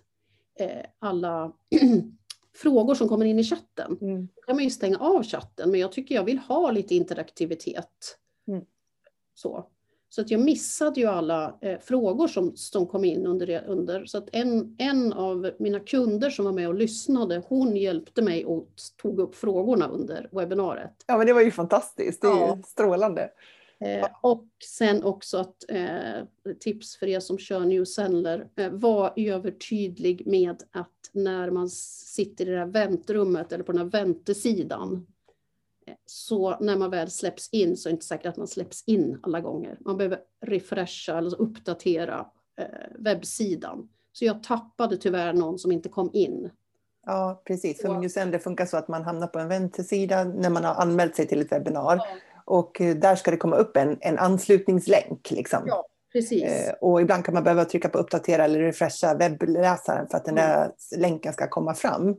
alla 0.99 1.53
frågor 2.55 2.95
som 2.95 3.09
kommer 3.09 3.27
in 3.27 3.39
i 3.39 3.45
chatten. 3.45 3.99
Mm. 4.01 4.29
Då 4.35 4.43
kan 4.43 4.57
man 4.57 4.65
ju 4.65 4.71
stänga 4.71 4.99
av 4.99 5.23
chatten, 5.23 5.71
men 5.71 5.81
jag 5.81 5.93
tycker 5.93 6.15
jag 6.15 6.25
vill 6.25 6.39
ha 6.39 6.71
lite 6.71 6.95
interaktivitet. 6.95 8.19
Mm. 8.49 8.65
Så. 9.35 9.67
Så 10.09 10.21
att 10.21 10.31
jag 10.31 10.41
missade 10.41 11.01
ju 11.01 11.07
alla 11.07 11.59
eh, 11.61 11.79
frågor 11.79 12.29
som, 12.29 12.57
som 12.57 12.87
kom 12.87 13.05
in 13.05 13.27
under, 13.27 13.65
under. 13.67 14.05
Så 14.05 14.19
att 14.19 14.29
en, 14.33 14.77
en 14.79 15.13
av 15.13 15.51
mina 15.59 15.81
kunder 15.81 16.31
som 16.31 16.45
var 16.45 16.53
med 16.53 16.69
och 16.69 16.75
lyssnade, 16.75 17.43
hon 17.49 17.77
hjälpte 17.77 18.23
mig 18.23 18.45
och 18.45 18.69
tog 19.03 19.19
upp 19.19 19.35
frågorna 19.35 19.89
under 19.89 20.29
webbinariet. 20.33 21.05
Ja 21.07 21.19
men 21.19 21.27
det 21.27 21.33
var 21.33 21.41
ju 21.41 21.51
fantastiskt, 21.51 22.23
det 22.23 22.29
är 22.29 22.31
ja. 22.31 22.57
ju 22.57 22.63
strålande. 22.63 23.31
Eh, 23.85 24.07
och 24.21 24.47
sen 24.65 25.03
också 25.05 25.39
att 25.39 25.65
eh, 25.69 26.25
tips 26.61 26.97
för 26.97 27.07
er 27.07 27.21
som 27.21 27.39
kör 27.39 27.61
New 27.61 27.85
Sendler, 27.85 28.49
eh, 28.57 28.71
var 28.71 29.13
övertydlig 29.17 30.27
med 30.27 30.63
att 30.71 31.11
när 31.13 31.51
man 31.51 31.69
sitter 31.69 32.49
i 32.49 32.51
det 32.51 32.59
här 32.59 32.67
väntrummet 32.67 33.53
eller 33.53 33.65
på 33.65 33.73
den 33.73 33.81
här 33.81 33.89
väntesidan 33.89 35.07
så 36.07 36.59
när 36.61 36.77
man 36.77 36.91
väl 36.91 37.11
släpps 37.11 37.49
in 37.53 37.77
så 37.77 37.89
är 37.89 37.91
det 37.91 37.95
inte 37.95 38.07
säkert 38.07 38.27
att 38.27 38.37
man 38.37 38.49
släpps 38.49 38.85
in 38.87 39.21
alla 39.23 39.41
gånger. 39.41 39.77
Man 39.81 39.97
behöver 39.97 40.21
refresha 40.41 41.19
eller 41.19 41.41
uppdatera 41.41 42.27
eh, 42.59 42.67
webbsidan. 42.99 43.89
Så 44.13 44.25
jag 44.25 44.43
tappade 44.43 44.97
tyvärr 44.97 45.33
någon 45.33 45.59
som 45.59 45.73
inte 45.73 45.89
kom 45.89 46.11
in. 46.13 46.51
Ja, 47.07 47.43
precis. 47.45 47.83
För 47.83 47.99
Newsender 47.99 48.39
funkar 48.39 48.67
så 48.67 48.77
att 48.77 48.89
man 48.89 49.03
hamnar 49.03 49.27
på 49.27 49.39
en 49.39 49.49
väntsida 49.49 50.25
när 50.25 50.51
man 50.51 50.65
har 50.65 50.75
anmält 50.75 51.17
sig 51.17 51.27
till 51.27 51.41
ett 51.41 51.53
webbinar. 51.53 51.97
Ja. 51.97 52.07
Och 52.45 52.81
eh, 52.81 52.97
där 52.97 53.17
ska 53.17 53.31
det 53.31 53.37
komma 53.37 53.57
upp 53.57 53.77
en, 53.77 53.99
en 54.01 54.19
anslutningslänk. 54.19 55.31
Liksom. 55.31 55.63
Ja, 55.67 55.87
precis. 56.13 56.43
Eh, 56.43 56.75
och 56.81 57.01
ibland 57.01 57.25
kan 57.25 57.35
man 57.35 57.45
behöva 57.45 57.65
trycka 57.65 57.89
på 57.89 57.99
uppdatera 57.99 58.45
eller 58.45 58.61
refresha 58.61 59.15
webbläsaren 59.15 60.09
för 60.09 60.17
att 60.17 60.25
den 60.25 60.35
där 60.35 60.57
mm. 60.57 60.73
länken 60.97 61.33
ska 61.33 61.49
komma 61.49 61.75
fram. 61.75 62.17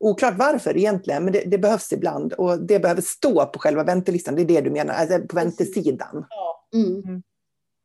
Oklart 0.00 0.34
varför 0.38 0.76
egentligen, 0.76 1.24
men 1.24 1.32
det, 1.32 1.44
det, 1.46 1.58
behövs 1.58 1.92
ibland. 1.92 2.32
Och 2.32 2.62
det 2.62 2.78
behöver 2.78 3.02
stå 3.02 3.46
på 3.46 3.58
själva 3.58 3.84
väntelistan, 3.84 4.34
det 4.34 4.42
är 4.42 4.46
det 4.46 4.60
du 4.60 4.70
menar, 4.70 4.94
alltså 4.94 5.18
på 5.18 5.36
väntesidan. 5.36 6.26
Ja. 6.30 6.68
Mm. 6.74 7.02
Mm. 7.04 7.22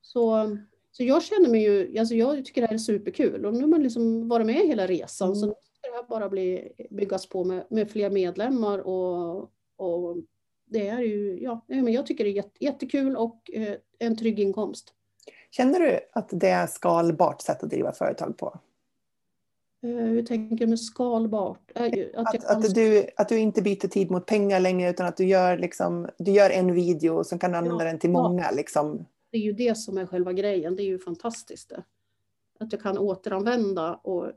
Så, 0.01 0.57
så 0.91 1.03
jag 1.03 1.23
känner 1.23 1.49
mig 1.49 1.63
ju, 1.63 1.99
alltså 1.99 2.15
jag 2.15 2.45
tycker 2.45 2.61
det 2.61 2.67
här 2.67 2.73
är 2.73 2.77
superkul 2.77 3.45
och 3.45 3.53
nu 3.53 3.61
har 3.61 3.67
man 3.67 3.83
liksom 3.83 4.29
varit 4.29 4.45
med 4.45 4.55
hela 4.67 4.87
resan. 4.87 5.27
Mm. 5.27 5.35
Så 5.35 5.45
nu 5.45 5.53
ska 5.53 5.91
det 5.91 5.95
här 5.95 6.03
bara 6.09 6.29
bli, 6.29 6.71
byggas 6.89 7.29
på 7.29 7.43
med, 7.43 7.65
med 7.69 7.91
fler 7.91 8.09
medlemmar 8.09 8.79
och, 8.79 9.37
och 9.77 10.17
det 10.69 10.87
är 10.87 10.99
ju, 10.99 11.39
ja, 11.41 11.65
men 11.67 11.93
jag 11.93 12.05
tycker 12.05 12.23
det 12.23 12.29
är 12.29 12.33
jätte, 12.33 12.63
jättekul 12.63 13.15
och 13.15 13.51
eh, 13.53 13.75
en 13.99 14.17
trygg 14.17 14.39
inkomst. 14.39 14.93
Känner 15.51 15.79
du 15.79 15.99
att 16.13 16.29
det 16.31 16.49
är 16.49 16.67
skalbart 16.67 17.41
sätt 17.41 17.63
att 17.63 17.69
driva 17.69 17.91
företag 17.91 18.37
på? 18.37 18.59
Eh, 19.83 19.89
hur 19.89 20.25
tänker 20.25 20.55
du 20.55 20.67
med 20.67 20.79
skalbart? 20.79 21.71
Att, 21.75 21.93
att, 22.15 22.45
att, 22.45 22.73
du, 22.73 23.09
att 23.17 23.29
du 23.29 23.39
inte 23.39 23.61
byter 23.61 23.87
tid 23.87 24.11
mot 24.11 24.25
pengar 24.25 24.59
längre 24.59 24.89
utan 24.89 25.05
att 25.07 25.17
du 25.17 25.25
gör, 25.25 25.57
liksom, 25.57 26.09
du 26.17 26.31
gör 26.31 26.49
en 26.49 26.73
video 26.73 27.23
som 27.23 27.39
kan 27.39 27.55
använda 27.55 27.83
ja, 27.83 27.89
den 27.89 27.99
till 27.99 28.09
många. 28.09 28.43
Ja. 28.43 28.51
Liksom. 28.55 29.05
Det 29.31 29.37
är 29.37 29.41
ju 29.41 29.53
det 29.53 29.77
som 29.77 29.97
är 29.97 30.05
själva 30.05 30.33
grejen. 30.33 30.75
Det 30.75 30.83
är 30.83 30.87
ju 30.87 30.99
fantastiskt. 30.99 31.69
Det. 31.69 31.83
Att 32.59 32.71
jag 32.71 32.81
kan 32.81 32.97
återanvända 32.97 33.95
och 33.95 34.31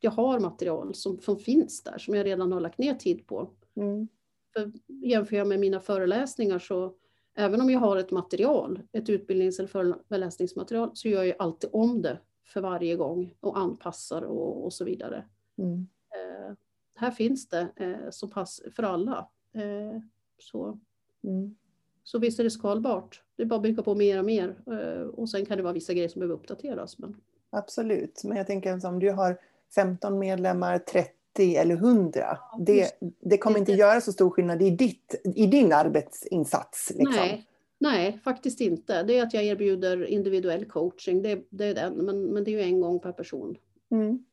jag 0.00 0.10
har 0.10 0.40
material 0.40 0.94
som, 0.94 1.20
som 1.20 1.38
finns 1.38 1.82
där 1.82 1.98
som 1.98 2.14
jag 2.14 2.26
redan 2.26 2.52
har 2.52 2.60
lagt 2.60 2.78
ner 2.78 2.94
tid 2.94 3.26
på. 3.26 3.50
Mm. 3.76 4.08
För 4.56 4.72
jämför 4.86 5.36
jag 5.36 5.46
med 5.46 5.60
mina 5.60 5.80
föreläsningar 5.80 6.58
så 6.58 6.94
även 7.34 7.60
om 7.60 7.70
jag 7.70 7.80
har 7.80 7.96
ett 7.96 8.10
material, 8.10 8.82
ett 8.92 9.08
utbildnings 9.08 9.58
eller 9.58 9.68
föreläsningsmaterial, 10.08 10.90
så 10.94 11.08
gör 11.08 11.22
jag 11.24 11.36
alltid 11.38 11.70
om 11.72 12.02
det 12.02 12.18
för 12.44 12.60
varje 12.60 12.96
gång 12.96 13.34
och 13.40 13.58
anpassar 13.58 14.22
och, 14.22 14.64
och 14.64 14.72
så 14.72 14.84
vidare. 14.84 15.24
Mm. 15.58 15.86
Eh, 16.10 16.54
här 16.94 17.10
finns 17.10 17.48
det 17.48 17.68
eh, 17.76 18.10
så 18.10 18.28
pass 18.28 18.62
för 18.76 18.82
alla. 18.82 19.28
Eh, 19.52 20.00
så. 20.38 20.80
Mm. 21.24 21.56
så 22.04 22.18
visst 22.18 22.40
är 22.40 22.44
det 22.44 22.50
skalbart. 22.50 23.22
Det 23.36 23.42
är 23.42 23.46
bara 23.46 23.56
att 23.56 23.62
bygga 23.62 23.82
på 23.82 23.94
mer 23.94 24.18
och 24.18 24.24
mer. 24.24 24.56
Eh, 24.66 25.06
och 25.06 25.30
sen 25.30 25.46
kan 25.46 25.56
det 25.56 25.62
vara 25.62 25.72
vissa 25.72 25.94
grejer 25.94 26.08
som 26.08 26.20
behöver 26.20 26.34
uppdateras. 26.34 26.98
Men... 26.98 27.20
Absolut, 27.50 28.22
men 28.24 28.36
jag 28.36 28.46
tänker 28.46 28.86
om 28.86 28.98
du 28.98 29.10
har 29.10 29.40
15 29.74 30.18
medlemmar, 30.18 30.78
30 30.78 31.10
eller 31.42 31.74
100. 31.74 32.20
Ja, 32.20 32.58
det, 32.66 32.90
det 33.20 33.38
kommer 33.38 33.58
inte 33.58 33.72
göra 33.72 34.00
så 34.00 34.12
stor 34.12 34.30
skillnad 34.30 34.62
i, 34.62 34.70
ditt, 34.70 35.14
i 35.36 35.46
din 35.46 35.72
arbetsinsats. 35.72 36.90
Liksom. 36.90 37.14
Nej, 37.16 37.46
Nej, 37.78 38.20
faktiskt 38.24 38.60
inte. 38.60 39.02
Det 39.02 39.18
är 39.18 39.22
att 39.22 39.34
jag 39.34 39.44
erbjuder 39.44 40.04
individuell 40.04 40.64
coaching, 40.64 41.22
det, 41.22 41.46
det 41.50 41.64
är 41.64 41.74
den, 41.74 41.94
men, 41.94 42.24
men 42.24 42.44
det 42.44 42.50
är 42.50 42.52
ju 42.52 42.62
en 42.62 42.80
gång 42.80 43.00
per 43.00 43.12
person. 43.12 43.56
Mm. 43.90 44.24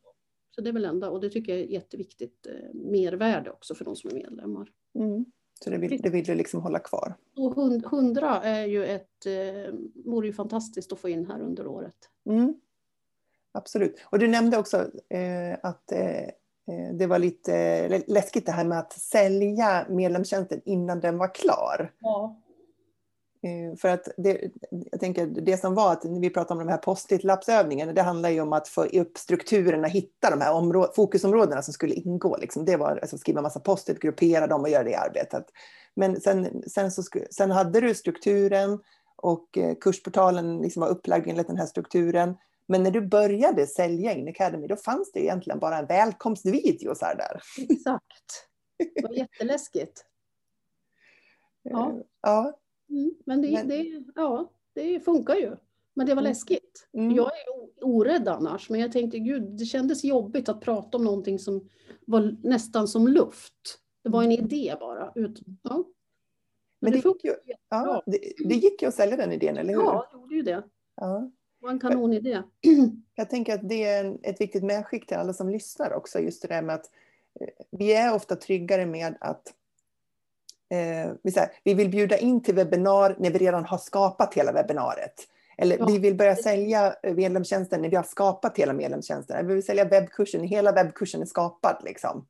Så 0.55 0.61
det 0.61 0.69
är 0.69 0.73
väl 0.73 0.85
enda, 0.85 1.09
och 1.09 1.21
det 1.21 1.29
tycker 1.29 1.51
jag 1.53 1.61
är 1.61 1.65
jätteviktigt 1.65 2.47
eh, 2.47 2.73
mervärde 2.73 3.51
också 3.51 3.75
för 3.75 3.85
de 3.85 3.95
som 3.95 4.09
är 4.09 4.13
medlemmar. 4.13 4.69
Mm. 4.95 5.25
Så 5.63 5.69
det 5.69 5.77
vill, 5.77 6.01
det 6.01 6.09
vill 6.09 6.25
du 6.25 6.35
liksom 6.35 6.61
hålla 6.61 6.79
kvar? 6.79 7.13
Och 7.35 7.55
hundra 7.89 8.41
är 8.41 8.65
ju 8.65 8.85
ett, 8.85 9.25
eh, 9.25 9.73
vore 10.05 10.27
ju 10.27 10.33
fantastiskt 10.33 10.93
att 10.93 10.99
få 10.99 11.09
in 11.09 11.25
här 11.25 11.41
under 11.41 11.67
året. 11.67 11.95
Mm. 12.25 12.53
Absolut. 13.51 13.95
Och 14.05 14.19
du 14.19 14.27
nämnde 14.27 14.57
också 14.57 14.77
eh, 15.09 15.57
att 15.63 15.91
eh 15.91 16.29
det 16.93 17.07
var 17.07 17.19
lite 17.19 17.55
eh, 17.55 18.01
läskigt 18.07 18.45
det 18.45 18.51
här 18.51 18.65
med 18.65 18.79
att 18.79 18.93
sälja 18.93 19.85
medlemstjänsten 19.89 20.61
innan 20.65 20.99
den 20.99 21.17
var 21.17 21.35
klar. 21.35 21.91
Ja. 21.99 22.39
Eh, 23.43 23.77
för 23.77 23.89
att 23.89 24.07
det, 24.17 24.51
jag 24.91 24.99
tänker, 24.99 25.25
det 25.25 25.57
som 25.57 25.75
var 25.75 25.91
att 25.91 26.05
vi 26.05 26.29
pratade 26.29 26.59
om 26.59 26.67
de 26.67 26.71
här 26.71 26.77
post-it-lappsövningarna, 26.77 27.93
det 27.93 28.01
handlar 28.01 28.29
ju 28.29 28.41
om 28.41 28.53
att 28.53 28.67
få 28.67 28.83
upp 28.83 29.17
strukturerna, 29.17 29.87
hitta 29.87 30.29
de 30.29 30.41
här 30.41 30.93
fokusområdena 30.95 31.61
som 31.61 31.73
skulle 31.73 31.93
ingå. 31.93 32.37
Liksom. 32.37 32.65
Det 32.65 32.77
var 32.77 32.99
alltså, 33.01 33.17
skriva 33.17 33.41
massa 33.41 33.59
post-it, 33.59 33.99
gruppera 33.99 34.47
dem 34.47 34.61
och 34.61 34.69
göra 34.69 34.83
det 34.83 34.95
arbetet. 34.95 35.45
Men 35.95 36.21
sen, 36.21 36.63
sen, 36.67 36.91
så, 36.91 37.03
sen 37.31 37.51
hade 37.51 37.81
du 37.81 37.95
strukturen 37.95 38.79
och 39.15 39.57
eh, 39.57 39.75
kursportalen 39.81 40.61
liksom 40.61 40.81
var 40.81 40.89
upplagd 40.89 41.27
enligt 41.27 41.47
den 41.47 41.57
här 41.57 41.65
strukturen. 41.65 42.35
Men 42.67 42.83
när 42.83 42.91
du 42.91 43.01
började 43.01 43.67
sälja 43.67 44.13
In 44.13 44.27
Academy, 44.27 44.67
då 44.67 44.75
fanns 44.75 45.11
det 45.11 45.19
egentligen 45.19 45.59
bara 45.59 45.77
en 45.77 45.85
välkomstvideo 45.85 46.95
så 46.95 47.05
där. 47.05 47.41
Exakt. 47.69 48.47
Det 48.95 49.03
var 49.03 49.13
jätteläskigt. 49.13 50.05
Ja. 51.63 51.99
ja. 52.21 52.59
Mm, 52.89 53.11
men 53.25 53.41
det, 53.41 53.51
men 53.51 53.67
det, 53.67 54.03
ja, 54.15 54.51
det 54.73 54.99
funkar 54.99 55.35
ju. 55.35 55.55
Men 55.93 56.05
det 56.05 56.13
var 56.15 56.21
Mm. 56.21 56.31
läskigt. 56.31 56.87
Mm. 56.93 57.15
Jag 57.15 57.25
är 57.27 57.43
orädd 57.85 58.27
annars, 58.27 58.69
men 58.69 58.79
jag 58.79 58.91
tänkte 58.91 59.19
gud, 59.19 59.43
det 59.57 59.65
kändes 59.65 60.03
jobbigt 60.03 60.49
att 60.49 60.61
prata 60.61 60.97
om 60.97 61.03
någonting 61.03 61.39
som 61.39 61.69
var 62.07 62.37
nästan 62.43 62.87
som 62.87 63.07
luft. 63.07 63.79
Det 64.03 64.09
var 64.09 64.23
en 64.23 64.31
idé 64.31 64.75
bara. 64.79 65.11
Ut, 65.15 65.41
ja. 65.63 65.73
Mm. 65.75 65.85
Men 66.79 66.91
det 66.91 66.97
gick, 66.97 67.03
funkar 67.03 67.29
ju, 67.29 67.35
ja, 67.69 68.03
det, 68.05 68.19
det 68.49 68.55
gick 68.55 68.81
ju 68.81 68.87
att 68.87 68.95
sälja 68.95 69.17
den 69.17 69.31
idén, 69.31 69.57
eller 69.57 69.73
hur? 69.73 69.81
Ja, 69.81 70.07
det 70.11 70.17
gjorde 70.17 70.35
ju 70.35 70.41
det. 70.41 70.63
Ja. 70.95 71.31
Var 71.63 71.69
en 71.69 71.79
kanonidé. 71.79 72.41
Jag 73.15 73.29
tänker 73.29 73.53
att 73.53 73.69
det 73.69 73.83
är 73.83 74.17
ett 74.23 74.41
viktigt 74.41 74.63
medskick 74.63 75.07
till 75.07 75.17
alla 75.17 75.33
som 75.33 75.49
lyssnar 75.49 75.93
också. 75.93 76.19
Just 76.19 76.41
det 76.41 76.47
där 76.47 76.61
med 76.61 76.75
att 76.75 76.89
eh, 77.39 77.47
vi 77.71 77.93
är 77.93 78.13
ofta 78.13 78.35
tryggare 78.35 78.85
med 78.85 79.15
att 79.19 79.53
eh, 80.69 81.13
vi, 81.63 81.73
vill 81.73 81.89
bjuda 81.89 82.17
in 82.17 82.43
till 82.43 82.55
webbinar 82.55 83.15
när 83.19 83.31
vi 83.31 83.39
redan 83.39 83.65
har 83.65 83.77
skapat 83.77 84.33
hela 84.33 84.51
webbinariet. 84.51 85.27
Eller 85.57 85.77
Ja. 85.77 85.85
vi 85.85 85.99
vill 85.99 86.15
börja 86.15 86.35
sälja 86.35 86.95
eh, 87.03 87.13
medlemstjänsten 87.15 87.81
när 87.81 87.89
vi 87.89 87.95
har 87.95 88.03
skapat 88.03 88.57
hela 88.57 88.73
medlemstjänsten. 88.73 89.37
Eller 89.37 89.47
vi 89.49 89.53
vill 89.55 89.65
sälja 89.65 89.85
webbkursen 89.85 90.41
när 90.41 90.47
hela 90.47 90.71
webbkursen 90.71 91.21
är 91.21 91.25
skapad. 91.25 91.81
Liksom. 91.85 92.27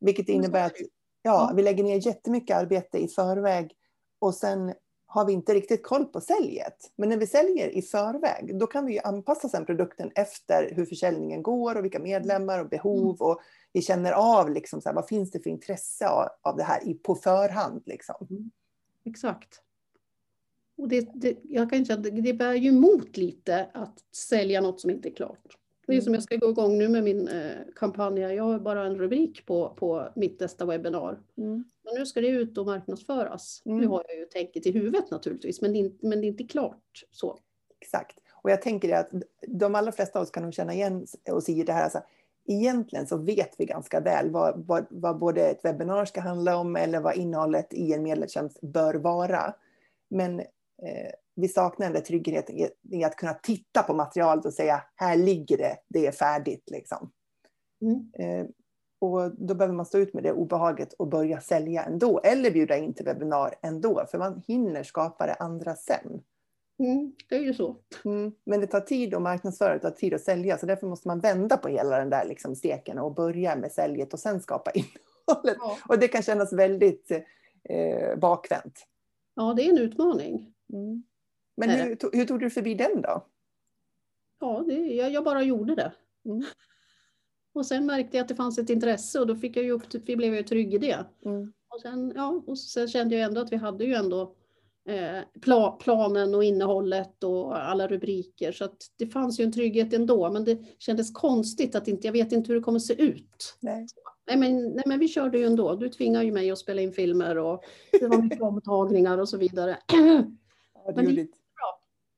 Vilket 0.00 0.28
Mm, 0.28 0.40
innebär 0.40 0.60
är 0.60 0.66
att 0.66 0.76
Ja. 1.22 1.52
vi 1.56 1.62
lägger 1.62 1.84
ner 1.84 2.06
jättemycket 2.06 2.56
arbete 2.56 2.98
i 2.98 3.08
förväg 3.08 3.72
och 4.18 4.34
sen 4.34 4.74
har 5.12 5.26
vi 5.26 5.32
inte 5.32 5.54
riktigt 5.54 5.82
koll 5.82 6.04
på 6.04 6.20
säljet. 6.20 6.92
Men 6.96 7.08
när 7.08 7.16
vi 7.16 7.26
säljer 7.26 7.68
i 7.68 7.82
förväg, 7.82 8.58
då 8.58 8.66
kan 8.66 8.86
vi 8.86 8.92
ju 8.92 8.98
anpassa 8.98 9.48
sen 9.48 9.66
produkten 9.66 10.10
efter 10.14 10.74
hur 10.74 10.86
försäljningen 10.86 11.42
går 11.42 11.74
och 11.74 11.84
vilka 11.84 11.98
medlemmar 11.98 12.58
och 12.58 12.68
behov 12.68 13.16
och 13.22 13.40
vi 13.72 13.82
känner 13.82 14.12
av 14.12 14.50
liksom 14.50 14.80
så 14.80 14.88
här, 14.88 14.96
vad 14.96 15.08
finns 15.08 15.30
det 15.30 15.40
för 15.40 15.50
intresse 15.50 16.08
av, 16.08 16.28
av 16.42 16.56
det 16.56 16.62
här 16.62 16.88
i, 16.88 16.94
på 16.94 17.14
förhand. 17.14 17.82
Liksom. 17.86 18.50
Exakt. 19.04 19.62
Och 20.78 20.88
det, 20.88 21.08
det, 21.14 21.38
jag 21.42 21.70
kan 21.70 21.84
det, 21.84 22.10
det 22.10 22.34
bär 22.34 22.54
ju 22.54 22.68
emot 22.68 23.16
lite 23.16 23.70
att 23.74 23.98
sälja 24.12 24.60
något 24.60 24.80
som 24.80 24.90
inte 24.90 25.08
är 25.08 25.14
klart. 25.14 25.56
Det 25.90 25.94
är 25.94 25.96
Mm. 25.96 26.04
som 26.04 26.14
jag 26.14 26.22
ska 26.22 26.36
gå 26.36 26.50
igång 26.50 26.78
nu 26.78 26.88
med 26.88 27.04
min 27.04 27.28
eh, 27.28 27.50
kampanj. 27.76 28.20
Jag 28.20 28.44
har 28.44 28.58
bara 28.58 28.86
en 28.86 28.98
rubrik 28.98 29.46
på, 29.46 29.74
på 29.76 30.08
mitt 30.16 30.40
nästa 30.40 30.64
webbinar. 30.66 31.18
Mm. 31.38 31.64
Men 31.84 31.94
nu 31.94 32.06
ska 32.06 32.20
det 32.20 32.28
ut 32.28 32.58
och 32.58 32.66
marknadsföras. 32.66 33.62
Mm. 33.64 33.78
Nu 33.78 33.86
har 33.86 34.04
jag 34.08 34.16
ju 34.18 34.24
tänket 34.24 34.66
i 34.66 34.72
huvudet 34.72 35.10
naturligtvis, 35.10 35.60
men 35.60 35.72
det, 35.72 35.78
är 35.78 35.80
inte- 35.80 36.06
men 36.06 36.20
det 36.20 36.26
är 36.26 36.28
inte 36.28 36.44
klart 36.44 37.04
så. 37.10 37.38
Exakt. 37.80 38.18
Och 38.42 38.50
jag 38.50 38.62
tänker 38.62 38.96
att 38.96 39.10
de 39.46 39.74
allra 39.74 39.92
flesta 39.92 40.18
av 40.18 40.22
oss 40.22 40.30
kan 40.30 40.42
nog 40.42 40.54
känna 40.54 40.74
igen 40.74 41.06
oss 41.30 41.48
i 41.48 41.62
det 41.62 41.72
här. 41.72 41.84
Alltså, 41.84 42.00
egentligen 42.48 43.06
så 43.06 43.16
vet 43.16 43.54
vi 43.58 43.64
ganska 43.66 44.00
väl 44.00 44.30
vad, 44.30 44.66
vad, 44.66 44.86
vad 44.90 45.18
både 45.18 45.40
ett 45.46 45.64
webbinar 45.64 46.04
ska 46.04 46.20
handla 46.20 46.56
om 46.56 46.76
eller 46.76 47.00
vad 47.00 47.16
innehållet 47.16 47.74
i 47.74 47.92
en 47.92 48.02
medlemstjänst 48.02 48.60
bör 48.60 48.94
vara. 48.94 49.54
Men 50.08 50.40
eh, 50.40 51.10
vi 51.40 51.48
saknar 51.48 51.86
den 51.86 51.94
där 51.94 52.00
tryggheten 52.00 52.56
i, 52.92 53.04
att 53.04 53.16
kunna 53.16 53.34
titta 53.34 53.82
på 53.82 53.94
materialet 53.94 54.46
och 54.46 54.54
säga 54.54 54.82
här 54.94 55.16
ligger 55.16 55.58
det, 55.58 55.76
det 55.88 56.06
är 56.06 56.12
färdigt. 56.12 56.70
Liksom. 56.70 57.10
Mm. 57.82 58.10
Eh, 58.18 58.46
och 59.00 59.46
då 59.46 59.54
behöver 59.54 59.74
man 59.74 59.86
stå 59.86 59.98
ut 59.98 60.14
med 60.14 60.22
det 60.22 60.32
obehaget 60.32 60.92
och 60.92 61.08
börja 61.08 61.40
sälja 61.40 61.82
ändå. 61.82 62.20
Eller 62.24 62.50
bjuda 62.50 62.76
in 62.76 62.94
till 62.94 63.04
webbinar 63.04 63.54
ändå, 63.62 64.06
för 64.10 64.18
man 64.18 64.42
hinner 64.46 64.82
skapa 64.82 65.26
det 65.26 65.34
andra 65.34 65.76
sen. 65.76 66.22
Mm, 66.78 67.12
det 67.28 67.34
är 67.34 67.40
ju 67.40 67.54
så. 67.54 67.76
Mm. 68.04 68.32
Men 68.46 68.60
det 68.60 68.66
tar 68.66 68.80
tid 68.80 69.14
att 69.14 69.22
marknadsföra, 69.22 69.74
det 69.74 69.80
tar 69.80 69.90
tid 69.90 70.14
att 70.14 70.20
sälja, 70.20 70.58
så 70.58 70.66
därför 70.66 70.86
måste 70.86 71.08
man 71.08 71.20
vända 71.20 71.56
på 71.56 71.68
hela 71.68 71.98
den 71.98 72.10
där 72.10 72.24
liksom 72.24 72.54
steken 72.56 72.98
och 72.98 73.14
börja 73.14 73.56
med 73.56 73.72
säljet 73.72 74.12
och 74.12 74.18
sen 74.18 74.40
skapa 74.40 74.70
innehållet. 74.74 75.56
Ja. 75.58 75.76
Och 75.88 75.98
det 75.98 76.08
kan 76.08 76.22
kännas 76.22 76.52
väldigt 76.52 77.10
eh, 77.68 78.18
bakvänt. 78.18 78.86
ja, 79.34 79.54
det 79.56 79.62
är 79.62 79.70
en 79.70 79.78
utmaning. 79.78 80.54
Mm. 80.72 81.02
Men 81.66 81.70
hur, 81.70 82.16
hur 82.16 82.26
tog 82.26 82.40
du 82.40 82.50
förbi 82.50 82.74
den 82.74 83.02
då? 83.02 83.26
Ja, 84.40 84.64
det, 84.66 84.74
jag, 84.74 85.12
jag 85.12 85.24
bara 85.24 85.42
gjorde 85.42 85.74
det. 85.74 85.92
Mm. 86.24 86.44
Och 87.52 87.66
sen 87.66 87.86
märkte 87.86 88.16
jag 88.16 88.22
att 88.22 88.28
det 88.28 88.34
fanns 88.34 88.58
ett 88.58 88.70
intresse 88.70 89.20
och 89.20 89.26
då 89.26 89.36
fick 89.36 89.56
jag 89.56 89.64
ju 89.64 89.70
upp, 89.70 89.82
vi 89.92 90.16
blev 90.16 90.28
jag 90.28 90.36
ju 90.36 90.48
trygg 90.48 90.74
i 90.74 90.78
det. 90.78 91.04
Mm. 91.24 91.52
Och 91.68 91.80
sen, 91.80 92.12
ja, 92.16 92.42
och 92.46 92.58
sen 92.58 92.88
kände 92.88 93.14
jag 93.14 93.24
ändå 93.24 93.40
att 93.40 93.52
vi 93.52 93.56
hade 93.56 93.84
ju 93.84 93.94
ändå 93.94 94.34
eh, 94.88 95.40
pla, 95.40 95.70
planen 95.70 96.34
och 96.34 96.44
innehållet 96.44 97.24
och 97.24 97.70
alla 97.70 97.88
rubriker. 97.88 98.52
Så 98.52 98.68
det 98.98 99.06
fanns 99.06 99.40
ju 99.40 99.44
en 99.44 99.52
trygghet 99.52 99.92
ändå. 99.92 100.30
Men 100.30 100.44
det 100.44 100.58
kändes 100.78 101.12
konstigt 101.12 101.74
att 101.74 101.88
inte, 101.88 102.06
jag 102.06 102.12
vet 102.12 102.32
inte 102.32 102.48
hur 102.48 102.54
det 102.54 102.64
kommer 102.64 102.78
se 102.78 103.02
ut. 103.02 103.56
Nej. 103.60 103.86
Nej 104.26 104.36
men, 104.36 104.68
nej 104.68 104.84
men 104.86 104.98
vi 104.98 105.08
körde 105.08 105.38
ju 105.38 105.44
ändå. 105.44 105.74
Du 105.74 105.88
tvingade 105.88 106.24
ju 106.24 106.32
mig 106.32 106.50
att 106.50 106.58
spela 106.58 106.80
in 106.80 106.92
filmer 106.92 107.38
och 107.38 107.64
det 107.92 108.08
var 108.08 108.22
mycket 108.22 108.42
omtagningar 108.42 109.18
och 109.18 109.28
så 109.28 109.36
vidare. 109.36 109.78
Ja, 110.84 110.92
du, 110.92 111.02
Men 111.02 111.14
det 111.14 111.26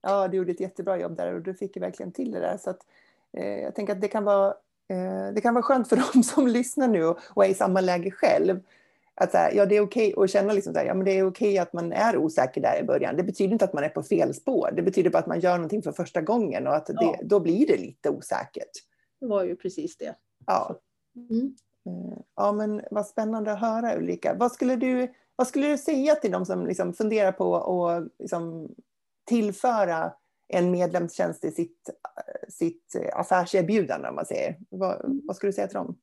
ja, 0.02 0.28
du 0.28 0.36
gjorde 0.36 0.52
ett 0.52 0.60
jättebra 0.60 0.98
jobb 0.98 1.16
där 1.16 1.34
och 1.34 1.40
du 1.42 1.54
fick 1.54 1.76
verkligen 1.76 2.12
till 2.12 2.30
det 2.32 2.40
där. 2.40 2.56
Så 2.56 2.70
att, 2.70 2.86
eh, 3.32 3.60
jag 3.60 3.74
tänker 3.74 3.92
att 3.92 4.00
det 4.00 4.08
kan, 4.08 4.24
vara, 4.24 4.48
eh, 4.88 5.32
det 5.34 5.40
kan 5.40 5.54
vara 5.54 5.62
skönt 5.62 5.88
för 5.88 5.96
dem 6.12 6.22
som 6.22 6.46
lyssnar 6.48 6.88
nu 6.88 7.04
och, 7.04 7.18
och 7.28 7.44
är 7.44 7.48
i 7.48 7.54
samma 7.54 7.80
läge 7.80 8.10
själv. 8.10 8.60
Att 9.14 9.32
här, 9.32 9.52
ja, 9.54 9.66
det 9.66 9.76
är 9.76 9.80
okej 9.80 10.14
att 10.16 10.30
känna 10.30 10.52
liksom 10.52 10.72
så 10.72 10.78
här, 10.78 10.86
ja, 10.86 10.94
men 10.94 11.04
det 11.04 11.18
är 11.18 11.26
okej 11.26 11.58
att 11.58 11.72
man 11.72 11.92
är 11.92 12.16
osäker 12.16 12.60
där 12.60 12.80
i 12.80 12.84
början. 12.84 13.16
Det 13.16 13.22
betyder 13.22 13.52
inte 13.52 13.64
att 13.64 13.72
man 13.72 13.84
är 13.84 13.88
på 13.88 14.02
fel 14.02 14.34
spår. 14.34 14.70
Det 14.76 14.82
betyder 14.82 15.10
bara 15.10 15.18
att 15.18 15.26
man 15.26 15.40
gör 15.40 15.54
någonting 15.56 15.82
för 15.82 15.92
första 15.92 16.20
gången 16.20 16.66
och 16.66 16.74
att 16.76 16.86
det, 16.86 16.94
Ja. 17.00 17.16
då 17.22 17.40
blir 17.40 17.66
det 17.66 17.76
lite 17.76 18.10
osäkert. 18.10 18.70
Det 19.20 19.26
var 19.26 19.44
ju 19.44 19.56
precis 19.56 19.96
det. 19.96 20.14
Ja. 20.46 20.78
Mm. 21.30 21.54
Eh, 21.86 22.18
Ja, 22.36 22.52
men 22.52 22.82
vad 22.90 23.06
spännande 23.06 23.52
att 23.52 23.60
höra 23.60 23.96
Ulrika. 23.96 24.34
Vad 24.34 24.52
skulle 24.52 24.76
du, 24.76 25.12
vad 25.36 25.46
skulle 25.46 25.68
du 25.68 25.78
säga 25.78 26.14
till 26.14 26.30
de 26.30 26.46
som 26.46 26.66
liksom 26.66 26.92
funderar 26.94 27.32
på 27.32 27.56
att 27.56 28.04
liksom 28.18 28.74
tillföra 29.24 30.12
en 30.48 30.70
medlemstjänst 30.70 31.44
i 31.44 31.50
sitt, 31.50 31.90
sitt 32.48 32.96
affärserbjudande, 33.12 34.08
om 34.08 34.14
man 34.14 34.26
säger? 34.26 34.58
Vad, 34.68 35.20
vad 35.24 35.36
skulle 35.36 35.48
du 35.48 35.54
säga 35.54 35.66
till 35.66 35.76
dem? 35.76 35.98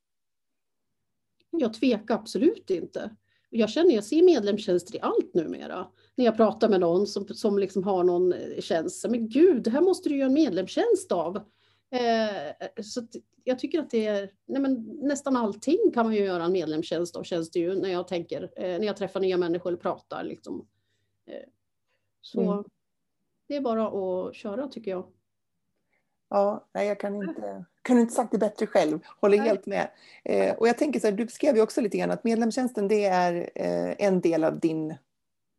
Jag 1.50 1.74
tvekar 1.74 2.14
absolut 2.14 2.70
inte. 2.70 3.16
Jag 3.50 3.70
känner, 3.70 3.94
jag 3.94 4.04
ser 4.04 4.22
medlemstjänster 4.22 4.96
i 4.96 5.00
allt 5.00 5.34
numera. 5.34 5.86
När 6.14 6.24
jag 6.24 6.36
pratar 6.36 6.68
med 6.68 6.80
någon 6.80 7.06
som, 7.06 7.28
som 7.28 7.58
liksom 7.58 7.84
har 7.84 8.04
någon 8.04 8.32
eh, 8.32 8.60
tjänst. 8.60 9.06
Men 9.08 9.28
gud, 9.28 9.62
det 9.62 9.70
här 9.70 9.80
måste 9.80 10.08
du 10.08 10.16
göra 10.16 10.26
en 10.26 10.34
medlemstjänst 10.34 11.12
av. 11.12 11.36
Eh, 11.90 12.82
så 12.82 13.02
jag 13.44 13.58
tycker 13.58 13.80
att 13.80 13.90
det 13.90 14.06
är, 14.06 14.30
nej 14.46 14.62
men 14.62 14.82
nästan 15.02 15.36
allting 15.36 15.78
kan 15.94 16.06
man 16.06 16.14
ju 16.14 16.24
göra 16.24 16.44
en 16.44 16.52
medlemstjänst 16.52 17.16
av 17.16 17.22
känns 17.22 17.50
det 17.50 17.58
ju 17.58 17.74
när 17.74 17.88
jag 17.88 18.08
tänker, 18.08 18.42
eh, 18.56 18.78
när 18.78 18.86
jag 18.86 18.96
träffar 18.96 19.20
nya 19.20 19.36
människor 19.36 19.70
eller 19.70 19.80
pratar 19.80 20.24
liksom. 20.24 20.68
Eh, 21.26 21.48
så 22.20 22.40
Mm. 22.40 22.64
Det 23.50 23.56
är 23.56 23.60
bara 23.60 23.86
att 24.28 24.34
köra 24.34 24.68
tycker 24.68 24.90
jag. 24.90 25.06
Ja, 26.28 26.68
nej, 26.74 26.88
jag 26.88 27.00
kan 27.00 27.16
inte, 27.16 27.64
kan 27.82 27.98
inte 27.98 28.14
sagt 28.14 28.32
det 28.32 28.38
bättre 28.38 28.66
själv. 28.66 29.00
Håller 29.20 29.38
Nej. 29.38 29.46
helt 29.48 29.66
med. 29.66 29.88
Eh, 30.24 30.54
och 30.54 30.68
jag 30.68 30.78
tänker 30.78 31.00
så 31.00 31.06
här, 31.06 31.14
du 31.14 31.24
beskrev 31.24 31.56
ju 31.56 31.62
också 31.62 31.80
lite 31.80 31.98
grann 31.98 32.10
att 32.10 32.24
medlemstjänsten 32.24 32.88
det 32.88 33.04
är 33.04 33.50
eh, 33.54 33.94
en 34.06 34.20
del 34.20 34.44
av 34.44 34.60
din 34.60 34.94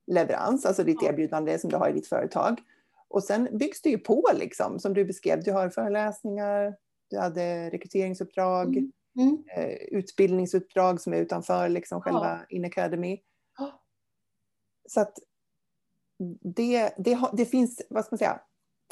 leverans, 0.07 0.65
alltså 0.65 0.83
ditt 0.83 1.01
Ja. 1.01 1.09
erbjudande 1.09 1.59
som 1.59 1.69
du 1.69 1.75
har 1.75 1.89
i 1.89 1.93
ditt 1.93 2.07
företag. 2.07 2.61
Och 3.07 3.23
sen 3.23 3.57
byggs 3.57 3.81
det 3.81 3.89
ju 3.89 3.97
på 3.97 4.23
liksom, 4.33 4.79
som 4.79 4.93
du 4.93 5.05
beskrev. 5.05 5.43
Du 5.43 5.51
har 5.51 5.69
föreläsningar, 5.69 6.75
du 7.09 7.19
hade 7.19 7.69
rekryteringsuppdrag, 7.69 8.77
Mm. 8.77 8.91
Mm. 9.19 9.43
eh, 9.55 9.73
utbildningsuppdrag 9.75 11.01
som 11.01 11.13
är 11.13 11.17
utanför 11.17 11.69
liksom 11.69 11.97
Ja. 11.97 12.01
själva 12.11 12.45
In 12.49 12.65
Academy. 12.65 13.19
Ja. 13.57 13.81
Så 14.89 15.01
att 15.01 15.13
det, 16.41 16.93
det, 16.97 17.19
det 17.33 17.45
finns, 17.45 17.81
vad 17.89 18.05
ska 18.05 18.13
man 18.13 18.17
säga, 18.17 18.41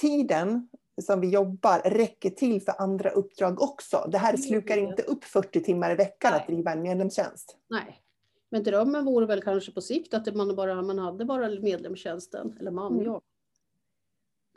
tiden 0.02 0.70
som 1.02 1.22
vi 1.22 1.30
jobbar 1.30 1.80
räcker 1.80 2.30
till 2.30 2.62
för 2.62 2.82
andra 2.82 3.10
uppdrag 3.10 3.62
också. 3.62 4.08
Det 4.12 4.18
här 4.18 4.32
Det 4.34 4.40
gör 4.40 4.48
slukar 4.48 4.76
det. 4.76 4.82
inte 4.82 5.02
upp 5.04 5.24
40 5.24 5.64
timmar 5.64 5.92
i 5.92 5.96
veckan 5.96 6.34
att 6.34 6.48
Nej. 6.48 6.56
driva 6.56 6.72
en 6.72 6.82
medlemstjänst. 6.82 7.58
Nej. 7.70 8.02
Men 8.52 8.64
drömmen 8.64 9.06
vore 9.06 9.26
väl 9.26 9.42
kanske 9.42 9.72
på 9.72 9.82
sikt 9.82 10.14
att 10.14 10.36
man, 10.36 10.56
bara, 10.56 10.82
man 10.82 11.00
hade 11.00 11.26
bara 11.26 11.50
medlemstjänsten, 11.50 12.58
eller 12.60 12.72
man, 12.72 12.94
Mm. 12.94 13.06
jag. 13.06 13.22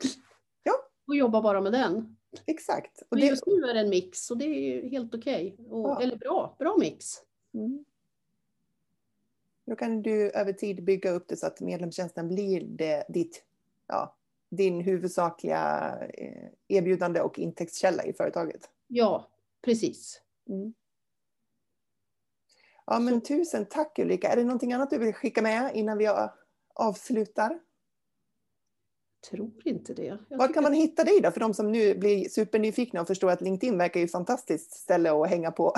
Ja. 0.63 0.73
Och 1.07 1.15
jobba 1.15 1.41
bara 1.41 1.61
med 1.61 1.71
den. 1.71 2.17
Exakt. 2.45 3.01
Och 3.01 3.07
Men 3.09 3.19
det, 3.19 3.25
just 3.25 3.45
nu 3.47 3.53
är 3.53 3.73
det 3.73 3.79
en 3.79 3.89
mix 3.89 4.31
och 4.31 4.37
det 4.37 4.45
är 4.45 4.89
helt 4.89 5.15
okej. 5.15 5.55
Och- 5.69 5.89
Ja. 5.89 6.01
Eller 6.01 6.15
bra, 6.15 6.55
bra 6.59 6.75
mix. 6.79 7.05
mm. 7.53 7.85
Då 9.65 9.75
kan 9.75 10.01
du 10.01 10.29
över 10.29 10.53
tid 10.53 10.83
bygga 10.83 11.11
upp 11.11 11.27
det 11.27 11.37
så 11.37 11.47
att 11.47 11.61
medlemstjänsten 11.61 12.27
blir 12.27 12.63
det, 12.63 13.05
ditt, 13.09 13.43
ja, 13.87 14.15
din 14.49 14.81
huvudsakliga 14.81 15.93
eh, 16.13 16.47
erbjudande 16.67 17.21
och 17.21 17.39
intäktskälla 17.39 18.03
i 18.03 18.13
företaget. 18.13 18.69
Ja, 18.87 19.29
precis. 19.61 20.21
Mm. 20.49 20.73
Ja, 22.85 22.99
men 22.99 23.21
tusen 23.21 23.65
tack 23.65 23.99
Ulrika. 23.99 24.27
Är 24.27 24.35
det 24.35 24.43
någonting 24.43 24.73
annat 24.73 24.89
du 24.89 24.97
vill 24.97 25.13
skicka 25.13 25.41
med 25.41 25.71
innan 25.75 25.97
vi 25.97 26.09
avslutar? 26.73 27.59
Tror 29.29 29.51
inte 29.65 29.93
det. 29.93 30.17
Jag 30.29 30.37
Var 30.37 30.53
kan 30.53 30.63
man 30.63 30.73
hitta 30.73 31.03
dig 31.03 31.19
då? 31.21 31.31
För 31.31 31.39
de 31.39 31.53
som 31.53 31.71
nu 31.71 31.95
blir 31.95 32.29
supernyfikna 32.29 33.01
och 33.01 33.07
förstår 33.07 33.31
att 33.31 33.41
LinkedIn 33.41 33.77
verkar 33.77 33.99
ju 33.99 34.03
ett 34.03 34.11
fantastiskt 34.11 34.71
ställe 34.71 35.11
att 35.11 35.29
hänga 35.29 35.51
på. 35.51 35.73